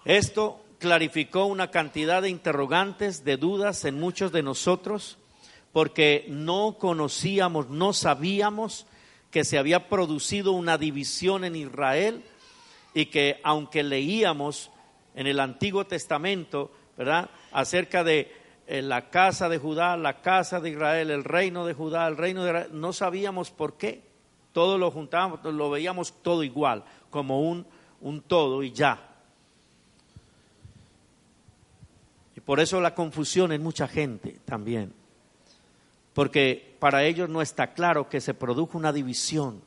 Esto 0.04 0.64
clarificó 0.80 1.44
una 1.44 1.70
cantidad 1.70 2.22
de 2.22 2.28
interrogantes, 2.28 3.24
de 3.24 3.36
dudas 3.36 3.84
en 3.84 4.00
muchos 4.00 4.32
de 4.32 4.42
nosotros, 4.42 5.16
porque 5.72 6.26
no 6.28 6.76
conocíamos, 6.76 7.68
no 7.68 7.92
sabíamos 7.92 8.86
que 9.30 9.44
se 9.44 9.58
había 9.58 9.88
producido 9.88 10.50
una 10.50 10.76
división 10.76 11.44
en 11.44 11.54
Israel 11.54 12.24
y 12.94 13.06
que 13.06 13.40
aunque 13.42 13.82
leíamos 13.82 14.70
en 15.14 15.26
el 15.26 15.40
Antiguo 15.40 15.86
Testamento, 15.86 16.70
¿verdad?, 16.96 17.30
acerca 17.52 18.04
de 18.04 18.32
la 18.66 19.10
casa 19.10 19.48
de 19.48 19.58
Judá, 19.58 19.96
la 19.96 20.20
casa 20.20 20.60
de 20.60 20.70
Israel, 20.70 21.10
el 21.10 21.24
reino 21.24 21.66
de 21.66 21.74
Judá, 21.74 22.06
el 22.06 22.16
reino 22.16 22.44
de 22.44 22.50
Israel, 22.50 22.70
no 22.72 22.92
sabíamos 22.92 23.50
por 23.50 23.76
qué. 23.76 24.02
Todo 24.52 24.78
lo 24.78 24.90
juntábamos, 24.90 25.44
lo 25.44 25.70
veíamos 25.70 26.12
todo 26.22 26.42
igual, 26.42 26.84
como 27.10 27.40
un, 27.40 27.66
un 28.00 28.20
todo 28.22 28.62
y 28.62 28.72
ya. 28.72 29.08
Y 32.36 32.40
por 32.40 32.60
eso 32.60 32.80
la 32.80 32.94
confusión 32.94 33.52
en 33.52 33.62
mucha 33.62 33.88
gente 33.88 34.38
también. 34.44 34.92
Porque 36.14 36.76
para 36.78 37.04
ellos 37.04 37.28
no 37.28 37.42
está 37.42 37.72
claro 37.74 38.08
que 38.08 38.20
se 38.20 38.34
produjo 38.34 38.78
una 38.78 38.92
división 38.92 39.62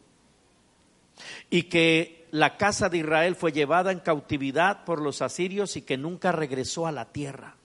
y 1.49 1.63
que 1.63 2.22
la 2.33 2.57
casa 2.57 2.89
de 2.89 2.99
Israel 2.99 3.35
fue 3.35 3.51
llevada 3.51 3.91
en 3.91 3.99
cautividad 3.99 4.83
por 4.85 5.01
los 5.01 5.21
asirios 5.21 5.77
y 5.77 5.81
que 5.81 5.97
nunca 5.97 6.31
regresó 6.31 6.85
a 6.85 6.91
la 6.91 7.11
tierra 7.11 7.55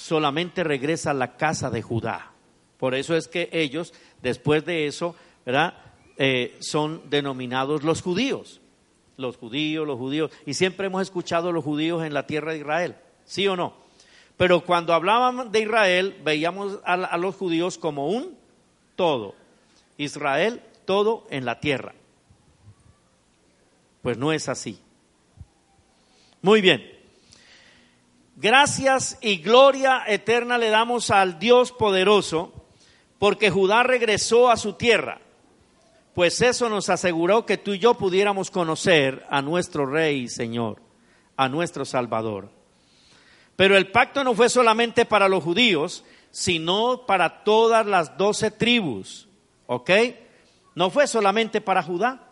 solamente 0.00 0.64
regresa 0.64 1.10
a 1.10 1.14
la 1.14 1.36
casa 1.36 1.70
de 1.70 1.82
Judá. 1.82 2.32
Por 2.78 2.94
eso 2.94 3.14
es 3.16 3.28
que 3.28 3.50
ellos, 3.52 3.92
después 4.22 4.64
de 4.64 4.86
eso, 4.86 5.14
¿verdad? 5.44 5.74
Eh, 6.16 6.56
son 6.60 7.02
denominados 7.10 7.84
los 7.84 8.00
judíos. 8.00 8.60
Los 9.18 9.36
judíos, 9.36 9.86
los 9.86 9.98
judíos. 9.98 10.30
Y 10.46 10.54
siempre 10.54 10.86
hemos 10.86 11.02
escuchado 11.02 11.52
los 11.52 11.62
judíos 11.62 12.02
en 12.02 12.14
la 12.14 12.26
tierra 12.26 12.52
de 12.52 12.58
Israel, 12.58 12.96
¿sí 13.26 13.46
o 13.46 13.56
no? 13.56 13.74
Pero 14.38 14.64
cuando 14.64 14.94
hablábamos 14.94 15.52
de 15.52 15.60
Israel, 15.60 16.16
veíamos 16.24 16.78
a 16.84 17.18
los 17.18 17.34
judíos 17.36 17.76
como 17.76 18.08
un 18.08 18.34
todo. 18.96 19.34
Israel, 19.98 20.62
todo 20.86 21.26
en 21.28 21.44
la 21.44 21.60
tierra. 21.60 21.92
Pues 24.02 24.16
no 24.18 24.32
es 24.32 24.48
así. 24.48 24.80
Muy 26.42 26.60
bien. 26.60 27.00
Gracias 28.36 29.18
y 29.20 29.36
gloria 29.36 30.04
eterna 30.06 30.56
le 30.56 30.70
damos 30.70 31.10
al 31.10 31.38
Dios 31.38 31.72
poderoso, 31.72 32.52
porque 33.18 33.50
Judá 33.50 33.82
regresó 33.82 34.50
a 34.50 34.56
su 34.56 34.72
tierra, 34.72 35.20
pues 36.14 36.40
eso 36.40 36.70
nos 36.70 36.88
aseguró 36.88 37.44
que 37.44 37.58
tú 37.58 37.74
y 37.74 37.78
yo 37.78 37.94
pudiéramos 37.94 38.50
conocer 38.50 39.26
a 39.28 39.42
nuestro 39.42 39.84
Rey 39.84 40.22
y 40.22 40.28
Señor, 40.28 40.80
a 41.36 41.50
nuestro 41.50 41.84
Salvador. 41.84 42.50
Pero 43.56 43.76
el 43.76 43.90
pacto 43.90 44.24
no 44.24 44.34
fue 44.34 44.48
solamente 44.48 45.04
para 45.04 45.28
los 45.28 45.44
judíos, 45.44 46.02
sino 46.30 47.04
para 47.04 47.44
todas 47.44 47.84
las 47.84 48.16
doce 48.16 48.50
tribus, 48.50 49.28
¿ok? 49.66 49.90
No 50.74 50.88
fue 50.88 51.06
solamente 51.06 51.60
para 51.60 51.82
Judá. 51.82 52.29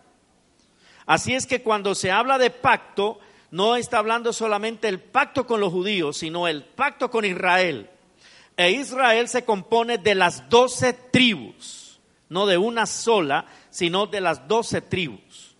Así 1.08 1.34
es 1.34 1.46
que 1.46 1.62
cuando 1.62 1.94
se 1.94 2.10
habla 2.10 2.36
de 2.36 2.50
pacto, 2.50 3.18
no 3.50 3.76
está 3.76 3.96
hablando 3.96 4.30
solamente 4.34 4.88
el 4.88 5.00
pacto 5.00 5.46
con 5.46 5.58
los 5.58 5.72
judíos, 5.72 6.18
sino 6.18 6.46
el 6.46 6.62
pacto 6.64 7.10
con 7.10 7.24
Israel. 7.24 7.88
E 8.58 8.72
Israel 8.72 9.26
se 9.26 9.42
compone 9.42 9.96
de 9.96 10.14
las 10.14 10.50
doce 10.50 10.92
tribus, 10.92 11.98
no 12.28 12.44
de 12.44 12.58
una 12.58 12.84
sola, 12.84 13.46
sino 13.70 14.06
de 14.06 14.20
las 14.20 14.46
doce 14.48 14.82
tribus. 14.82 15.56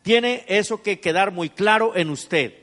Tiene 0.00 0.46
eso 0.48 0.82
que 0.82 0.98
quedar 0.98 1.30
muy 1.30 1.50
claro 1.50 1.94
en 1.94 2.08
usted. 2.08 2.54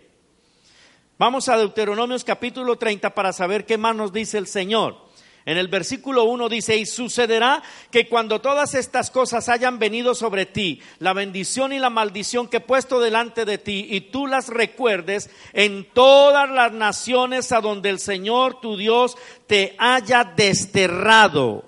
Vamos 1.19 1.49
a 1.49 1.57
Deuteronomios 1.57 2.23
capítulo 2.23 2.77
30 2.79 3.13
para 3.13 3.31
saber 3.31 3.67
qué 3.67 3.77
más 3.77 3.95
nos 3.95 4.11
dice 4.11 4.39
el 4.39 4.47
Señor. 4.47 5.10
En 5.45 5.57
el 5.57 5.67
versículo 5.67 6.25
1 6.25 6.49
dice, 6.49 6.77
y 6.77 6.85
sucederá 6.85 7.63
que 7.89 8.07
cuando 8.07 8.41
todas 8.41 8.75
estas 8.75 9.09
cosas 9.09 9.49
hayan 9.49 9.79
venido 9.79 10.13
sobre 10.13 10.45
ti, 10.45 10.81
la 10.99 11.13
bendición 11.13 11.73
y 11.73 11.79
la 11.79 11.89
maldición 11.89 12.47
que 12.47 12.57
he 12.57 12.61
puesto 12.61 12.99
delante 12.99 13.43
de 13.45 13.57
ti, 13.57 13.87
y 13.89 14.01
tú 14.01 14.27
las 14.27 14.49
recuerdes 14.49 15.31
en 15.53 15.87
todas 15.93 16.49
las 16.49 16.71
naciones 16.73 17.51
a 17.51 17.61
donde 17.61 17.89
el 17.89 17.99
Señor 17.99 18.61
tu 18.61 18.77
Dios 18.77 19.17
te 19.47 19.75
haya 19.79 20.23
desterrado, 20.23 21.65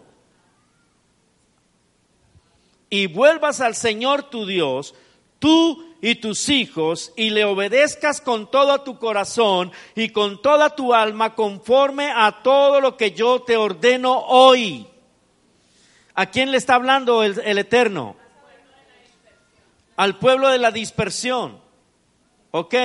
y 2.92 3.08
vuelvas 3.08 3.60
al 3.60 3.74
Señor 3.74 4.30
tu 4.30 4.46
Dios, 4.46 4.94
tú 5.40 5.93
y 6.04 6.16
tus 6.16 6.50
hijos 6.50 7.14
y 7.16 7.30
le 7.30 7.46
obedezcas 7.46 8.20
con 8.20 8.52
todo 8.52 8.82
tu 8.82 9.00
corazón 9.00 9.72
y 9.96 10.10
con 10.10 10.42
toda 10.42 10.76
tu 10.76 10.94
alma 10.94 11.34
conforme 11.34 12.12
a 12.14 12.44
todo 12.44 12.82
lo 12.82 12.98
que 12.98 13.12
yo 13.12 13.42
te 13.44 13.56
ordeno 13.56 14.20
hoy. 14.28 14.86
¿A 16.14 16.26
quién 16.26 16.52
le 16.52 16.58
está 16.58 16.76
hablando 16.76 17.24
el, 17.24 17.58
Eterno? 17.58 18.18
Al 19.96 20.20
pueblo 20.20 20.50
de 20.50 20.58
la 20.58 20.72
dispersión. 20.72 21.58
Ok. 22.52 22.76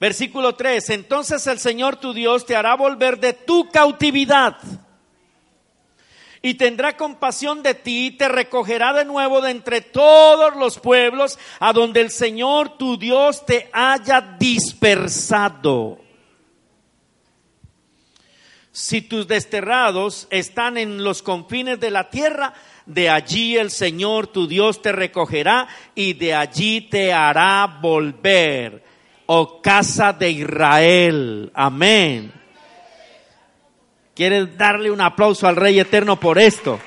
Versículo 0.00 0.54
3. 0.54 0.90
Entonces 0.90 1.46
el 1.46 1.58
Señor 1.58 1.96
tu 1.96 2.14
Dios 2.14 2.46
te 2.46 2.56
hará 2.56 2.74
volver 2.74 3.20
de 3.20 3.34
tu 3.34 3.68
cautividad 3.70 4.56
y 6.44 6.54
tendrá 6.54 6.94
compasión 6.94 7.62
de 7.62 7.72
ti, 7.74 8.08
y 8.08 8.10
te 8.10 8.28
recogerá 8.28 8.92
de 8.92 9.06
nuevo 9.06 9.40
de 9.40 9.50
entre 9.50 9.80
todos 9.80 10.54
los 10.56 10.78
pueblos 10.78 11.38
a 11.58 11.72
donde 11.72 12.02
el 12.02 12.10
Señor 12.10 12.76
tu 12.76 12.98
Dios 12.98 13.46
te 13.46 13.70
haya 13.72 14.20
dispersado. 14.38 15.98
Si 18.70 19.00
tus 19.00 19.26
desterrados 19.26 20.28
están 20.28 20.76
en 20.76 21.02
los 21.02 21.22
confines 21.22 21.80
de 21.80 21.90
la 21.90 22.10
tierra, 22.10 22.52
de 22.84 23.08
allí 23.08 23.56
el 23.56 23.70
Señor 23.70 24.26
tu 24.26 24.46
Dios 24.46 24.82
te 24.82 24.92
recogerá 24.92 25.66
y 25.94 26.12
de 26.12 26.34
allí 26.34 26.82
te 26.82 27.14
hará 27.14 27.78
volver, 27.80 28.84
oh 29.24 29.62
casa 29.62 30.12
de 30.12 30.30
Israel. 30.30 31.50
Amén. 31.54 32.43
¿Quieres 34.14 34.56
darle 34.56 34.92
un 34.92 35.00
aplauso 35.00 35.48
al 35.48 35.56
Rey 35.56 35.80
Eterno 35.80 36.20
por 36.20 36.38
esto? 36.38 36.78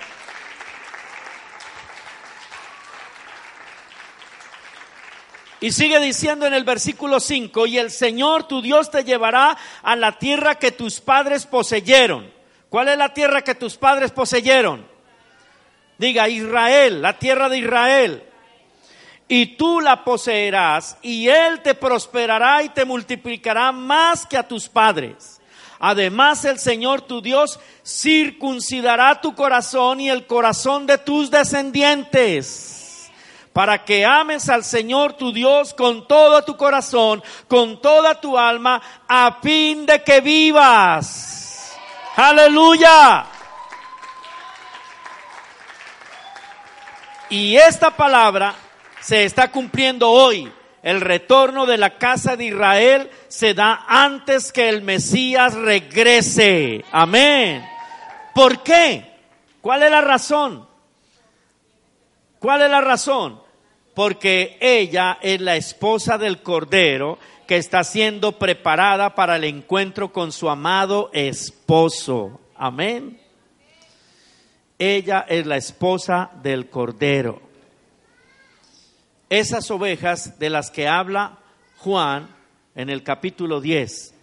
Y 5.60 5.72
sigue 5.72 6.00
diciendo 6.00 6.46
en 6.46 6.54
el 6.54 6.64
versículo 6.64 7.20
5, 7.20 7.68
y 7.68 7.80
el 7.80 7.92
Señor 7.92 8.48
tu 8.48 8.62
Dios 8.62 8.90
te 8.92 9.04
llevará 9.04 9.58
a 9.82 9.96
la 9.98 10.18
tierra 10.18 10.56
que 10.56 10.72
tus 10.72 11.02
padres 11.02 11.46
poseyeron. 11.46 12.32
¿Cuál 12.70 12.90
es 12.90 12.98
la 12.98 13.14
tierra 13.14 13.42
que 13.42 13.56
tus 13.56 13.76
padres 13.76 14.12
poseyeron? 14.12 14.88
Diga, 15.98 16.30
Israel, 16.30 17.02
la 17.02 17.20
tierra 17.20 17.50
de 17.50 17.58
Israel. 17.58 18.24
Y 19.28 19.58
tú 19.58 19.82
la 19.82 20.06
poseerás, 20.06 20.98
y 21.02 21.28
Él 21.28 21.62
te 21.62 21.74
prosperará 21.74 22.64
y 22.64 22.70
te 22.70 22.86
multiplicará 22.86 23.74
más 23.74 24.26
que 24.26 24.38
a 24.38 24.48
tus 24.48 24.70
padres 24.70 25.37
Además 25.80 26.44
el 26.46 26.60
Señor 26.60 27.02
tu 27.02 27.22
Dios 27.22 27.60
circuncidará 27.86 29.22
tu 29.22 29.36
corazón 29.36 30.02
y 30.02 30.10
el 30.10 30.26
corazón 30.26 30.88
de 30.88 30.98
tus 30.98 31.30
descendientes 31.30 32.78
para 33.58 33.84
que 33.84 34.06
ames 34.06 34.50
al 34.50 34.64
Señor 34.64 35.14
tu 35.14 35.34
Dios 35.34 35.74
con 35.74 36.08
todo 36.08 36.44
tu 36.44 36.56
corazón, 36.56 37.24
con 37.48 37.82
toda 37.82 38.22
tu 38.22 38.38
alma, 38.38 38.80
a 39.08 39.40
fin 39.42 39.84
de 39.88 40.04
que 40.04 40.22
vivas. 40.22 41.76
Aleluya. 42.16 43.26
Y 47.30 47.56
esta 47.56 47.90
palabra 47.90 48.54
se 49.02 49.26
está 49.26 49.52
cumpliendo 49.52 50.08
hoy 50.08 50.54
el 50.88 51.02
retorno 51.02 51.66
de 51.66 51.78
la 51.78 51.98
casa 51.98 52.38
de 52.38 52.46
Israel 52.46 53.10
se 53.28 53.54
da 53.54 53.84
antes 53.90 54.54
que 54.54 54.70
el 54.70 54.84
Mesías 54.84 55.54
regrese. 55.54 56.86
Amén. 56.94 57.62
¿Por 58.34 58.64
qué? 58.64 59.04
¿Cuál 59.60 59.84
es 59.84 59.92
la 59.92 60.00
razón? 60.00 60.66
¿Cuál 62.40 62.62
es 62.62 62.72
la 62.72 62.80
razón? 62.80 63.42
Porque 63.96 64.58
ella 64.62 65.18
es 65.22 65.42
la 65.42 65.58
esposa 65.58 66.18
del 66.18 66.42
Cordero 66.42 67.20
que 67.48 67.58
está 67.58 67.84
siendo 67.84 68.40
preparada 68.40 69.14
para 69.14 69.36
el 69.36 69.44
encuentro 69.44 70.14
con 70.14 70.32
su 70.32 70.50
amado 70.50 71.10
esposo. 71.12 72.40
Amén. 72.56 73.20
Ella 74.80 75.26
es 75.28 75.46
la 75.46 75.58
esposa 75.58 76.32
del 76.42 76.70
Cordero 76.70 77.47
esas 79.30 79.70
ovejas 79.72 80.40
de 80.40 80.50
las 80.50 80.72
que 80.72 80.88
habla 80.88 81.40
Juan 81.78 82.30
en 82.76 82.90
el 82.90 83.04
capítulo 83.04 83.60
10. 83.60 84.14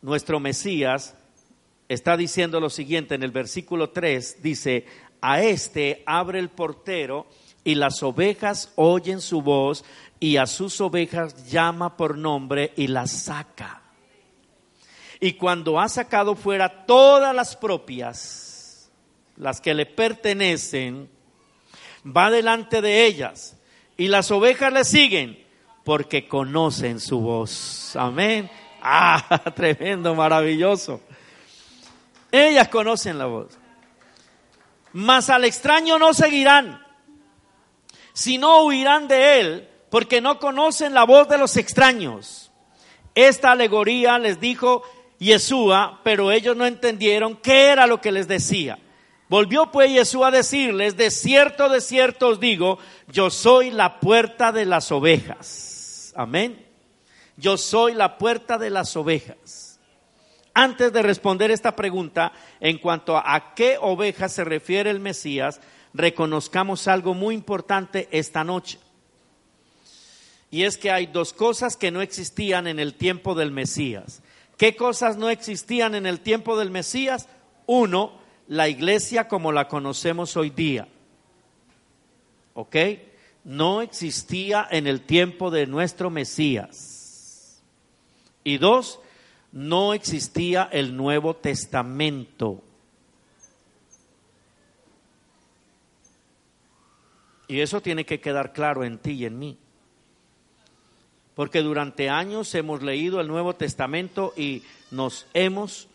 Nuestro 0.00 0.40
Mesías 0.40 1.14
está 1.88 2.16
diciendo 2.16 2.60
lo 2.60 2.70
siguiente 2.70 3.14
en 3.14 3.22
el 3.22 3.30
versículo 3.30 3.90
3, 3.90 4.42
dice, 4.42 4.86
a 5.20 5.42
este 5.42 6.02
abre 6.06 6.38
el 6.38 6.48
portero 6.48 7.26
y 7.62 7.74
las 7.74 8.02
ovejas 8.02 8.72
oyen 8.76 9.20
su 9.20 9.42
voz 9.42 9.84
y 10.18 10.36
a 10.36 10.46
sus 10.46 10.80
ovejas 10.80 11.50
llama 11.50 11.96
por 11.96 12.16
nombre 12.16 12.72
y 12.76 12.88
las 12.88 13.12
saca. 13.12 13.82
Y 15.20 15.34
cuando 15.34 15.78
ha 15.78 15.88
sacado 15.88 16.34
fuera 16.34 16.86
todas 16.86 17.34
las 17.34 17.54
propias, 17.54 18.90
las 19.36 19.60
que 19.60 19.74
le 19.74 19.86
pertenecen, 19.86 21.08
va 22.04 22.30
delante 22.30 22.80
de 22.80 23.06
ellas 23.06 23.56
y 23.96 24.08
las 24.08 24.30
ovejas 24.30 24.72
le 24.72 24.84
siguen 24.84 25.42
porque 25.84 26.28
conocen 26.28 27.00
su 27.00 27.20
voz. 27.20 27.96
Amén. 27.96 28.50
Ah, 28.82 29.42
tremendo, 29.54 30.14
maravilloso. 30.14 31.00
Ellas 32.30 32.68
conocen 32.68 33.18
la 33.18 33.26
voz. 33.26 33.58
Mas 34.92 35.30
al 35.30 35.44
extraño 35.44 35.98
no 35.98 36.12
seguirán, 36.12 36.84
sino 38.12 38.64
huirán 38.64 39.08
de 39.08 39.40
él, 39.40 39.68
porque 39.90 40.20
no 40.20 40.38
conocen 40.38 40.94
la 40.94 41.04
voz 41.04 41.28
de 41.28 41.38
los 41.38 41.56
extraños. 41.56 42.50
Esta 43.14 43.52
alegoría 43.52 44.18
les 44.18 44.40
dijo 44.40 44.82
Yeshua, 45.18 46.00
pero 46.02 46.32
ellos 46.32 46.56
no 46.56 46.66
entendieron 46.66 47.36
qué 47.36 47.68
era 47.68 47.86
lo 47.86 48.00
que 48.00 48.12
les 48.12 48.28
decía. 48.28 48.78
Volvió 49.32 49.70
pues 49.70 49.90
Jesús 49.90 50.20
a 50.24 50.30
decirles, 50.30 50.98
de 50.98 51.10
cierto, 51.10 51.70
de 51.70 51.80
cierto 51.80 52.28
os 52.28 52.38
digo, 52.38 52.78
yo 53.08 53.30
soy 53.30 53.70
la 53.70 53.98
puerta 53.98 54.52
de 54.52 54.66
las 54.66 54.92
ovejas. 54.92 56.12
Amén. 56.14 56.62
Yo 57.38 57.56
soy 57.56 57.94
la 57.94 58.18
puerta 58.18 58.58
de 58.58 58.68
las 58.68 58.94
ovejas. 58.94 59.80
Antes 60.52 60.92
de 60.92 61.00
responder 61.00 61.50
esta 61.50 61.74
pregunta 61.74 62.34
en 62.60 62.76
cuanto 62.76 63.16
a, 63.16 63.54
qué 63.54 63.78
ovejas 63.80 64.34
se 64.34 64.44
refiere 64.44 64.90
el 64.90 65.00
Mesías, 65.00 65.62
reconozcamos 65.94 66.86
algo 66.86 67.14
muy 67.14 67.34
importante 67.34 68.10
esta 68.10 68.44
noche. 68.44 68.78
Y 70.50 70.64
es 70.64 70.76
que 70.76 70.90
hay 70.90 71.06
dos 71.06 71.32
cosas 71.32 71.78
que 71.78 71.90
no 71.90 72.02
existían 72.02 72.66
en 72.66 72.78
el 72.78 72.92
tiempo 72.92 73.34
del 73.34 73.50
Mesías. 73.50 74.20
¿Qué 74.58 74.76
cosas 74.76 75.16
no 75.16 75.30
existían 75.30 75.94
en 75.94 76.04
el 76.04 76.20
tiempo 76.20 76.58
del 76.58 76.70
Mesías? 76.70 77.30
Uno, 77.64 78.20
la 78.52 78.68
iglesia 78.68 79.28
como 79.28 79.50
la 79.50 79.66
conocemos 79.66 80.36
hoy 80.36 80.50
día. 80.50 80.86
¿Ok? 82.52 82.76
No 83.44 83.80
existía 83.80 84.68
en 84.70 84.86
el 84.86 85.00
tiempo 85.00 85.50
de 85.50 85.66
nuestro 85.66 86.10
Mesías. 86.10 87.62
Y 88.44 88.58
dos, 88.58 89.00
no 89.52 89.94
existía 89.94 90.68
el 90.70 90.94
Nuevo 90.94 91.34
Testamento. 91.34 92.62
Y 97.48 97.60
eso 97.60 97.80
tiene 97.80 98.04
que 98.04 98.20
quedar 98.20 98.52
claro 98.52 98.84
en 98.84 98.98
ti 98.98 99.12
y 99.12 99.24
en 99.24 99.38
mí. 99.38 99.56
Porque 101.34 101.62
durante 101.62 102.10
años 102.10 102.54
hemos 102.54 102.82
leído 102.82 103.18
el 103.22 103.28
Nuevo 103.28 103.54
Testamento 103.54 104.34
y 104.36 104.62
nos 104.90 105.26
hemos 105.32 105.88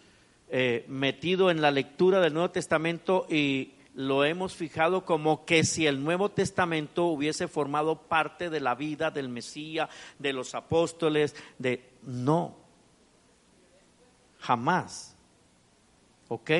eh, 0.49 0.85
metido 0.87 1.51
en 1.51 1.61
la 1.61 1.71
lectura 1.71 2.19
del 2.21 2.33
Nuevo 2.33 2.51
Testamento 2.51 3.25
y 3.29 3.73
lo 3.97 4.23
hemos 4.23 4.53
fijado 4.53 5.05
como 5.05 5.43
que 5.43 5.63
si 5.63 5.87
el 5.87 6.03
Nuevo 6.03 6.29
Testamento 6.29 7.05
hubiese 7.05 7.47
formado 7.47 8.03
parte 8.03 8.49
de 8.49 8.59
la 8.59 8.75
vida 8.75 9.09
del 9.09 9.27
Mesías, 9.27 9.89
de 10.19 10.33
los 10.33 10.53
apóstoles, 10.53 11.35
de... 11.57 11.83
No, 12.03 12.55
jamás. 14.39 15.15
¿Ok? 16.27 16.51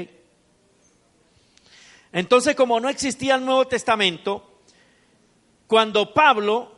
Entonces, 2.12 2.56
como 2.56 2.80
no 2.80 2.90
existía 2.90 3.36
el 3.36 3.46
Nuevo 3.46 3.68
Testamento, 3.68 4.62
cuando 5.68 6.14
Pablo 6.14 6.72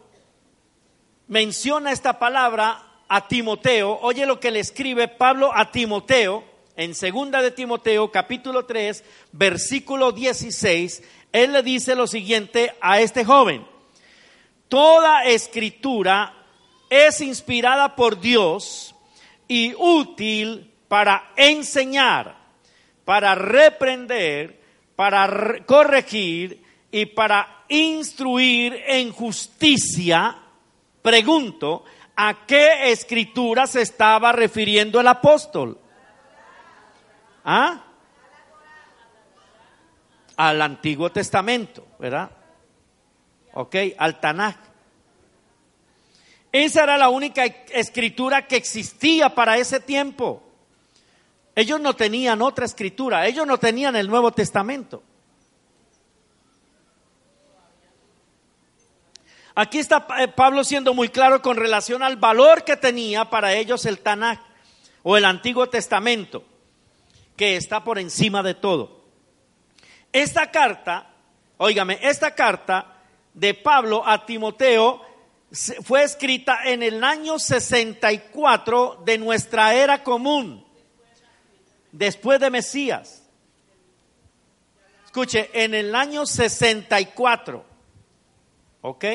menciona 1.28 1.91
esta 1.91 2.20
palabra 2.20 3.03
a 3.07 3.28
Timoteo, 3.28 3.97
oye 4.01 4.26
lo 4.26 4.39
que 4.39 4.51
le 4.51 4.60
escribe 4.60 5.07
Pablo 5.07 5.51
a 5.55 5.72
Timoteo, 5.72 6.43
en 6.80 6.96
segunda 6.96 7.42
de 7.42 7.52
Timoteo 7.52 8.10
capítulo 8.10 8.64
3, 8.64 9.04
versículo 9.34 10.14
16, 10.14 11.04
él 11.34 11.52
le 11.52 11.62
dice 11.62 11.94
lo 11.94 12.08
siguiente 12.08 12.74
a 12.80 13.02
este 13.02 13.26
joven. 13.26 13.68
Toda 14.70 15.26
escritura 15.26 16.34
es 16.90 17.20
inspirada 17.20 17.98
por 17.98 18.22
Dios 18.22 18.96
y 19.46 19.74
útil 19.78 20.72
para 20.88 21.34
enseñar, 21.36 22.38
para 23.04 23.36
reprender, 23.36 24.62
para 24.96 25.66
corregir 25.66 26.64
y 26.94 27.08
para 27.08 27.66
instruir 27.68 28.82
en 28.88 29.12
justicia. 29.12 30.38
Pregunto, 31.02 31.84
¿a 32.16 32.46
qué 32.48 32.90
escritura 32.90 33.68
se 33.68 33.82
estaba 33.82 34.32
refiriendo 34.32 35.02
el 35.02 35.08
apóstol? 35.08 35.78
¿Ah? 37.52 37.82
Al 40.38 40.62
Antiguo 40.62 41.12
Testamento, 41.12 41.84
¿verdad? 41.97 42.30
Ok, 43.54 43.76
al 43.97 44.20
Tanakh. 44.20 44.60
Esa 46.52 46.84
era 46.84 46.95
la 47.00 47.10
única 47.10 47.45
escritura 47.45 48.45
que 48.45 48.56
existía 48.56 49.34
para 49.34 49.58
ese 49.58 49.80
tiempo. 49.80 50.43
Ellos 51.56 51.82
no 51.82 51.95
tenían 51.95 52.43
otra 52.43 52.66
escritura, 52.66 53.26
ellos 53.26 53.47
no 53.47 53.58
tenían 53.58 53.95
el 53.95 54.08
Nuevo 54.08 54.32
Testamento. 54.32 55.02
Aquí 59.56 59.80
está 59.80 60.06
eh, 60.20 60.28
Pablo 60.28 60.64
siendo 60.64 60.93
muy 60.93 61.10
claro 61.10 61.41
con 61.41 61.58
relación 61.58 62.04
al 62.04 62.18
valor 62.18 62.64
que 62.64 62.78
tenía 62.78 63.26
para 63.26 63.56
ellos 63.56 63.88
el 63.88 63.97
Tanakh 63.97 64.39
o 65.02 65.18
el 65.18 65.26
Antiguo 65.26 65.68
Testamento, 65.68 66.43
que 67.40 67.56
está 67.56 67.86
por 67.86 67.98
encima 67.98 68.44
de 68.44 68.54
todo. 68.54 69.06
Esta 70.12 70.52
carta, 70.52 71.10
óigame, 71.56 71.98
esta 72.02 72.36
carta 72.36 72.98
de 73.34 73.54
Pablo 73.54 74.06
a 74.06 74.26
Timoteo 74.26 75.02
fue 75.82 76.04
escrita 76.04 76.60
en 76.66 76.84
el 76.84 77.02
año 77.02 77.40
64 77.40 79.04
de 79.06 79.18
nuestra 79.18 79.74
era 79.74 80.04
común, 80.04 80.68
después 81.94 82.42
de 82.42 82.50
Mesías. 82.50 83.24
Escuche, 85.06 85.50
en 85.54 85.74
el 85.74 85.96
año 85.96 86.26
64, 86.26 87.66
¿ok? 88.82 89.06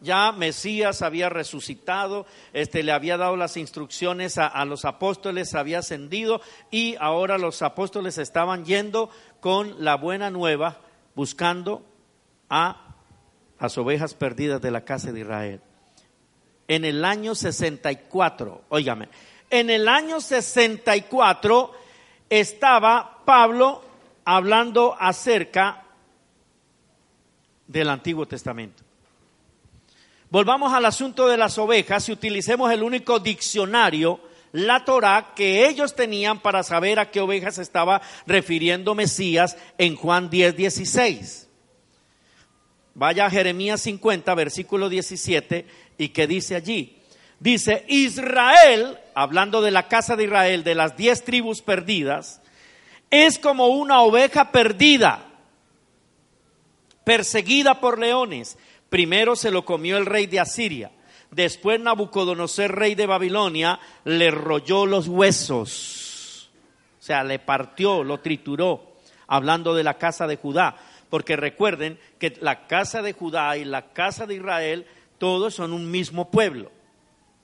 Ya 0.00 0.30
Mesías 0.32 1.00
había 1.00 1.30
resucitado, 1.30 2.26
este, 2.52 2.82
le 2.82 2.92
había 2.92 3.16
dado 3.16 3.36
las 3.36 3.56
instrucciones 3.56 4.36
a, 4.36 4.64
los 4.66 4.84
apóstoles, 4.84 5.54
había 5.54 5.78
ascendido 5.78 6.42
y 6.70 6.96
ahora 7.00 7.38
los 7.38 7.62
apóstoles 7.62 8.18
estaban 8.18 8.66
yendo 8.66 9.08
con 9.40 9.82
la 9.82 9.96
buena 9.96 10.30
nueva, 10.30 10.80
buscando 11.14 11.82
a 12.50 12.94
las 13.58 13.78
ovejas 13.78 14.12
perdidas 14.12 14.60
de 14.60 14.70
la 14.70 14.84
casa 14.84 15.12
de 15.12 15.20
Israel. 15.20 15.60
En 16.68 16.84
el 16.84 17.02
año 17.04 17.34
64, 17.34 18.64
óigame, 18.68 19.08
en 19.48 19.70
el 19.70 19.88
año 19.88 20.20
64 20.20 21.72
estaba 22.28 23.22
Pablo 23.24 23.82
hablando 24.26 24.94
acerca 24.98 25.84
del 27.66 27.88
Antiguo 27.88 28.26
Testamento. 28.26 28.85
Volvamos 30.28 30.72
al 30.72 30.84
asunto 30.84 31.28
de 31.28 31.36
las 31.36 31.56
ovejas 31.56 32.08
y 32.08 32.12
utilicemos 32.12 32.72
el 32.72 32.82
único 32.82 33.20
diccionario, 33.20 34.20
la 34.50 34.84
Torah, 34.84 35.32
que 35.36 35.68
ellos 35.68 35.94
tenían 35.94 36.40
para 36.40 36.64
saber 36.64 36.98
a 36.98 37.10
qué 37.10 37.20
ovejas 37.20 37.58
estaba 37.58 38.02
refiriendo 38.26 38.94
Mesías 38.94 39.56
en 39.78 39.94
Juan 39.94 40.28
10, 40.28 40.56
16. 40.56 41.48
Vaya 42.94 43.26
a 43.26 43.30
Jeremías 43.30 43.82
50, 43.82 44.34
versículo 44.34 44.88
17, 44.88 45.66
y 45.98 46.08
que 46.08 46.26
dice 46.26 46.56
allí. 46.56 46.96
Dice, 47.38 47.84
Israel, 47.86 48.98
hablando 49.14 49.60
de 49.60 49.70
la 49.70 49.86
casa 49.86 50.16
de 50.16 50.24
Israel, 50.24 50.64
de 50.64 50.74
las 50.74 50.96
diez 50.96 51.22
tribus 51.22 51.62
perdidas, 51.62 52.40
es 53.10 53.38
como 53.38 53.68
una 53.68 54.00
oveja 54.00 54.50
perdida, 54.50 55.26
perseguida 57.04 57.78
por 57.78 58.00
leones 58.00 58.56
Primero 58.96 59.36
se 59.36 59.50
lo 59.50 59.62
comió 59.62 59.98
el 59.98 60.06
rey 60.06 60.26
de 60.26 60.40
Asiria. 60.40 60.90
Después 61.30 61.78
Nabucodonosor, 61.78 62.74
rey 62.74 62.94
de 62.94 63.04
Babilonia, 63.04 63.78
le 64.04 64.30
rolló 64.30 64.86
los 64.86 65.06
huesos. 65.06 66.48
O 66.98 67.02
sea, 67.02 67.22
le 67.22 67.38
partió, 67.38 68.02
lo 68.02 68.20
trituró, 68.20 68.94
hablando 69.26 69.74
de 69.74 69.84
la 69.84 69.98
casa 69.98 70.26
de 70.26 70.36
Judá. 70.36 70.78
Porque 71.10 71.36
recuerden 71.36 72.00
que 72.18 72.38
la 72.40 72.66
casa 72.66 73.02
de 73.02 73.12
Judá 73.12 73.58
y 73.58 73.66
la 73.66 73.92
casa 73.92 74.24
de 74.24 74.36
Israel, 74.36 74.86
todos 75.18 75.52
son 75.52 75.74
un 75.74 75.90
mismo 75.90 76.30
pueblo. 76.30 76.72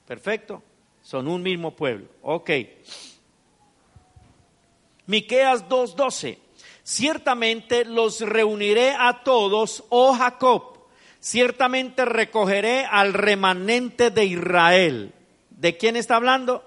Perfecto. 0.06 0.62
Son 1.02 1.28
un 1.28 1.42
mismo 1.42 1.76
pueblo. 1.76 2.06
Ok. 2.22 2.50
Miqueas 5.04 5.68
2:12. 5.68 6.38
Ciertamente 6.82 7.84
los 7.84 8.22
reuniré 8.22 8.96
a 8.98 9.22
todos, 9.22 9.84
oh 9.90 10.14
Jacob 10.14 10.71
ciertamente 11.22 12.04
recogeré 12.04 12.84
al 12.84 13.14
remanente 13.14 14.10
de 14.10 14.24
Israel. 14.24 15.14
¿De 15.50 15.76
quién 15.76 15.96
está 15.96 16.16
hablando? 16.16 16.64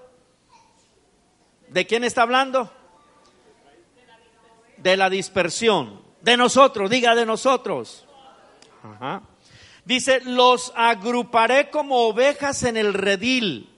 ¿De 1.68 1.86
quién 1.86 2.02
está 2.02 2.22
hablando? 2.22 2.72
De 4.78 4.96
la 4.96 5.10
dispersión. 5.10 6.02
De 6.22 6.36
nosotros, 6.36 6.90
diga 6.90 7.14
de 7.14 7.26
nosotros. 7.26 8.06
Dice, 9.84 10.20
los 10.24 10.72
agruparé 10.74 11.70
como 11.70 12.08
ovejas 12.08 12.62
en 12.62 12.76
el 12.76 12.94
redil, 12.94 13.70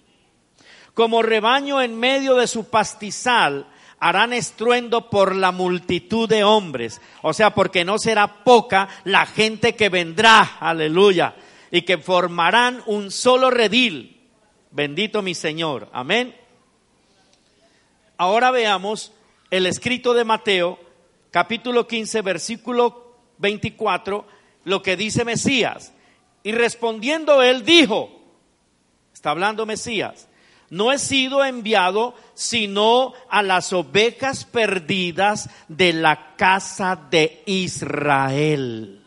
como 0.95 1.22
rebaño 1.22 1.83
en 1.83 1.99
medio 1.99 2.37
de 2.37 2.47
su 2.47 2.70
pastizal 2.70 3.66
harán 4.01 4.32
estruendo 4.32 5.11
por 5.11 5.34
la 5.34 5.53
multitud 5.53 6.28
de 6.28 6.44
hombres. 6.44 7.01
O 7.22 7.32
sea, 7.32 7.55
porque 7.55 7.84
no 7.84 7.99
será 7.99 8.44
poca 8.44 8.88
la 9.05 9.26
gente 9.26 9.74
que 9.74 9.88
vendrá, 9.88 10.59
aleluya, 10.61 11.34
y 11.70 11.82
que 11.82 11.99
formarán 11.99 12.82
un 12.86 13.11
solo 13.11 13.51
redil. 13.51 14.20
Bendito 14.70 15.22
mi 15.22 15.34
Señor, 15.34 15.88
amén. 15.92 16.34
Ahora 18.16 18.51
veamos 18.51 19.12
el 19.51 19.66
escrito 19.66 20.14
de 20.14 20.24
Mateo, 20.24 20.78
capítulo 21.30 21.86
15, 21.86 22.22
versículo 22.22 23.16
24, 23.38 24.26
lo 24.64 24.82
que 24.82 24.96
dice 24.96 25.24
Mesías. 25.24 25.92
Y 26.42 26.53
respondiendo 26.53 27.42
él 27.42 27.64
dijo, 27.64 28.11
está 29.12 29.30
hablando 29.30 29.66
Mesías, 29.66 30.28
no 30.70 30.92
he 30.92 30.98
sido 30.98 31.44
enviado 31.44 32.14
sino 32.34 33.14
a 33.30 33.42
las 33.42 33.72
ovejas 33.72 34.44
perdidas 34.44 35.50
de 35.68 35.92
la 35.92 36.36
casa 36.36 36.96
de 36.96 37.42
Israel. 37.46 39.04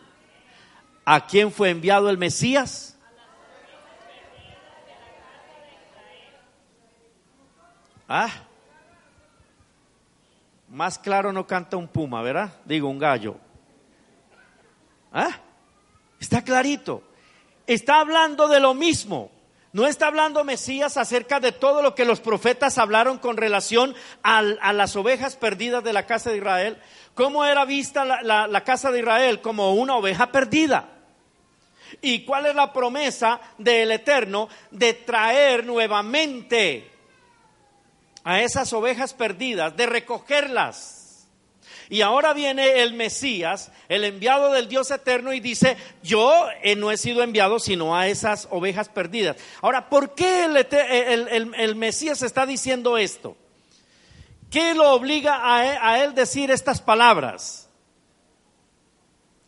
¿A 1.06 1.26
quién 1.26 1.52
fue 1.52 1.70
enviado 1.70 2.10
el 2.10 2.18
Mesías? 2.18 2.98
Ah, 8.08 8.30
más 10.72 10.98
claro 11.00 11.32
no 11.34 11.48
canta 11.48 11.78
un 11.78 11.88
puma, 11.88 12.22
¿verdad? 12.22 12.54
Digo, 12.66 12.90
un 12.90 12.98
gallo. 12.98 13.38
¿Ah? 15.12 15.38
Está 16.20 16.44
clarito. 16.44 17.04
Está 17.68 18.00
hablando 18.00 18.48
de 18.48 18.60
lo 18.60 18.74
mismo. 18.74 19.32
No 19.74 19.88
está 19.88 20.08
hablando 20.08 20.44
Mesías 20.44 20.98
acerca 20.98 21.40
de 21.40 21.54
todo 21.54 21.82
lo 21.82 21.96
que 21.96 22.04
los 22.04 22.20
profetas 22.20 22.78
hablaron 22.78 23.20
con 23.20 23.38
relación 23.38 23.96
a, 24.22 24.42
las 24.42 24.96
ovejas 24.98 25.38
perdidas 25.38 25.84
de 25.84 25.94
la 25.94 26.06
casa 26.06 26.30
de 26.30 26.38
Israel. 26.38 26.78
¿Cómo 27.14 27.46
era 27.46 27.64
vista 27.64 28.04
la, 28.04 28.64
casa 28.66 28.92
de 28.92 29.00
Israel? 29.00 29.42
Como 29.42 29.74
una 29.76 29.96
oveja 29.96 30.32
perdida. 30.32 30.90
¿Y 32.02 32.26
cuál 32.26 32.48
es 32.48 32.56
la 32.56 32.74
promesa 32.74 33.40
del 33.58 33.92
Eterno? 33.92 34.50
De 34.72 34.94
traer 34.94 35.66
nuevamente 35.66 36.92
a 38.24 38.42
esas 38.42 38.72
ovejas 38.74 39.14
perdidas, 39.14 39.76
de 39.76 39.86
recogerlas 39.86 41.01
y 41.92 42.04
ahora 42.04 42.32
viene 42.32 42.82
el 42.84 42.94
Mesías, 42.94 43.70
el 43.90 44.06
enviado 44.06 44.54
del 44.54 44.70
Dios 44.70 44.90
eterno, 44.92 45.34
y 45.34 45.42
dice, 45.42 45.76
yo 46.02 46.48
eh, 46.64 46.78
no 46.78 46.90
he 46.90 46.96
sido 46.96 47.22
enviado 47.22 47.60
sino 47.60 47.98
a 47.98 48.08
esas 48.08 48.48
ovejas 48.50 48.88
perdidas. 48.88 49.36
Ahora, 49.62 49.90
¿por 49.90 50.16
qué 50.16 50.46
el, 50.46 51.76
Mesías 51.76 52.22
está 52.22 52.46
diciendo 52.46 52.98
esto? 52.98 53.36
¿Qué 54.50 54.74
lo 54.74 54.94
obliga 54.94 55.42
a 55.44 56.02
él, 56.02 56.12
a 56.12 56.14
decir 56.14 56.50
estas 56.50 56.82
palabras? 56.82 57.70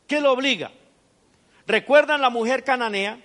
¿Qué 0.06 0.20
lo 0.20 0.34
obliga? 0.34 0.74
¿Recuerdan 1.66 2.20
la 2.20 2.30
mujer 2.30 2.66
cananea? 2.66 3.20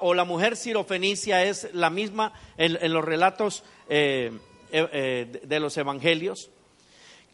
o 0.00 0.14
la 0.14 0.24
mujer 0.24 0.56
sirofenicia 0.56 1.44
es 1.44 1.68
la 1.72 1.90
misma 1.90 2.32
en, 2.56 2.92
los 2.92 3.04
relatos 3.04 3.64
eh, 3.88 4.32
eh, 4.70 5.40
de 5.42 5.60
los 5.60 5.76
evangelios. 5.76 6.50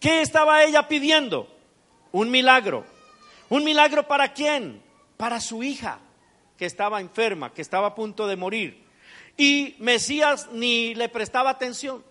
¿Qué 0.01 0.21
estaba 0.21 0.65
ella 0.65 0.89
pidiendo? 0.89 1.49
Un 2.13 2.31
milagro. 2.31 2.85
¿Un 3.49 3.65
milagro 3.65 4.07
para 4.07 4.33
quién? 4.33 4.83
Para 5.17 5.41
su 5.41 5.63
hija, 5.63 5.99
que 6.57 6.67
estaba 6.67 7.01
enferma, 7.01 7.53
que 7.53 7.63
estaba 7.63 7.89
a 7.89 7.95
punto 7.95 8.27
de 8.27 8.37
morir. 8.37 8.85
Y 9.37 9.77
Mesías 9.79 10.49
ni 10.53 10.95
le 10.95 11.09
prestaba 11.09 11.51
atención. 11.51 12.05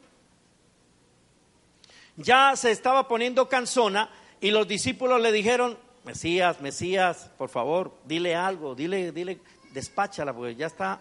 Ya 2.16 2.56
se 2.56 2.72
estaba 2.72 3.08
poniendo 3.08 3.50
cansona 3.50 4.10
y 4.40 4.52
los 4.52 4.68
discípulos 4.68 5.22
le 5.22 5.32
dijeron, 5.32 5.78
Mesías, 6.04 6.60
Mesías, 6.62 7.32
por 7.38 7.50
favor, 7.50 7.98
dile 8.06 8.36
algo, 8.36 8.76
dile, 8.76 9.12
dile, 9.12 9.40
despáchala, 9.72 10.34
porque 10.34 10.56
ya 10.56 10.68
está, 10.68 11.00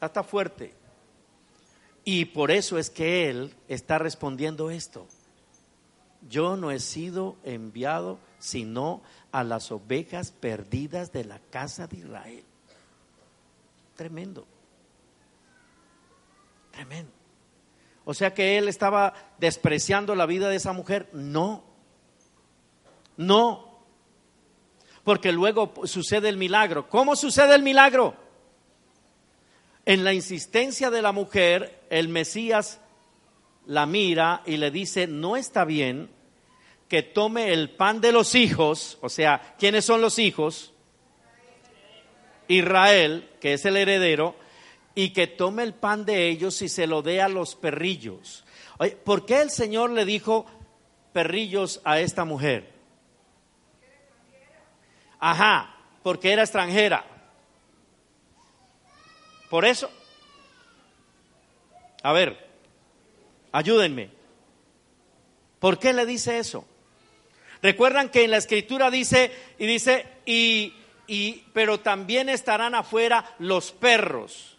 ya 0.00 0.06
está 0.06 0.22
fuerte. 0.24 0.74
Y 2.04 2.26
por 2.26 2.50
eso 2.50 2.76
es 2.78 2.90
que 2.90 3.30
él 3.30 3.54
está 3.68 3.98
respondiendo 3.98 4.70
esto. 4.70 5.06
Yo 6.28 6.56
no 6.56 6.70
he 6.70 6.80
sido 6.80 7.36
enviado 7.44 8.18
sino 8.38 9.02
a 9.32 9.42
las 9.42 9.72
ovejas 9.72 10.32
perdidas 10.32 11.12
de 11.12 11.24
la 11.24 11.38
casa 11.50 11.86
de 11.86 11.96
Israel. 11.98 12.44
Tremendo. 13.96 14.46
Tremendo. 16.72 17.10
O 18.04 18.12
sea 18.12 18.34
que 18.34 18.58
él 18.58 18.68
estaba 18.68 19.14
despreciando 19.38 20.14
la 20.14 20.26
vida 20.26 20.48
de 20.48 20.56
esa 20.56 20.72
mujer. 20.72 21.08
No. 21.12 21.64
No. 23.16 23.80
Porque 25.04 25.32
luego 25.32 25.72
sucede 25.84 26.28
el 26.28 26.36
milagro. 26.36 26.88
¿Cómo 26.88 27.16
sucede 27.16 27.54
el 27.54 27.62
milagro? 27.62 28.14
En 29.86 30.04
la 30.04 30.12
insistencia 30.12 30.90
de 30.90 31.02
la 31.02 31.12
mujer, 31.12 31.82
el 31.90 32.08
Mesías 32.08 32.80
la 33.66 33.86
mira 33.86 34.42
y 34.44 34.58
le 34.58 34.70
dice, 34.70 35.06
no 35.06 35.36
está 35.36 35.64
bien 35.64 36.10
que 36.94 37.02
tome 37.02 37.52
el 37.52 37.70
pan 37.70 38.00
de 38.00 38.12
los 38.12 38.36
hijos, 38.36 38.98
o 39.00 39.08
sea, 39.08 39.56
¿quiénes 39.58 39.84
son 39.84 40.00
los 40.00 40.20
hijos? 40.20 40.72
Israel, 42.46 43.28
que 43.40 43.54
es 43.54 43.64
el 43.64 43.76
heredero, 43.76 44.36
y 44.94 45.10
que 45.10 45.26
tome 45.26 45.64
el 45.64 45.74
pan 45.74 46.04
de 46.04 46.28
ellos 46.28 46.62
y 46.62 46.68
se 46.68 46.86
lo 46.86 47.02
dé 47.02 47.20
a 47.20 47.28
los 47.28 47.56
perrillos. 47.56 48.44
¿Por 49.02 49.26
qué 49.26 49.40
el 49.40 49.50
Señor 49.50 49.90
le 49.90 50.04
dijo 50.04 50.46
perrillos 51.12 51.80
a 51.82 51.98
esta 51.98 52.24
mujer? 52.24 52.72
Ajá, 55.18 55.74
porque 56.04 56.30
era 56.30 56.44
extranjera. 56.44 57.04
Por 59.50 59.64
eso. 59.64 59.90
A 62.04 62.12
ver, 62.12 62.38
ayúdenme. 63.50 64.10
¿Por 65.58 65.80
qué 65.80 65.92
le 65.92 66.06
dice 66.06 66.38
eso? 66.38 66.64
Recuerdan 67.64 68.10
que 68.10 68.24
en 68.24 68.30
la 68.30 68.36
escritura 68.36 68.90
dice, 68.90 69.32
y 69.58 69.64
dice, 69.64 70.04
y, 70.26 70.74
y, 71.06 71.44
pero 71.54 71.80
también 71.80 72.28
estarán 72.28 72.74
afuera 72.74 73.24
los 73.38 73.72
perros. 73.72 74.58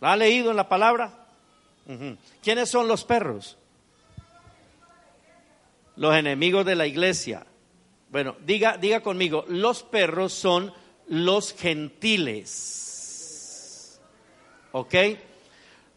¿La 0.00 0.14
ha 0.14 0.16
leído 0.16 0.50
en 0.50 0.56
la 0.56 0.68
palabra? 0.68 1.28
¿Quiénes 2.42 2.68
son 2.68 2.88
los 2.88 3.04
perros? 3.04 3.56
Los 5.94 6.16
enemigos 6.16 6.66
de 6.66 6.74
la 6.74 6.88
iglesia. 6.88 7.46
Bueno, 8.10 8.34
diga, 8.44 8.76
diga 8.76 8.98
conmigo, 8.98 9.44
los 9.46 9.84
perros 9.84 10.32
son 10.32 10.74
los 11.06 11.54
gentiles. 11.54 12.40
¿Ok? 14.72 14.94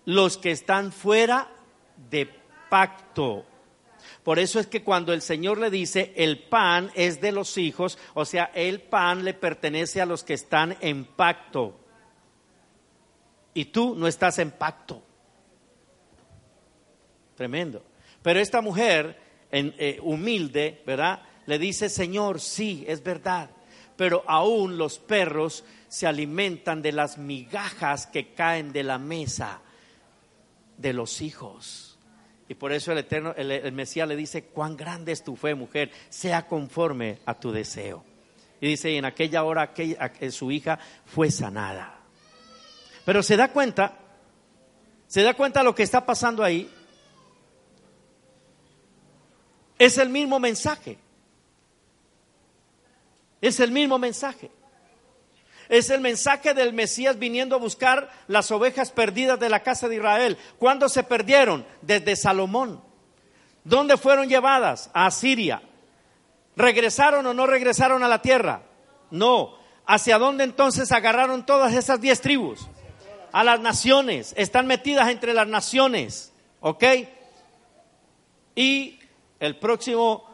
Los 0.05 0.38
que 0.38 0.51
están 0.51 0.91
fuera 0.91 1.47
de 2.11 2.30
pacto. 2.70 3.47
Por 4.26 4.39
eso 4.39 4.59
es 4.59 4.65
que 4.65 4.82
cuando 4.82 5.13
el 5.13 5.21
Señor 5.21 5.59
le 5.59 5.69
dice, 5.69 6.11
el 6.15 6.39
pan 6.39 6.89
es 6.95 7.21
de 7.21 7.32
los 7.32 7.59
hijos, 7.59 7.99
o 8.15 8.26
sea, 8.26 8.45
el 8.55 8.82
pan 8.82 9.23
le 9.23 9.36
pertenece 9.36 10.01
a 10.01 10.07
los 10.07 10.23
que 10.23 10.34
están 10.34 10.76
en 10.82 11.05
pacto. 11.05 11.80
Y 13.53 13.65
tú 13.65 13.93
no 13.95 14.07
estás 14.07 14.39
en 14.39 14.49
pacto. 14.49 15.03
Tremendo. 17.36 17.84
Pero 18.23 18.39
esta 18.39 18.61
mujer 18.61 19.15
eh, 19.51 19.99
humilde, 20.01 20.82
¿verdad? 20.88 21.21
Le 21.45 21.59
dice, 21.59 21.88
Señor, 21.88 22.41
sí, 22.41 22.84
es 22.88 23.03
verdad. 23.03 23.51
Pero 23.95 24.23
aún 24.26 24.80
los 24.80 24.97
perros 24.97 25.63
se 25.88 26.07
alimentan 26.07 26.82
de 26.82 26.93
las 26.93 27.19
migajas 27.19 28.07
que 28.07 28.34
caen 28.34 28.73
de 28.73 28.82
la 28.82 28.97
mesa 28.97 29.61
de 30.78 30.93
los 30.93 31.21
hijos. 31.21 31.94
Y 32.47 32.53
por 32.55 32.71
eso 32.71 32.91
el 32.91 32.99
Eterno, 32.99 33.33
el, 33.35 33.71
Mesías 33.71 34.07
le 34.07 34.15
dice, 34.15 34.43
cuán 34.45 34.77
grande 34.77 35.11
es 35.11 35.23
tu 35.23 35.35
fe, 35.35 35.55
mujer, 35.55 35.91
sea 36.09 36.47
conforme 36.47 37.19
a 37.25 37.33
tu 37.33 37.51
deseo. 37.51 38.03
Y 38.61 38.67
dice, 38.67 38.91
y 38.91 38.97
en 38.97 39.05
aquella 39.05 39.43
hora 39.43 39.73
su 40.29 40.51
hija 40.51 40.79
fue 41.05 41.31
sanada. 41.31 41.99
Pero 43.03 43.23
se 43.23 43.35
da 43.35 43.51
cuenta, 43.51 43.97
se 45.07 45.23
da 45.23 45.33
cuenta 45.33 45.63
lo 45.63 45.73
que 45.73 45.83
está 45.83 46.05
pasando 46.05 46.43
ahí. 46.43 46.69
Es 49.77 49.97
el 49.97 50.09
mismo 50.09 50.39
mensaje. 50.39 50.97
Es 53.41 53.59
el 53.59 53.71
mismo 53.71 53.97
mensaje. 53.97 54.51
Es 55.70 55.89
el 55.89 56.01
mensaje 56.01 56.53
del 56.53 56.74
Mesías 56.74 57.18
viniendo 57.18 57.55
a 57.55 57.59
buscar 57.59 58.11
las 58.28 58.51
ovejas 58.51 58.91
perdidas 58.91 59.39
de 59.39 59.49
la 59.49 59.61
casa 59.61 59.88
de 59.88 59.95
Israel. 59.95 60.38
¿Cuándo 60.59 60.89
se 60.89 61.03
perdieron? 61.03 61.66
Desde 61.82 62.16
Salomón. 62.16 62.82
¿Dónde 63.63 63.97
fueron 63.97 64.30
llevadas? 64.30 64.91
A 64.93 65.09
Siria. 65.09 65.61
¿Regresaron 66.55 67.26
o 67.26 67.34
no 67.34 67.47
regresaron 67.47 68.03
a 68.03 68.07
la 68.07 68.22
tierra? 68.22 68.61
No. 69.09 69.57
¿Hacia 69.88 70.18
dónde 70.18 70.43
entonces 70.43 70.91
agarraron 70.91 71.45
todas 71.45 71.74
esas 71.74 71.99
diez 71.99 72.22
tribus? 72.22 72.68
A 73.32 73.43
las 73.43 73.59
naciones. 73.59 74.34
Están 74.38 74.68
metidas 74.68 75.09
entre 75.09 75.34
las 75.34 75.47
naciones. 75.47 76.32
¿Ok? 76.59 76.84
Y 78.55 78.99
el 79.39 79.57
próximo 79.57 80.30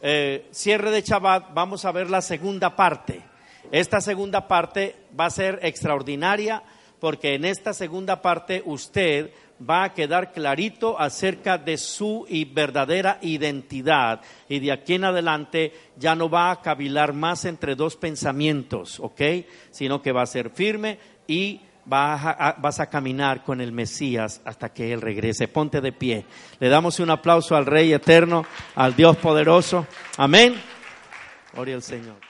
eh, 0.00 0.48
cierre 0.52 0.90
de 0.90 1.02
Shabbat 1.02 1.52
vamos 1.52 1.84
a 1.84 1.92
ver 1.92 2.08
la 2.08 2.22
segunda 2.22 2.74
parte 2.74 3.29
esta 3.72 4.00
segunda 4.00 4.48
parte 4.48 4.96
va 5.18 5.26
a 5.26 5.30
ser 5.30 5.60
extraordinaria 5.62 6.62
porque 6.98 7.34
en 7.34 7.44
esta 7.44 7.72
segunda 7.72 8.20
parte 8.20 8.62
usted 8.64 9.30
va 9.68 9.84
a 9.84 9.94
quedar 9.94 10.32
clarito 10.32 10.98
acerca 10.98 11.58
de 11.58 11.76
su 11.76 12.26
verdadera 12.52 13.18
identidad 13.20 14.20
y 14.48 14.60
de 14.60 14.72
aquí 14.72 14.94
en 14.94 15.04
adelante 15.04 15.72
ya 15.96 16.14
no 16.14 16.30
va 16.30 16.50
a 16.50 16.62
cavilar 16.62 17.12
más 17.12 17.44
entre 17.44 17.74
dos 17.74 17.96
pensamientos, 17.96 19.00
¿ok? 19.00 19.20
Sino 19.70 20.00
que 20.00 20.12
va 20.12 20.22
a 20.22 20.26
ser 20.26 20.50
firme 20.50 20.98
y 21.26 21.60
vas 21.84 22.80
a 22.80 22.88
caminar 22.88 23.42
con 23.42 23.60
el 23.60 23.72
Mesías 23.72 24.40
hasta 24.44 24.72
que 24.72 24.92
Él 24.92 25.00
regrese. 25.00 25.48
Ponte 25.48 25.80
de 25.80 25.92
pie. 25.92 26.24
Le 26.58 26.68
damos 26.68 27.00
un 27.00 27.10
aplauso 27.10 27.56
al 27.56 27.66
Rey 27.66 27.92
eterno, 27.92 28.44
al 28.74 28.94
Dios 28.94 29.16
poderoso. 29.16 29.86
Amén. 30.16 30.54
Gloria 31.52 31.74
al 31.74 31.82
Señor. 31.82 32.29